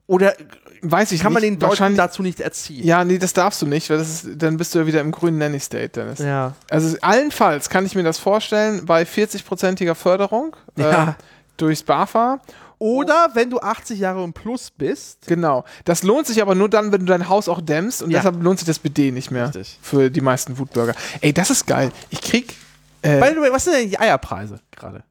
[0.07, 0.35] Oder
[0.83, 1.55] Weiß ich kann man nicht.
[1.55, 2.85] den Deutschen dazu nicht erziehen?
[2.87, 5.11] Ja, nee, das darfst du nicht, weil das ist, dann bist du ja wieder im
[5.11, 6.19] grünen Nanny State, Dennis.
[6.21, 6.55] Ja.
[6.71, 11.09] Also allenfalls kann ich mir das vorstellen bei 40-prozentiger Förderung Ja.
[11.11, 11.13] äh,
[11.57, 12.41] durchs BAFA.
[12.79, 15.27] Oder wenn du 80 Jahre und plus bist.
[15.27, 15.65] Genau.
[15.87, 18.19] Das lohnt sich aber nur dann, wenn du dein Haus auch dämmst und Ja.
[18.19, 19.79] deshalb lohnt sich das BD nicht mehr Richtig.
[19.81, 20.95] für die meisten Wutbürger.
[21.23, 21.91] Ey, das ist geil.
[22.11, 22.55] Ich krieg,
[23.01, 23.19] äh,
[23.51, 25.03] was sind denn die Eierpreise gerade?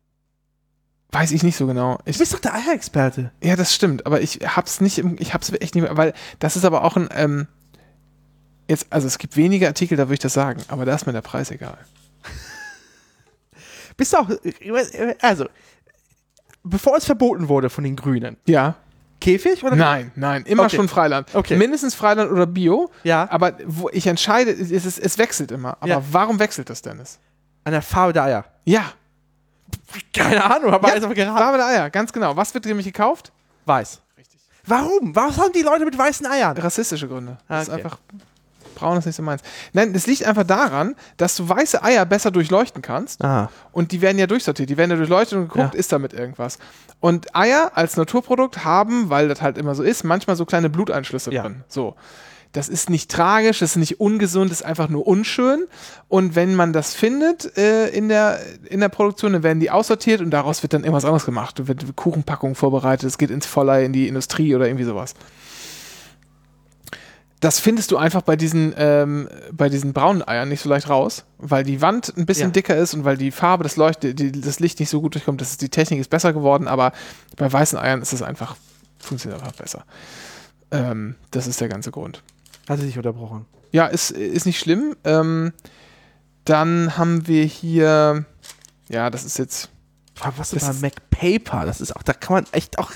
[1.16, 1.96] Weiß ich nicht so genau.
[1.98, 3.32] Du Ich, bist doch der Eierexperte.
[3.42, 6.56] ja, das stimmt, aber ich hab's nicht, im, ich hab's echt nicht mehr, weil das
[6.56, 7.48] ist aber auch ein, ähm,
[8.68, 11.14] jetzt, also es gibt wenige Artikel, da würde ich das sagen, aber da ist mir
[11.14, 11.78] der Preis egal.
[13.98, 14.30] Bist du auch.
[15.22, 15.46] Also,
[16.64, 18.76] bevor es verboten wurde von den Grünen, Ja.
[19.22, 19.76] Käfig oder?
[19.78, 20.76] Nein, nein, immer Okay.
[20.76, 21.34] schon Freiland.
[21.34, 21.56] Okay.
[21.56, 22.92] Mindestens Freiland oder Bio.
[23.04, 23.28] Ja.
[23.32, 25.78] Aber wo ich entscheide, es, es, es wechselt immer.
[25.80, 26.04] Aber Ja.
[26.12, 27.18] warum wechselt das, Dennis?
[27.64, 28.46] An der Farbe der Eier.
[28.66, 28.92] Ja,
[30.14, 31.58] Keine Ahnung, aber ja einfach geraten.
[31.58, 32.36] Der Eier, ganz genau.
[32.36, 33.32] Was wird nämlich gekauft?
[33.66, 34.02] Weiß.
[34.18, 34.40] Richtig.
[34.66, 35.16] Warum?
[35.16, 36.58] Was haben die Leute mit weißen Eiern?
[36.58, 37.38] Rassistische Gründe.
[37.48, 37.84] Das ist Okay.
[37.84, 37.98] einfach.
[38.76, 39.42] Braun ist nicht so meins.
[39.72, 43.24] Nein, das liegt einfach daran, dass du weiße Eier besser durchleuchten kannst.
[43.24, 43.50] Ah.
[43.72, 44.70] Und die werden ja durchsortiert.
[44.70, 45.80] Die werden ja durchleuchtet und geguckt, Ja.
[45.80, 46.60] ist damit irgendwas.
[47.00, 51.32] Und Eier als Naturprodukt haben, weil das halt immer so ist, manchmal so kleine Bluteinschlüsse
[51.32, 51.44] Ja.
[51.44, 51.64] drin.
[51.70, 51.96] So.
[52.56, 55.66] Das ist nicht tragisch, das ist nicht ungesund, das ist einfach nur unschön.
[56.08, 58.40] Und wenn man das findet äh, in, der,
[58.70, 61.60] in der Produktion, dann werden die aussortiert und daraus wird dann irgendwas anderes gemacht.
[61.60, 65.16] Da wird Kuchenpackung vorbereitet, es geht ins Voller in die Industrie oder irgendwie sowas.
[67.42, 71.26] Das findest du einfach bei diesen, ähm, bei diesen braunen Eiern nicht so leicht raus,
[71.38, 72.54] weil die Wand ein bisschen Ja.
[72.54, 75.42] dicker ist und weil die Farbe, das, Leucht, die, das Licht nicht so gut durchkommt.
[75.42, 76.94] Das ist, die Technik ist besser geworden, aber
[77.36, 78.56] bei weißen Eiern ist es einfach,
[78.98, 79.84] funktioniert einfach besser.
[80.72, 82.24] Ähm, das ist der ganze Grund.
[82.68, 83.46] Hat sie sich unterbrochen.
[83.72, 84.96] Ja, ist, ist nicht schlimm.
[85.04, 85.54] Ähm,
[86.46, 88.26] dann haben wir hier,
[88.90, 89.70] ja, das ist jetzt,
[90.22, 91.66] was Das ist ist- bei MacPaper?
[91.66, 92.92] Das ist auch, da kann man echt auch.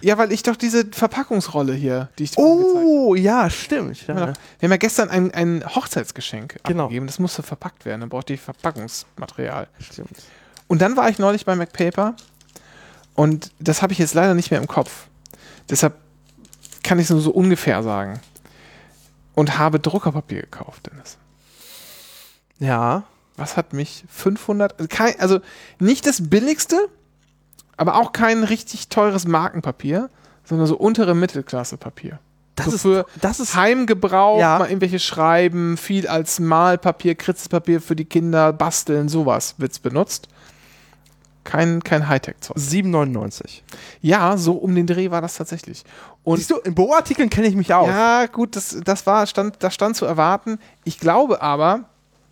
[0.00, 2.38] ja, weil ich doch diese Verpackungsrolle hier, die ich dir.
[2.42, 4.06] Oh, ja, stimmt.
[4.08, 4.20] Wir Ja.
[4.22, 6.84] haben ja gestern ein, ein Hochzeitsgeschenk Genau.
[6.84, 7.06] abgegeben.
[7.06, 8.00] Das musste verpackt werden.
[8.00, 9.68] Dann brauchte ich Verpackungsmaterial.
[9.78, 10.10] Stimmt.
[10.66, 12.16] Und dann war ich neulich bei MacPaper
[13.14, 15.06] und das habe ich jetzt leider nicht mehr im Kopf.
[15.70, 15.94] Deshalb
[16.82, 18.20] kann ich es nur so ungefähr sagen.
[19.34, 21.16] Und habe Druckerpapier gekauft, Dennis.
[22.58, 23.04] Ja.
[23.36, 25.40] Was hat mich 500, also kein- also
[25.78, 26.88] nicht das billigste,
[27.78, 30.10] Aber auch kein richtig teures Markenpapier,
[30.44, 32.20] sondern so untere Mittelklasse-Papier.
[32.54, 34.58] Das so ist, für das ist Heimgebrauch, Ja.
[34.58, 40.28] mal irgendwelche Schreiben, viel als Malpapier, Kritzpapier für die Kinder, basteln, sowas wird's benutzt.
[41.44, 42.56] Kein, kein Hightech-Zeug.
[42.56, 43.62] 7,99.
[44.00, 45.82] Ja, so um den Dreh war das tatsächlich.
[46.22, 47.88] Und Siehst du, in Boartikeln kenne ich mich auch.
[47.88, 50.58] ja, gut, das, das war, stand, das stand zu erwarten.
[50.84, 51.84] Ich glaube aber,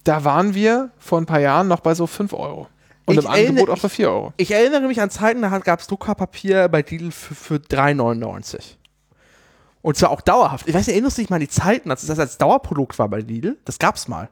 [0.04, 2.68] da waren wir vor ein paar Jahren noch bei so 5 Euro.
[3.06, 4.32] Und Ich im Angebot erinnere- auch bei 4 Euro.
[4.36, 8.76] Ich erinnere mich an Zeiten, da gab es Druckerpapier bei Lidl für, für 3,99.
[9.82, 10.68] Und zwar auch dauerhaft.
[10.68, 13.08] Ich weiß nicht, erinnerst du dich mal an die Zeiten, als das als Dauerprodukt war
[13.08, 13.56] bei Lidl?
[13.64, 14.28] Das gab's mal.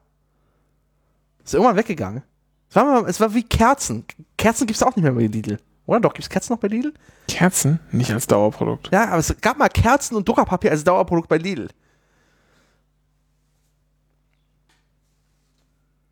[1.45, 2.23] Ist irgendwann weggegangen.
[2.71, 4.05] Es war, mal, es war wie Kerzen.
[4.37, 5.59] Kerzen gibt's auch nicht mehr bei Lidl.
[5.87, 6.13] Oder doch?
[6.13, 6.93] Gibt's Kerzen noch bei Lidl?
[7.29, 7.81] Kerzen?
[7.93, 8.91] Nicht als Dauerprodukt.
[8.93, 11.69] Ja, aber es gab mal Kerzen und Druckerpapier als Dauerprodukt bei Lidl.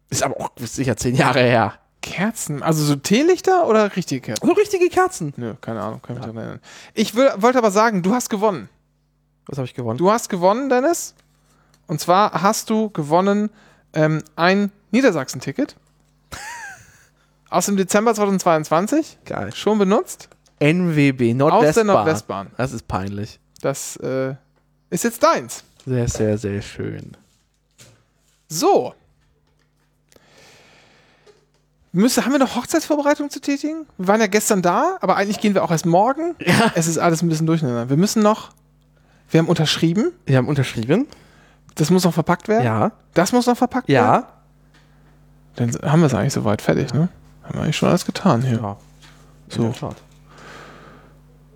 [0.09, 1.75] Ist aber auch sicher zehn Jahre her.
[2.01, 2.63] Kerzen?
[2.63, 4.47] Also so Teelichter oder richtige Kerzen?
[4.47, 5.35] So richtige Kerzen.
[5.37, 6.61] Nö, keine Ahnung, kann mich daran erinnern.
[6.95, 8.69] Ich will, wollte aber sagen, du hast gewonnen.
[9.47, 9.99] Was habe ich gewonnen?
[9.99, 11.15] Du hast gewonnen, Dennis.
[11.87, 13.51] Und zwar hast du gewonnen
[13.93, 15.77] ähm, ein Niedersachsen-Ticket.
[17.51, 19.19] Aus dem Dezember 2022.
[19.25, 19.55] Geil.
[19.55, 20.29] Schon benutzt.
[20.59, 21.87] NWB, Aus Nordwestbahn.
[21.87, 22.51] der Nordwestbahn.
[22.57, 23.39] Das ist peinlich.
[23.61, 24.35] Das äh,
[24.91, 25.65] ist jetzt deins.
[25.85, 27.13] Sehr, sehr, sehr schön.
[28.49, 28.95] So.
[31.93, 33.87] Müsste, haben wir noch Hochzeitsvorbereitung zu tätigen?
[33.97, 36.35] Wir waren ja gestern da, aber eigentlich gehen wir auch erst morgen.
[36.41, 36.73] Ja.
[36.75, 37.89] Es ist alles ein bisschen durcheinander.
[37.89, 38.51] Wir müssen noch.
[39.31, 40.13] Wir haben unterschrieben.
[40.27, 41.07] Wir haben unterschrieben.
[41.75, 42.65] Das muss noch verpackt werden.
[42.65, 42.93] Ja.
[43.15, 44.23] Das muss noch verpackt werden.
[44.23, 44.29] Ja.
[45.57, 47.09] Dann haben wir es eigentlich soweit fertig, ne?
[47.43, 48.59] Haben wir eigentlich schon alles getan hier.
[48.59, 48.77] Ja.
[49.49, 49.75] So.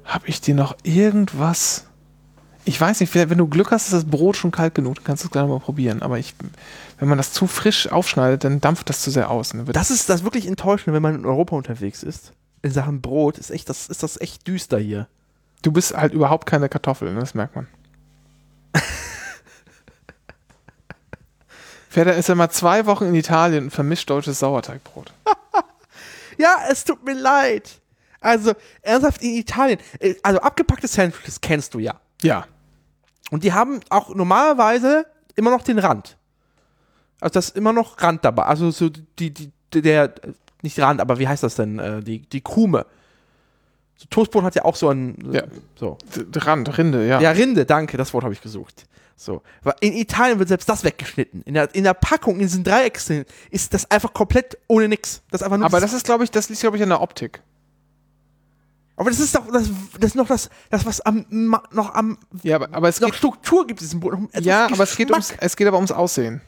[0.05, 1.87] Habe ich dir noch irgendwas?
[2.65, 5.05] Ich weiß nicht, vielleicht, wenn du Glück hast, ist das Brot schon kalt genug, dann
[5.05, 6.03] kannst du es gleich mal probieren.
[6.03, 6.35] Aber ich,
[6.99, 9.55] wenn man das zu frisch aufschneidet, dann dampft das zu sehr aus.
[9.55, 9.65] Ne?
[9.65, 12.33] Das ist das wirklich enttäuschende, wenn man in Europa unterwegs ist.
[12.63, 15.09] In Sachen Brot ist echt, das ist das echt düster hier.
[15.63, 17.21] du bist halt überhaupt keine Kartoffel, ne?
[17.21, 17.67] das merkt man.
[21.91, 25.13] Ferda ist ja mal zwei Wochen in Italien und vermischt deutsches Sauerteigbrot.
[26.39, 27.81] Ja, es tut mir leid.
[28.23, 29.79] Also, ernsthaft in Italien.
[29.99, 32.01] äh, Also, abgepackte Sandwiches kennst du ja.
[32.23, 32.47] Ja.
[33.31, 35.05] Und die haben auch normalerweise
[35.37, 36.17] immer noch den Rand.
[37.21, 38.45] Also, das ist immer noch Rand dabei.
[38.45, 39.51] Also, so die, die,
[39.83, 40.15] der,
[40.63, 41.79] nicht Rand, aber wie heißt das denn?
[41.79, 42.87] Äh, Die, die Krume.
[43.97, 45.43] So, Toastbrot hat ja auch so ein, Ja.
[45.79, 45.99] so.
[46.37, 47.21] Rand, Rinde, ja.
[47.21, 48.87] Ja, Rinde, danke, das Wort habe ich gesucht.
[49.21, 49.43] So.
[49.81, 51.43] In Italien wird selbst das weggeschnitten.
[51.43, 55.21] In der, in der Packung, in diesen Dreiecksen, ist das einfach komplett ohne nix.
[55.31, 57.43] Das einfach nur Aber das ist, glaube ich, das liegt, glaube ich, an der Optik.
[58.97, 59.69] aber das ist doch das,
[59.99, 63.17] das ist noch das, das was am, noch am Ja, aber, aber es noch geht
[63.17, 64.15] Struktur gibt diesem Brot.
[64.15, 66.41] Noch etwas Ja, aber es geht, ums, es geht aber ums Aussehen.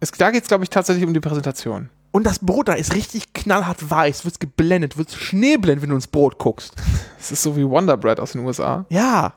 [0.00, 1.88] Es, da geht es, glaube ich, tatsächlich um die Präsentation.
[2.12, 6.08] Und das Brot da ist richtig knallhart weiß, wird geblendet, wird schneeblend, wenn du ins
[6.08, 6.74] Brot guckst.
[7.18, 8.84] Es ist so wie Wonder Bread aus den USA.
[8.90, 9.32] Ja.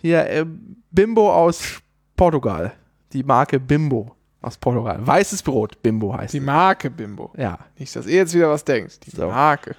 [0.00, 0.46] Hier, äh,
[0.90, 1.80] Bimbo aus
[2.16, 2.72] Portugal.
[3.12, 4.98] Die Marke Bimbo aus Portugal.
[5.06, 6.32] Weißes Brot, Bimbo heißt.
[6.34, 7.32] Die Marke Bimbo.
[7.36, 7.58] ja.
[7.78, 9.06] Nicht, dass ihr jetzt wieder was denkt.
[9.06, 9.28] Die So.
[9.28, 9.74] Marke.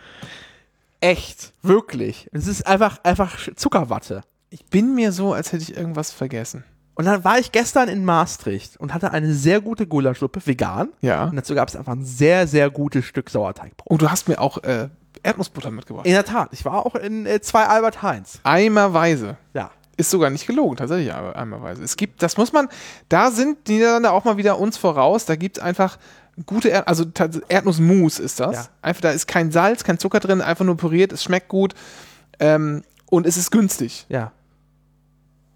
[0.99, 1.53] Echt.
[1.63, 2.30] Wirklich.
[2.32, 4.22] Es ist einfach, einfach Zuckerwatte.
[4.49, 6.63] Ich bin mir so, als hätte ich irgendwas vergessen.
[6.93, 10.89] Und dann war ich gestern in Maastricht und hatte eine sehr gute Gulaschsuppe, vegan.
[11.01, 11.24] Ja.
[11.26, 13.88] Und dazu gab es einfach ein sehr, sehr gutes Stück Sauerteigbrot.
[13.89, 14.89] Oh, du hast mir auch äh,
[15.23, 16.06] Erdnussbutter mitgebracht.
[16.06, 16.49] In der Tat.
[16.52, 18.39] Ich war auch in äh, zwei Albert Heinz.
[18.43, 19.38] Eimerweise.
[19.53, 19.72] Ja.
[19.97, 21.84] Ist sogar nicht gelogen, tatsächlich eimer- eimerweise.
[21.84, 22.69] Es gibt, das muss man,
[23.09, 25.26] da sind die Niederlande auch mal wieder uns voraus.
[25.26, 25.97] Da gibt es einfach
[26.45, 27.03] gute, Erd, also
[27.49, 28.55] Erdnussmus ist das.
[28.55, 28.65] Ja.
[28.81, 31.76] Einfach, da ist kein Salz, kein Zucker drin, einfach nur püriert, es schmeckt gut
[32.39, 34.05] ähm, und es ist günstig.
[34.09, 34.31] Ja.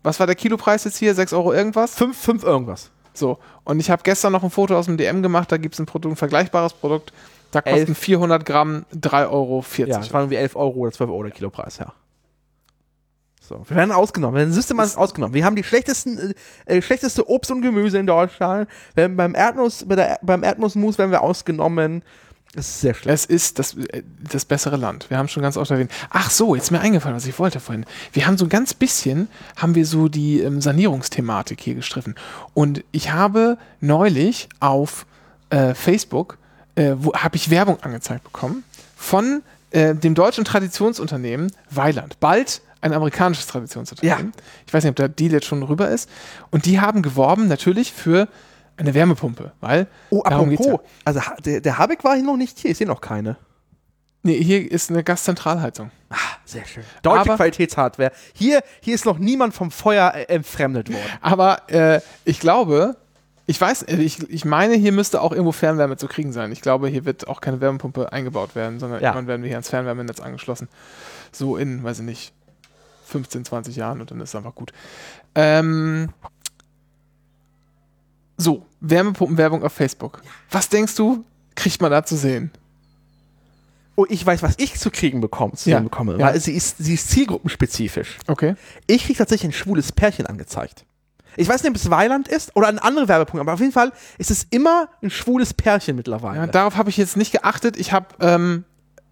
[0.03, 1.15] Was war der Kilopreis jetzt hier?
[1.15, 1.95] 6 Euro irgendwas?
[1.95, 2.91] Fünf, fünf irgendwas.
[3.13, 3.39] So.
[3.63, 5.85] Und ich habe gestern noch ein Foto aus dem DM gemacht, da gibt es ein
[5.87, 7.13] Produkt, ein vergleichbares Produkt.
[7.51, 7.97] Da kosten Elf.
[7.97, 9.65] 400 Gramm 3,40 Euro.
[9.77, 11.93] Ja, es waren irgendwie 11 Euro oder 12 Euro der Kilopreis, ja.
[13.47, 15.35] So, wir werden ausgenommen, wir werden systematisch ausgenommen.
[15.35, 16.33] Wir haben die schlechtesten,
[16.65, 18.67] äh, äh, schlechteste Obst und Gemüse in Deutschland.
[18.97, 22.01] Haben beim Erdnuss, bei der, beim Erdnussmus werden wir ausgenommen.
[22.55, 23.13] Das ist sehr schlecht.
[23.13, 24.01] Es ist das, äh,
[24.31, 25.09] das bessere Land.
[25.11, 25.91] Wir haben schon ganz oft erwähnt.
[26.09, 27.85] Ach so, jetzt ist mir eingefallen, was ich wollte vorhin.
[28.13, 29.27] Wir haben so ein ganz bisschen,
[29.57, 32.15] haben wir so die ähm, Sanierungsthematik hier gestriffen.
[32.55, 35.05] Und ich habe neulich auf
[35.51, 36.39] äh, Facebook,
[36.75, 38.63] äh, habe ich Werbung angezeigt bekommen
[38.95, 42.19] von äh, dem deutschen Traditionsunternehmen Weiland.
[42.19, 44.31] Bald ein amerikanisches Traditionsunternehmen.
[44.67, 46.09] Ich weiß nicht, ob der Deal jetzt schon rüber ist.
[46.51, 48.27] Und die haben geworben natürlich für
[48.77, 52.71] eine Wärmepumpe, weil Oh, apropos, also ha- der, der Habeck war hier noch nicht hier,
[52.71, 53.37] ist hier noch keine.
[54.23, 55.91] Nee, hier ist eine Gaszentralheizung.
[56.09, 56.83] Ah, sehr schön.
[57.03, 58.11] Deutsche Aber- Qualitätshardware.
[58.33, 61.03] Hier, hier ist noch niemand vom Feuer äh, entfremdet worden.
[61.21, 62.97] Aber äh, ich glaube,
[63.47, 66.51] Ich weiß, äh, ich, ich meine, hier müsste auch irgendwo Fernwärme zu kriegen sein.
[66.51, 69.09] Ich glaube, hier wird auch keine Wärmepumpe eingebaut werden, sondern Ja.
[69.09, 70.67] irgendwann werden wir hier ans Fernwärmenetz angeschlossen.
[71.31, 72.33] So in, weiß ich nicht,
[73.05, 74.73] 15, 20 Jahren und dann ist es einfach gut.
[75.35, 76.09] Ähm,
[78.37, 80.21] so, Wärmepumpenwerbung auf Facebook.
[80.51, 81.23] Was denkst du,
[81.55, 82.51] kriegt man da zu sehen?
[83.95, 85.77] Oh, ich weiß, was ich zu kriegen bekomme, zu Ja.
[85.77, 86.17] sehen bekomme.
[86.19, 86.27] Ja.
[86.27, 88.17] Weil sie ist, sie ist zielgruppenspezifisch.
[88.27, 88.55] Okay.
[88.87, 90.85] Ich kriege tatsächlich ein schwules Pärchen angezeigt.
[91.37, 93.91] Ich weiß nicht, ob es Weiland ist oder ein anderer Werbepunkt, aber auf jeden Fall
[94.17, 96.37] ist es immer ein schwules Pärchen mittlerweile.
[96.39, 97.77] Ja, darauf habe ich jetzt nicht geachtet.
[97.77, 98.63] Ich habe, ähm,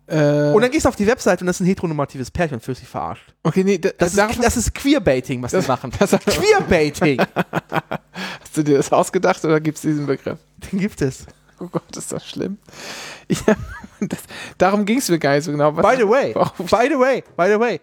[0.07, 2.61] äh, und dann gehst du auf die Webseite und das ist ein heteronormatives Pärchen und
[2.61, 3.33] fühlst dich verarscht.
[3.43, 5.91] okay, nee, da, Das, darauf ist, das ist Queerbaiting, was Das- die machen.
[5.97, 7.19] das- Queerbaiting,
[8.41, 10.39] hast du dir das ausgedacht oder gibt es diesen Begriff?
[10.71, 11.25] den gibt es.
[11.59, 12.57] Oh Gott, ist das schlimm.
[13.29, 13.39] Ich,
[14.01, 14.19] das,
[14.57, 15.71] darum ging es mir gar nicht so genau.
[15.71, 17.79] By the way, by the way, by the way,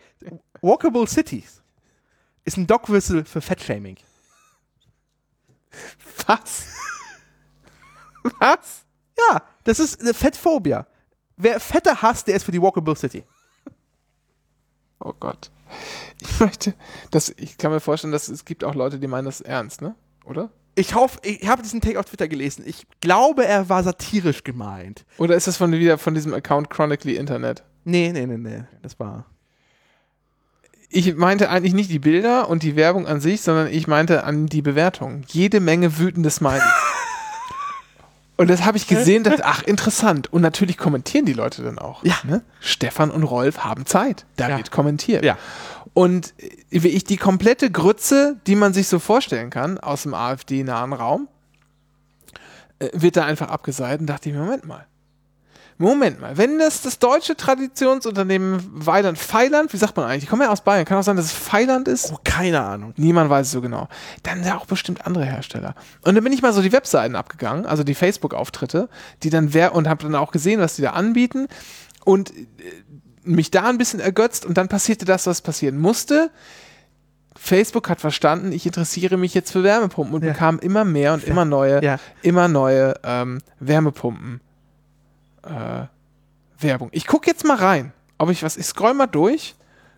[0.60, 1.62] Walkable Cities
[2.44, 3.96] ist ein Dogwhistle für Fettshaming.
[6.26, 6.64] Was?
[8.40, 8.82] Was?
[9.30, 10.86] Ja, das ist eine Fettphobia.
[11.42, 13.24] Wer Fette hasst, der ist für die Walkable City.
[15.02, 15.50] Oh Gott.
[16.20, 16.74] Ich möchte,
[17.10, 19.94] das, ich kann mir vorstellen, dass es gibt auch Leute, die meinen das ernst, ne?
[20.26, 20.50] Oder?
[20.74, 22.64] Ich hoffe, ich habe diesen Take auf Twitter gelesen.
[22.66, 25.04] Ich glaube, er war satirisch gemeint.
[25.18, 27.64] Oder ist das von wieder von diesem Account Chronically Internet?
[27.84, 28.64] Nee, nee, nee, nee.
[28.82, 29.24] Das war.
[30.88, 34.46] Ich meinte eigentlich nicht die Bilder und die Werbung an sich, sondern ich meinte an
[34.46, 35.22] die Bewertung.
[35.28, 36.62] Jede Menge wütende Smileys.
[38.40, 40.32] Und das habe ich gesehen, dachte, ach, interessant.
[40.32, 42.02] Und natürlich kommentieren die Leute dann auch.
[42.04, 42.14] Ja.
[42.24, 42.40] Ne?
[42.58, 44.24] Stefan und Rolf haben Zeit.
[44.36, 44.56] Da Ja.
[44.56, 45.22] wird kommentiert.
[45.26, 45.36] Ja.
[45.92, 46.48] Und äh,
[46.82, 51.28] wie ich die komplette Grütze, die man sich so vorstellen kann, aus dem AfD-nahen Raum,
[52.78, 54.86] äh, wird da einfach abgeseit und dachte ich, mir, Moment mal.
[55.80, 60.24] Moment mal, wenn das das deutsche Traditionsunternehmen Weiland, Feiland, wie sagt man eigentlich?
[60.24, 62.12] Ich komme ja aus Bayern, kann auch sein, dass es Feiland ist.
[62.12, 62.92] Oh, keine Ahnung.
[62.96, 63.88] Niemand weiß es so genau.
[64.22, 65.74] Dann ja auch bestimmt andere Hersteller.
[66.02, 68.88] Und dann bin ich mal so die Webseiten abgegangen, also die Facebook-Auftritte,
[69.22, 71.48] die dann wer und habe dann auch gesehen, was die da anbieten
[72.04, 72.42] und äh,
[73.24, 76.30] mich da ein bisschen ergötzt und dann passierte das, was passieren musste.
[77.36, 80.32] Facebook hat verstanden, ich interessiere mich jetzt für Wärmepumpen und Ja.
[80.32, 81.98] bekam immer mehr und immer neue, Ja.
[82.22, 84.40] immer neue ähm, Wärmepumpen
[85.42, 85.86] äh,
[86.58, 86.88] Werbung.
[86.92, 88.56] Ich gucke jetzt mal rein, ob ich was.
[88.56, 89.54] Ich scroll mal durch.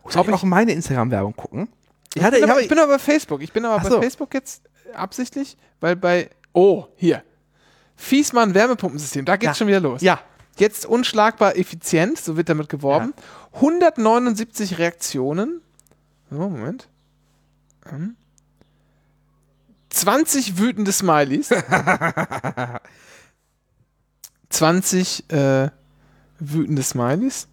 [0.09, 1.69] Soll Ob ich auch meine Instagram-Werbung gucken?
[2.11, 3.41] Ich, Ich hatte, bin, ich aber, habe, ich bin aber bei Facebook.
[3.43, 4.01] Ich bin aber Ach bei so.
[4.03, 4.63] Facebook jetzt
[4.95, 6.29] absichtlich, weil bei.
[6.53, 7.23] Oh, hier.
[7.95, 9.25] Fiesmann Wärmepumpensystem.
[9.25, 9.55] Da geht's Ja.
[9.55, 10.01] schon wieder los.
[10.03, 10.21] ja,
[10.59, 13.15] Jetzt unschlagbar effizient, so wird damit geworben.
[13.55, 15.63] 179 Reaktionen.
[16.31, 16.89] So, Moment.
[17.89, 18.17] Hm.
[19.91, 21.51] 20 wütende Smileys.
[24.53, 25.69] 20 äh,
[26.39, 27.49] wütende Smileys.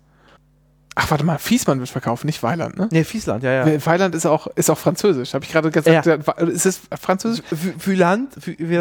[0.96, 2.90] Ach, warte mal, Fiesmann wird verkauft, nicht Weiland, ne?
[2.92, 3.66] nee, Fiesland, ja, ja.
[3.66, 5.34] Weil Weiland ist auch, ist auch französisch.
[5.34, 6.14] Habe ich gerade gesagt, Ja.
[6.44, 7.42] ist es französisch?
[7.52, 7.98] Wü-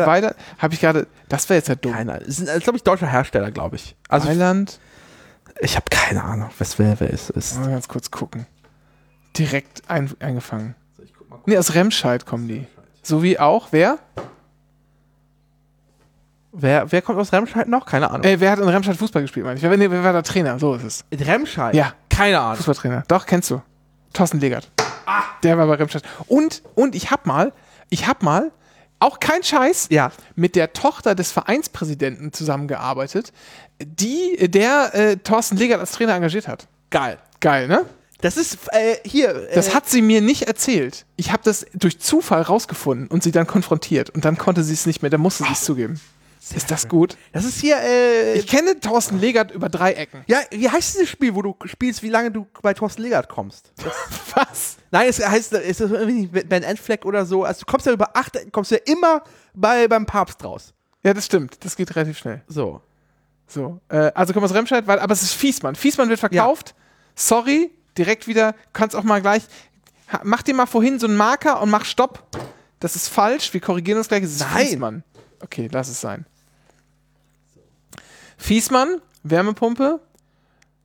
[0.05, 1.93] Weiland, habe ich gerade, das wäre jetzt ja dumm.
[1.93, 2.24] keine Ahnung.
[2.27, 3.95] Es ist, glaube ich, deutscher Hersteller, glaube ich.
[4.09, 4.81] Also, Weiland,
[5.61, 7.61] ich habe keine Ahnung, was wer wer es ist.
[7.61, 8.47] mal ganz kurz gucken.
[9.36, 10.74] Direkt ein, eingefangen.
[11.47, 12.66] Nee, aus Remscheid kommen die.
[13.03, 13.99] So wie auch, wer?
[16.60, 17.86] Wer, wer kommt aus Remscheid noch?
[17.86, 18.24] Keine Ahnung.
[18.24, 19.62] Äh, wer hat in Remscheid Fußball gespielt, meine ich?
[19.62, 20.59] Wer, nee, wer war der Trainer?
[20.59, 21.05] So ist es.
[21.10, 21.74] In Remscheid?
[21.74, 21.93] Ja.
[22.10, 22.56] Keine Ahnung.
[22.56, 23.05] Fußballtrainer.
[23.06, 23.62] Doch, kennst du.
[24.12, 24.68] Thorsten Legert.
[25.44, 26.02] Der war bei Remscheid.
[26.26, 27.52] Und, und ich hab mal,
[27.90, 28.51] ich hab mal,
[28.98, 30.10] auch kein Scheiß, Ja.
[30.35, 33.32] mit der Tochter des Vereinspräsidenten zusammengearbeitet,
[33.80, 36.66] die, der äh, Thorsten Legert als Trainer engagiert hat.
[36.90, 37.18] Geil.
[37.39, 37.85] Geil, ne?
[38.20, 39.48] Das ist äh, hier.
[39.51, 41.06] Äh, Das hat sie mir nicht erzählt.
[41.14, 44.10] Ich habe das durch Zufall rausgefunden und sie dann konfrontiert.
[44.10, 46.01] Und dann konnte sie es nicht mehr, dann musste sie es zugeben.
[46.53, 47.16] Ist das gut?
[47.33, 47.77] das ist hier.
[47.81, 50.25] Äh, Ich kenne Thorsten Legert über drei Ecken.
[50.27, 53.73] ja, wie heißt dieses Spiel, wo du spielst, wie lange du bei Thorsten Legert kommst?
[54.35, 54.77] Was?
[54.91, 57.45] nein, es heißt, es ist irgendwie nicht Ben Affleck oder so.
[57.45, 59.23] Also du kommst ja über acht, Ecken, kommst ja immer
[59.55, 60.73] bei, beim Papst raus.
[61.03, 61.65] Ja, das stimmt.
[61.65, 62.43] Das geht relativ schnell.
[62.49, 62.81] So.
[63.47, 63.81] So.
[63.89, 65.75] Äh, also aus Remscheid, weil, aber es ist Fiesmann.
[65.75, 66.75] Fiesmann wird verkauft.
[67.15, 68.55] Sorry, direkt wieder.
[68.73, 69.43] Kannst auch mal gleich.
[70.23, 72.25] Mach dir mal vorhin so einen Marker und mach Stopp.
[72.81, 73.53] Das ist falsch.
[73.53, 74.23] Wir korrigieren uns gleich.
[74.23, 74.66] Es ist Nein.
[74.66, 75.05] Fiesmann.
[75.41, 76.27] Okay, lass es sein.
[78.39, 80.01] Fiesmann, Wärmepumpe.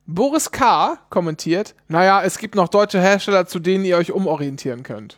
[0.05, 0.97] Boris K.
[1.09, 5.17] kommentiert, naja, es gibt noch deutsche Hersteller, zu denen ihr euch umorientieren könnt.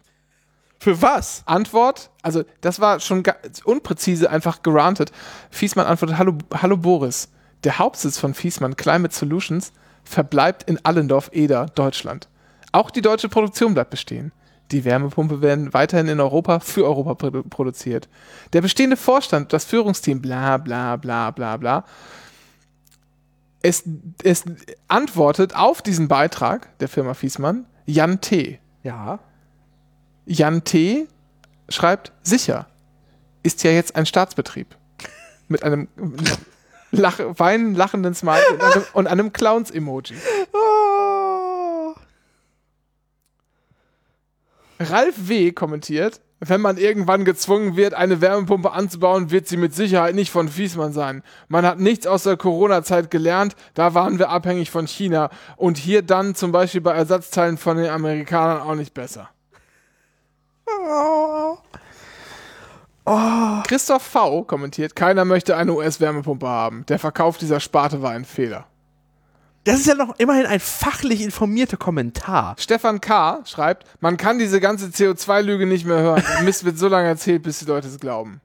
[0.78, 1.42] Für was?
[1.48, 3.24] Antwort, also das war schon
[3.64, 5.12] unpräzise einfach gerantet.
[5.50, 7.30] Fiesmann antwortet, hallo, hallo Boris,
[7.64, 12.28] der Hauptsitz von Fiesmann Climate Solutions verbleibt in Allendorf-Eder, Deutschland.
[12.72, 14.32] Auch die deutsche Produktion bleibt bestehen.
[14.72, 18.10] Die Wärmepumpe werden weiterhin in Europa für Europa produ produziert.
[18.54, 21.86] Der bestehende Vorstand, das Führungsteam, bla bla bla bla bla.
[23.66, 23.84] Es,
[24.22, 24.44] es
[24.88, 28.60] antwortet auf diesen Beitrag der Firma Fiesmann Jan T.
[28.84, 29.18] Ja.
[30.28, 31.08] Jan T.
[31.70, 32.68] schreibt sicher.
[33.42, 34.68] ist ja jetzt ein Staatsbetrieb.
[35.48, 35.88] Mit einem
[36.92, 40.16] lach, weinen, lachenden Smiley und einem, und einem Clowns-Emoji.
[40.54, 40.75] Oh.
[44.80, 45.52] Ralf W.
[45.52, 50.50] kommentiert, wenn man irgendwann gezwungen wird, eine Wärmepumpe anzubauen, wird sie mit Sicherheit nicht von
[50.50, 51.24] Fiesmann sein.
[51.48, 55.30] Man hat nichts aus der Corona-Zeit gelernt, da waren wir abhängig von China.
[55.56, 59.30] Und hier dann zum Beispiel bei Ersatzteilen von den Amerikanern auch nicht besser.
[60.68, 61.58] Oh.
[63.68, 64.44] Christoph V.
[64.44, 66.86] kommentiert, keiner möchte eine US-Wärmepumpe haben.
[66.88, 68.66] Der Verkauf dieser Sparte war ein Fehler.
[69.66, 72.56] Das ist ja noch immerhin ein fachlich informierter Kommentar.
[72.60, 73.42] Stefan K.
[73.46, 76.24] schreibt, man kann diese ganze CO2-Lüge nicht mehr hören.
[76.44, 78.42] Mist wird so lange erzählt, bis die Leute es glauben.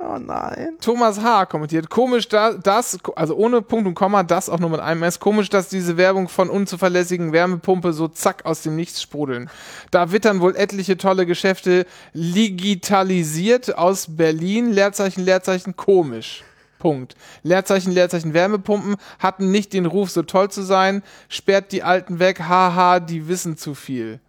[0.00, 0.76] Oh nein.
[0.80, 1.46] Thomas H.
[1.46, 5.20] kommentiert, komisch da, das, also ohne Punkt und Komma, das auch nur mit einem S,
[5.20, 9.48] komisch, dass diese Werbung von unzuverlässigen Wärmepumpe so zack aus dem Nichts sprudeln.
[9.92, 16.42] Da wittern wohl etliche tolle Geschäfte digitalisiert aus Berlin, Leerzeichen, Leerzeichen, komisch.
[16.84, 17.14] Punkt.
[17.42, 22.40] Leerzeichen, Leerzeichen, Wärmepumpen hatten nicht den Ruf, so toll zu sein, sperrt die Alten weg,
[22.40, 24.20] haha, die wissen zu viel.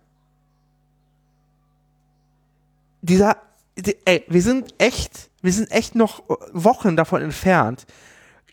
[3.01, 3.35] Dieser,
[3.77, 6.23] die, ey, wir sind echt, wir sind echt noch
[6.53, 7.85] Wochen davon entfernt,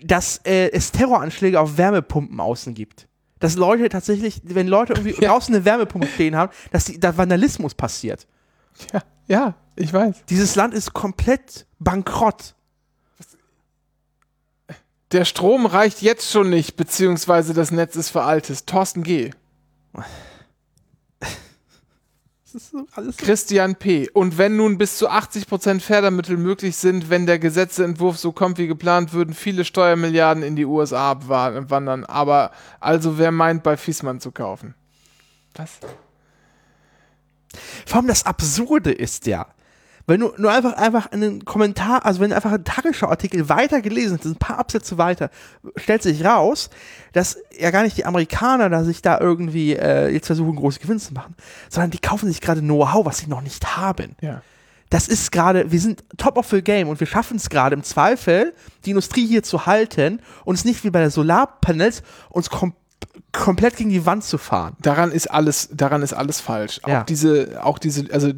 [0.02, 3.06] dass äh, es Terroranschläge auf Wärmepumpen außen gibt.
[3.38, 5.28] Dass Leute tatsächlich, wenn Leute irgendwie Ja.
[5.28, 8.26] draußen eine Wärmepumpe stehen haben, dass die, da Vandalismus passiert.
[8.92, 10.24] Ja, ja, ich weiß.
[10.28, 12.56] Dieses Land ist komplett bankrott.
[15.12, 18.66] Der Strom reicht jetzt schon nicht, beziehungsweise das Netz ist veraltet.
[18.66, 19.30] Thorsten G.
[22.54, 22.86] So
[23.16, 24.10] Christian P.
[24.10, 28.66] Und wenn nun bis zu 80% Fördermittel möglich sind, wenn der Gesetzentwurf so kommt wie
[28.66, 32.04] geplant, würden viele Steuermilliarden in die USA abwandern.
[32.04, 34.74] Aber also wer meint, bei Fiesmann zu kaufen?
[35.54, 35.78] Was?
[37.86, 39.46] Vor allem das Absurde ist ja,
[40.06, 44.18] wenn du nur einfach, einfach einen Kommentar, also wenn du einfach einen Tagesschau-Artikel weiter gelesen
[44.18, 45.30] hast, ein paar Absätze weiter,
[45.76, 46.70] stellt sich raus,
[47.12, 51.00] dass ja gar nicht die Amerikaner da sich da irgendwie äh, jetzt versuchen, große Gewinne
[51.00, 51.34] zu machen,
[51.68, 54.16] sondern die kaufen sich gerade Know-how, was sie noch nicht haben.
[54.20, 54.42] Ja.
[54.90, 57.82] Das ist gerade, wir sind top of the game und wir schaffen es gerade im
[57.82, 58.52] Zweifel,
[58.84, 62.74] die Industrie hier zu halten und es nicht wie bei der Solarpanels uns kom
[63.32, 64.76] komplett gegen die Wand zu fahren.
[64.80, 66.80] Daran ist alles, daran ist alles falsch.
[66.86, 67.00] Ja.
[67.00, 68.30] Auch diese, auch diese, also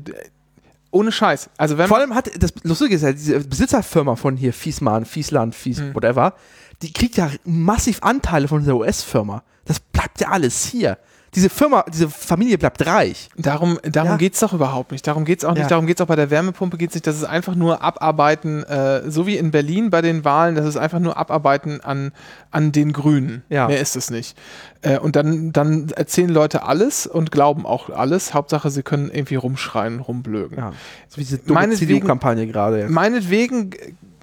[0.95, 1.51] ohne Scheiß.
[1.59, 5.55] Also wenn Vor allem hat, das Lustige ist ja, diese Besitzerfirma von hier, Fiesmann, Fiesland,
[5.55, 5.95] Fies, Mhm.
[5.95, 6.35] whatever,
[6.83, 9.43] die kriegt ja massiv Anteile von dieser US-Firma.
[9.65, 10.99] Das bleibt ja alles hier.
[11.35, 13.29] Diese Firma, diese Familie bleibt reich.
[13.37, 14.17] Darum, darum Ja.
[14.17, 15.07] geht's doch überhaupt nicht.
[15.07, 15.63] Darum geht's auch nicht.
[15.63, 15.69] Ja.
[15.69, 17.07] Darum geht's auch bei der Wärmepumpe geht's nicht.
[17.07, 20.55] Das ist einfach nur Abarbeiten, äh, so wie in Berlin bei den Wahlen.
[20.55, 22.13] Das ist einfach nur Abarbeiten an,
[22.51, 23.43] an den Grünen.
[23.49, 23.67] Ja.
[23.67, 24.37] Mehr ist es nicht.
[24.83, 28.35] Äh, und dann, dann erzählen Leute alles und glauben auch alles.
[28.35, 30.59] Hauptsache, sie können irgendwie rumschreien, rumblöken.
[30.59, 30.73] Ja.
[31.09, 32.79] So wie diese dumme CDU-Kampagne gerade.
[32.81, 32.91] jetzt.
[32.91, 33.71] Meinetwegen,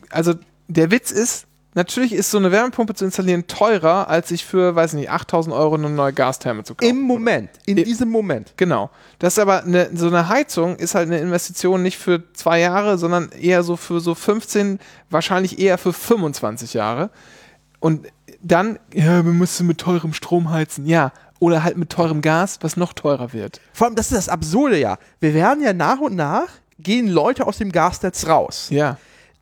[0.10, 0.34] also
[0.68, 4.94] der Witz ist, natürlich ist so eine Wärmepumpe zu installieren teurer, als sich für, weiß
[4.94, 6.90] nicht, 8000 Euro eine neue Gastherme zu kaufen.
[6.90, 8.54] Im Moment, in I- diesem Moment.
[8.58, 8.90] Genau.
[9.20, 12.98] Das ist aber eine, so eine Heizung ist halt eine Investition nicht für zwei Jahre,
[12.98, 14.80] sondern eher so für so 15,
[15.10, 17.10] wahrscheinlich eher für 25 Jahre.
[17.80, 18.08] Und
[18.42, 20.86] dann, ja, wir müssen mit teurem Strom heizen.
[20.86, 21.12] Ja.
[21.40, 23.60] Oder halt mit teurem Gas, was noch teurer wird.
[23.74, 24.98] Vor allem, das ist das Absurde ja.
[25.20, 28.68] Wir werden ja nach und nach, gehen Leute aus dem Gasnetz raus.
[28.70, 28.98] Ja.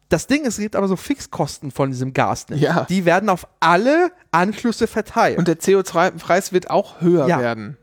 [0.10, 2.60] Das Ding ist, es gibt aber so Fixkosten von diesem Gasnetz.
[2.60, 2.86] Ja.
[2.90, 5.38] Die werden auf alle Anschlüsse verteilt.
[5.38, 7.40] Und der CO2-Preis wird auch höher Ja.
[7.40, 7.78] werden.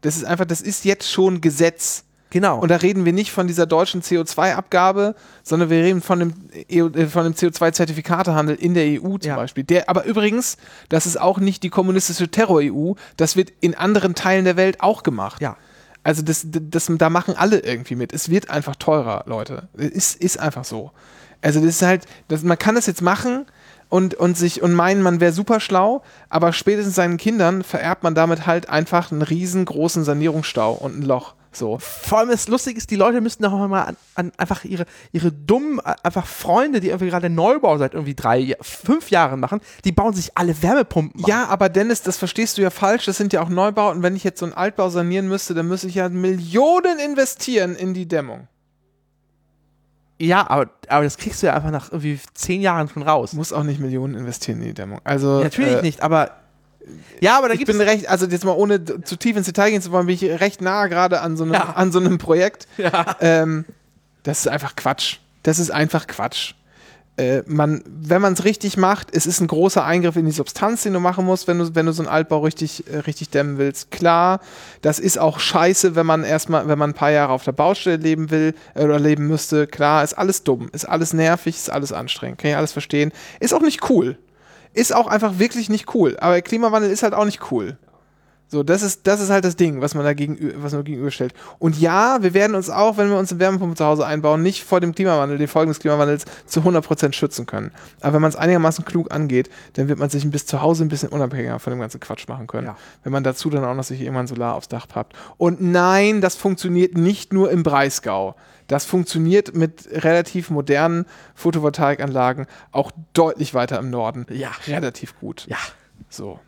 [0.00, 2.04] Das ist einfach, das ist jetzt schon Gesetz.
[2.30, 2.60] genau.
[2.60, 6.34] Und da reden wir nicht von dieser deutschen CO2-Abgabe, sondern wir reden von dem,
[6.70, 9.36] EU äh, von dem CO2-Zertifikatehandel in der EU zum Ja.
[9.36, 9.64] Beispiel.
[9.64, 10.56] Der, aber übrigens,
[10.88, 15.02] das ist auch nicht die kommunistische Terror-EU, das wird in anderen Teilen der Welt auch
[15.02, 15.40] gemacht.
[15.40, 15.56] ja.
[16.04, 18.14] Also das, das, da machen alle irgendwie mit.
[18.14, 19.68] Es wird einfach teurer, Leute.
[19.76, 20.92] Es ist, ist einfach so.
[21.42, 23.46] Also das ist halt, das, man kann das jetzt machen
[23.88, 28.14] und, und sich und meinen, man wäre super schlau, aber spätestens seinen Kindern vererbt man
[28.14, 31.34] damit halt einfach einen riesengroßen Sanierungsstau und ein Loch.
[31.50, 31.78] So.
[31.80, 35.32] Vor allem das Lustige ist, die Leute müssten auch mal an, an einfach ihre, ihre
[35.32, 40.12] dummen, einfach Freunde, die irgendwie gerade Neubau seit irgendwie drei, fünf Jahren machen, die bauen
[40.12, 41.24] sich alle Wärmepumpen.
[41.26, 43.06] Ja, aber Dennis, das verstehst du ja falsch.
[43.06, 44.02] Das sind ja auch Neubauten.
[44.02, 47.94] Wenn ich jetzt so einen Altbau sanieren müsste, dann müsste ich ja Millionen investieren in
[47.94, 48.46] die Dämmung.
[50.20, 53.32] Ja, aber, aber das kriegst du ja einfach nach irgendwie zehn Jahren schon raus.
[53.34, 55.00] Muss auch nicht Millionen investieren in die Dämmung.
[55.04, 56.32] Also Natürlich äh, nicht, aber
[57.20, 59.46] ja, aber da Ich gibt bin es recht, also jetzt mal ohne zu tief ins
[59.46, 61.72] Detail gehen zu wollen, bin ich recht nah gerade an so einem, Ja.
[61.74, 62.66] an so einem Projekt.
[62.78, 63.16] ja.
[63.20, 63.64] Ähm,
[64.22, 65.18] das ist einfach Quatsch.
[65.42, 66.54] Das ist einfach Quatsch.
[67.18, 70.84] Äh, man, wenn man es richtig macht, es ist ein großer Eingriff in die Substanz,
[70.84, 73.58] den du machen musst, wenn du, wenn du so einen Altbau richtig, äh, richtig dämmen
[73.58, 73.90] willst.
[73.90, 74.40] Klar,
[74.82, 77.96] das ist auch scheiße, wenn man erstmal, wenn man ein paar Jahre auf der Baustelle
[77.96, 79.66] leben will äh, oder leben müsste.
[79.66, 82.38] Klar, ist alles dumm, ist alles nervig, ist alles anstrengend.
[82.38, 83.12] Kann ich alles verstehen.
[83.40, 84.16] Ist auch nicht cool.
[84.72, 86.16] Ist auch einfach wirklich nicht cool.
[86.20, 87.76] Aber Klimawandel ist halt auch nicht cool.
[88.50, 91.34] So, das ist, das ist halt das Ding, was man da gegenüber, was man gegenüberstellt.
[91.58, 94.64] Und ja, wir werden uns auch, wenn wir uns eine Wärmepumpe zu Hause einbauen, nicht
[94.64, 97.72] vor dem Klimawandel, den Folgen des Klimawandels zu 100% schützen können.
[98.00, 100.88] Aber wenn man es einigermaßen klug angeht, dann wird man sich bis zu Hause ein
[100.88, 102.68] bisschen unabhängiger von dem ganzen Quatsch machen können.
[102.68, 102.76] Ja.
[103.04, 105.14] Wenn man dazu dann auch noch sich irgendwann Solar aufs Dach pappt.
[105.36, 108.34] Und nein, das funktioniert nicht nur im Breisgau.
[108.66, 111.04] Das funktioniert mit relativ modernen
[111.34, 114.24] Photovoltaikanlagen auch deutlich weiter im Norden.
[114.30, 114.52] Ja.
[114.66, 115.46] Relativ gut.
[115.48, 115.58] Ja.
[116.08, 116.38] So.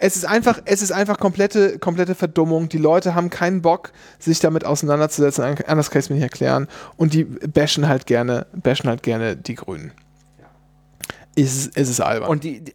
[0.00, 2.68] Es ist einfach, es ist einfach komplette, komplette Verdummung.
[2.68, 5.42] Die Leute haben keinen Bock, sich damit auseinanderzusetzen.
[5.66, 6.68] Anders kann ich es mir nicht erklären.
[6.96, 9.90] Und die bashen halt gerne, bashen halt gerne die Grünen.
[11.36, 12.28] Es, ist- es ist albern.
[12.30, 12.72] Und die, die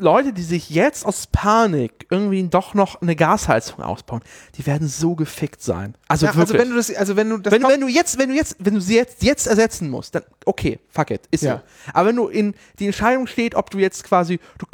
[0.00, 4.20] Leute, die sich jetzt aus Panik irgendwie doch noch eine Gasheizung ausbauen,
[4.56, 5.94] die werden so gefickt sein.
[6.08, 6.58] Also ja, wirklich.
[6.58, 8.56] also wenn du das, also wenn du das wenn, wenn du jetzt, wenn du jetzt,
[8.58, 11.58] wenn du sie jetzt, jetzt ersetzen musst, dann okay, fuck it, ist Ja.
[11.86, 11.92] so.
[11.92, 14.66] Aber wenn du in die Entscheidung steht, ob du jetzt quasi, du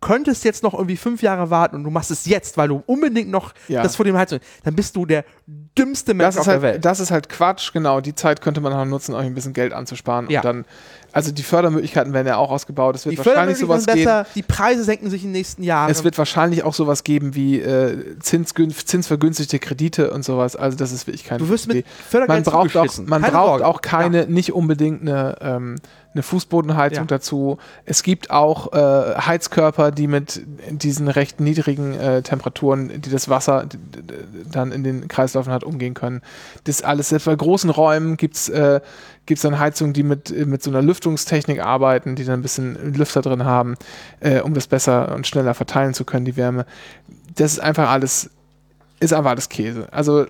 [0.00, 3.30] könntest jetzt noch irgendwie fünf Jahre warten und du machst es jetzt, weil du unbedingt
[3.30, 3.82] noch Ja.
[3.82, 5.24] das vor dem Heizung, dann bist du der
[5.78, 6.84] dümmste Mensch das auf ist, der halt, Welt.
[6.84, 8.00] das ist halt Quatsch, genau.
[8.00, 10.28] Die Zeit könnte man auch nutzen, euch ein bisschen Geld anzusparen.
[10.30, 10.40] Ja.
[10.40, 10.64] Und dann,
[11.12, 12.94] also die Fördermöglichkeiten werden ja auch ausgebaut.
[12.96, 14.24] Es wird die wahrscheinlich sowas Fördermöglichkeiten geben.
[14.24, 15.90] besser, die Preise senken sich in den nächsten Jahren.
[15.90, 20.56] Es wird wahrscheinlich auch sowas geben wie äh, zinsvergünstigte Kredite und sowas.
[20.56, 21.86] Also das ist wirklich kein du wirst mit Idee.
[21.88, 23.66] man Fördergeld braucht auch, man Keine braucht Sorge.
[23.66, 25.76] auch keine, nicht unbedingt eine, ähm,
[26.12, 27.06] eine Fußbodenheizung Ja.
[27.06, 27.58] dazu.
[27.84, 33.66] Es gibt auch äh, Heizkörper, die mit diesen recht niedrigen äh, Temperaturen, die das Wasser
[34.50, 36.20] dann in den Kreisläufen hat, umgehen können.
[36.64, 38.80] Das alles, selbst bei großen Räumen gibt es äh,
[39.26, 43.22] gibt's dann Heizungen, die mit, mit so einer Lüftungstechnik arbeiten, die dann ein bisschen Lüfter
[43.22, 43.76] drin haben,
[44.18, 46.66] äh, um das besser und schneller verteilen zu können, die Wärme.
[47.36, 48.30] Das ist einfach alles,
[48.98, 49.86] ist einfach alles Käse.
[49.92, 50.26] Also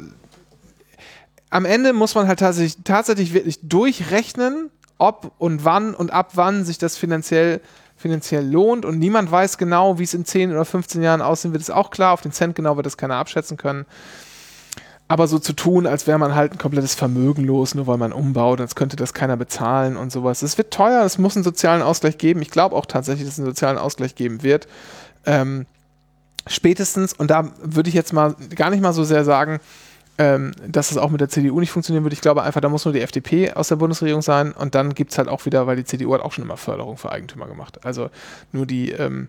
[1.48, 4.70] am Ende muss man halt tatsächlich, tatsächlich wirklich durchrechnen,
[5.00, 7.60] ob und wann und ab wann sich das finanziell,
[7.96, 8.84] finanziell lohnt.
[8.84, 11.90] Und niemand weiß genau, wie es in 10 oder 15 Jahren aussehen wird, ist auch
[11.90, 12.12] klar.
[12.12, 13.86] Auf den Cent genau wird das keiner abschätzen können.
[15.08, 18.12] Aber so zu tun, als wäre man halt ein komplettes Vermögen los, nur weil man
[18.12, 20.42] umbaut, als könnte das keiner bezahlen und sowas.
[20.42, 22.42] Es wird teuer, es muss einen sozialen Ausgleich geben.
[22.42, 24.68] Ich glaube auch tatsächlich, dass es einen sozialen Ausgleich geben wird.
[25.26, 25.66] Ähm,
[26.46, 29.58] spätestens, und da würde ich jetzt mal gar nicht mal so sehr sagen,
[30.22, 32.12] ähm, dass es auch mit der CDU nicht funktionieren würde.
[32.12, 35.12] Ich glaube einfach, da muss nur die FDP aus der Bundesregierung sein und dann gibt
[35.12, 37.84] es halt auch wieder, weil die CDU hat auch schon immer Förderung für Eigentümer gemacht.
[37.86, 38.10] Also
[38.52, 39.28] nur die, ähm,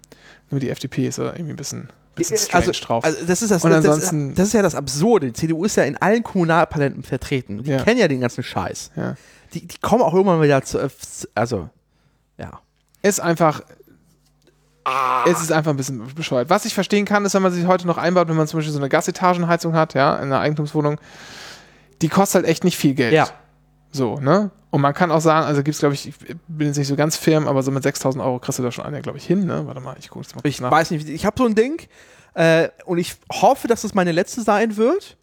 [0.50, 3.06] nur die FDP ist da irgendwie ein bisschen, bisschen also, drauf.
[3.06, 5.28] also das ist das, Und das, ansonsten- das, das ist ja das Absurde.
[5.28, 7.64] Die CDU ist ja in allen Kommunalparlamenten vertreten.
[7.64, 7.82] Die Ja.
[7.84, 8.92] kennen ja den ganzen Scheiß.
[8.98, 9.16] ja.
[9.54, 10.90] Die, die kommen auch irgendwann wieder zu,
[11.36, 11.70] also,
[12.38, 12.60] ja.
[13.02, 13.62] ist einfach.
[15.28, 16.50] Es ist einfach ein bisschen bescheuert.
[16.50, 18.74] Was ich verstehen kann, ist, wenn man sich heute noch einbaut, wenn man zum Beispiel
[18.74, 21.00] so eine Gasetagenheizung hat, ja, in einer Eigentumswohnung,
[22.02, 23.14] die kostet halt echt nicht viel Geld.
[23.14, 23.28] Ja.
[23.92, 24.50] So, ne?
[24.72, 26.16] Und man kann auch sagen, also gibt es, glaube ich, ich
[26.48, 28.86] bin jetzt nicht so ganz firm, aber so mit 6000 Euro kriegst du da schon
[28.86, 29.68] eine, glaube ich, hin, ne?
[29.68, 30.72] Warte mal, ich gucke jetzt mal Ich nach.
[30.72, 31.88] weiß nicht, ich habe so ein Ding
[32.34, 35.18] äh, und ich hoffe, dass es meine letzte sein wird.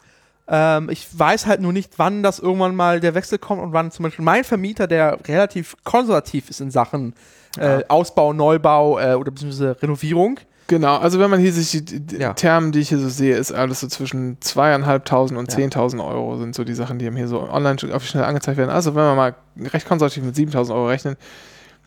[0.47, 3.91] Ähm, ich weiß halt nur nicht, wann das irgendwann mal der Wechsel kommt und wann
[3.91, 7.13] zum Beispiel mein Vermieter, der relativ konservativ ist in Sachen
[7.57, 10.39] äh, Ausbau, Neubau äh, oder beziehungsweise Renovierung.
[10.67, 12.33] Genau, also wenn man hier sich die, Ja.
[12.33, 15.57] Termen, die ich hier so sehe, ist alles so zwischen zweieinhalbtausend und Ja.
[15.65, 18.57] 10.000 Euro sind so die Sachen, die einem hier so online auf die Schnelle angezeigt
[18.57, 18.69] werden.
[18.69, 19.35] Also wenn wir mal
[19.73, 21.15] recht konservativ mit 7.000 Euro rechnen,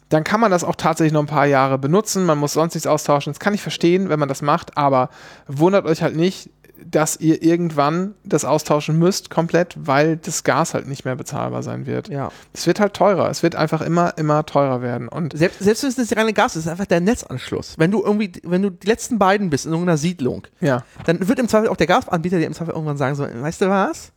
[0.09, 2.27] dann kann man das auch tatsächlich noch ein paar Jahre benutzen.
[2.27, 3.33] Man muss sonst nichts austauschen.
[3.33, 5.11] Das kann ich verstehen, wenn man das macht, aber
[5.47, 6.51] wundert euch halt nicht,
[6.91, 11.87] dass ihr irgendwann das austauschen müsst komplett, weil das Gas halt nicht mehr bezahlbar sein
[11.87, 12.09] wird.
[12.09, 12.31] Ja.
[12.53, 13.31] Es wird halt teurer.
[13.31, 15.09] Es wird einfach immer, immer teurer werden.
[15.09, 17.75] Und Selbst, selbst wenn es nicht reine Gas ist, ist einfach der Netzanschluss.
[17.79, 21.39] Wenn du irgendwie, wenn du die letzten beiden bist in irgendeiner Siedlung, ja, dann wird
[21.39, 24.13] im Zweifel auch der Gasanbieter dir im Zweifel irgendwann sagen so, weißt du was?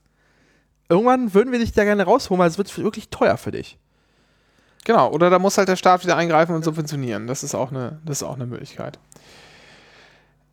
[0.90, 3.78] Irgendwann würden wir dich da gerne rausholen, weil es wird wirklich teuer für dich.
[4.86, 7.26] Genau, oder da muss halt der Staat wieder eingreifen und subventionieren.
[7.26, 9.00] Das ist auch eine, das ist auch eine Möglichkeit.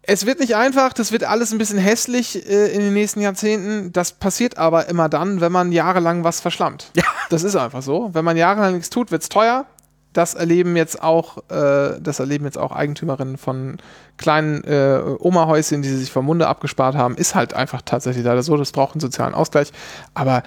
[0.05, 3.93] Es wird nicht einfach, das wird alles ein bisschen hässlich äh, in den nächsten Jahrzehnten.
[3.93, 6.91] Das passiert aber immer dann, wenn man jahrelang was verschlammt.
[6.97, 7.05] Ja.
[7.31, 8.11] Das ist einfach so.
[8.13, 9.65] Wenn man jahrelang nichts tut, wird es teuer.
[10.13, 13.79] Das erleben jetzt auch, äh, das erleben jetzt auch Eigentümerinnen von
[14.19, 17.17] kleinen äh, Oma-Häuschen, die sich vom Munde abgespart haben.
[17.17, 18.57] Ist halt einfach tatsächlich leider so.
[18.57, 19.73] Das braucht einen sozialen Ausgleich.
[20.15, 20.43] Aber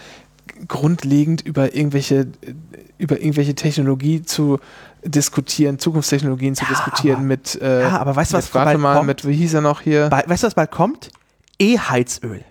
[0.68, 2.28] grundlegend über irgendwelche,
[2.98, 4.60] über irgendwelche Technologie zu
[5.06, 8.80] diskutieren, Zukunftstechnologien zu Ja, diskutieren aber- mit, äh, Ja, aber weißt du, was warte bald
[8.80, 9.08] mal, kommt?
[9.08, 10.10] mit, wie hieß er noch hier?
[10.10, 11.10] Bei, weißt du, was bald kommt?
[11.60, 12.44] E-Heizöl.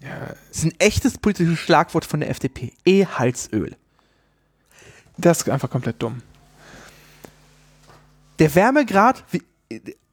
[0.00, 0.10] Ja,
[0.48, 2.72] Das ist ein echtes politisches Schlagwort von der FDP.
[2.84, 3.74] E-Heizöl.
[5.16, 6.20] das ist einfach komplett dumm.
[8.38, 9.42] Der Wärmegrad, wie,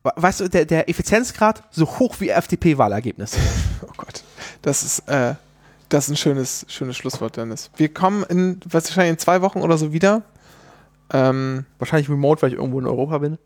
[0.04, 3.38] weißt du, der, der Effizienzgrad so hoch wie FDP-Wahlergebnis.
[3.84, 4.24] Oh Gott.
[4.62, 5.34] Das ist, äh,
[5.90, 7.72] das ist ein schönes, schönes Schlusswort, Dennis.
[7.78, 10.22] Wir kommen in, wahrscheinlich in zwei Wochen oder so wieder.
[11.12, 13.38] Ähm, Wahrscheinlich remote, weil ich irgendwo in Europa bin.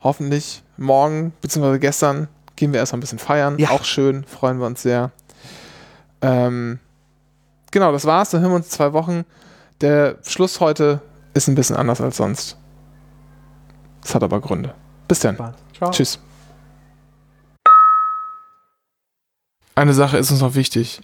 [0.00, 3.58] hoffentlich morgen, beziehungsweise gestern, gehen wir erstmal ein bisschen feiern.
[3.58, 3.70] Ja.
[3.70, 5.10] Auch schön, freuen wir uns sehr.
[6.22, 6.78] Ähm,
[7.70, 8.30] genau, das war's.
[8.30, 9.24] Dann hören wir uns zwei Wochen.
[9.80, 11.00] Der Schluss heute
[11.34, 12.56] ist ein bisschen anders als sonst.
[14.02, 14.74] Das hat aber Gründe.
[15.06, 15.36] Bis dann.
[15.76, 15.90] Ciao.
[15.90, 16.18] Tschüss.
[19.74, 21.00] Eine Sache ist uns noch wichtig.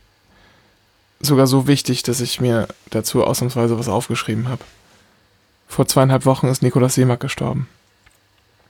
[1.20, 4.62] Sogar so wichtig, dass ich mir dazu ausnahmsweise was aufgeschrieben habe.
[5.69, 7.69] Vor zweieinhalb Wochen ist Nikolaus Seemack gestorben.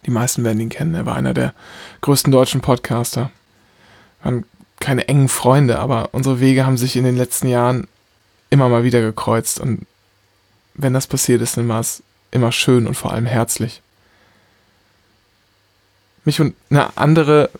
[0.07, 0.95] Die meisten werden ihn kennen.
[0.95, 1.55] Er war einer der
[2.01, 3.31] größten deutschen Podcaster.
[4.23, 4.45] Wir waren
[4.81, 7.89] keine engen Freunde, aber unsere Wege haben sich in den letzten Jahren
[8.51, 9.61] immer mal wieder gekreuzt.
[9.61, 9.87] Und
[10.75, 13.81] wenn das passiert ist, dann war es immer schön und vor allem herzlich
[16.25, 17.51] mich und eine andere,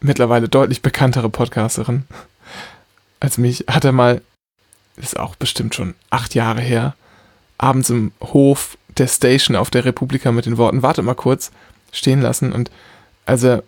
[0.00, 2.04] mittlerweile deutlich bekanntere Podcasterin
[3.20, 4.22] als mich, hat er mal,
[4.96, 6.94] ist auch bestimmt schon acht Jahre her,
[7.58, 11.50] abends im Hof der Station auf der Republika mit den Worten, warte mal kurz,
[11.92, 12.70] stehen lassen und
[13.26, 13.62] als er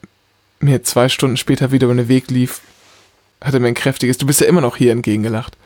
[0.61, 2.61] mir zwei Stunden später wieder über den Weg lief,
[3.41, 5.57] hat er mir ein kräftiges, du bist ja immer noch hier entgegengelacht.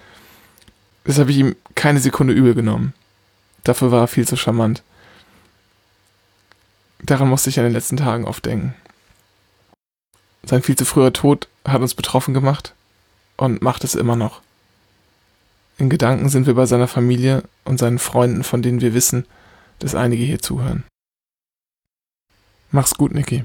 [1.05, 2.95] Das habe ich ihm keine Sekunde übel genommen.
[3.65, 4.83] Dafür war er viel zu charmant.
[7.03, 8.75] Daran musste ich in den letzten Tagen oft denken.
[10.45, 12.75] Sein viel zu früher Tod hat uns betroffen gemacht
[13.37, 14.41] und macht es immer noch.
[15.77, 19.27] In Gedanken sind wir bei seiner Familie und seinen Freunden, von denen wir wissen,
[19.81, 20.85] dass einige hier zuhören.
[22.71, 23.45] Mach's gut, Niki.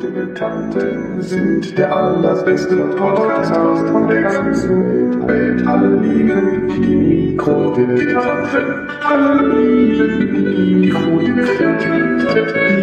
[0.00, 5.66] Mikrodilettanten sind der allerbeste Podcast von der ganzen Welt.
[5.66, 8.88] Alle lieben die Mikrodilettanten.
[9.04, 12.18] Alle lieben die Mikrodilettanten.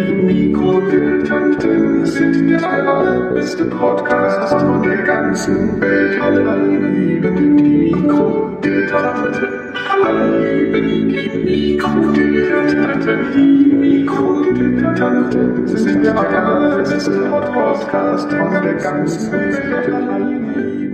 [0.06, 6.22] Die Mikrodilettanten sind der allerbeste Podcast von der ganzen Welt.
[6.22, 6.56] Alle
[6.92, 9.48] lieben die Mikrodilettanten.
[10.06, 13.18] Alle lieben die Mikrodilettanten.
[13.34, 20.87] Die Mikrodilettanten sind der allerbeste Podcast von der ganzen Welt.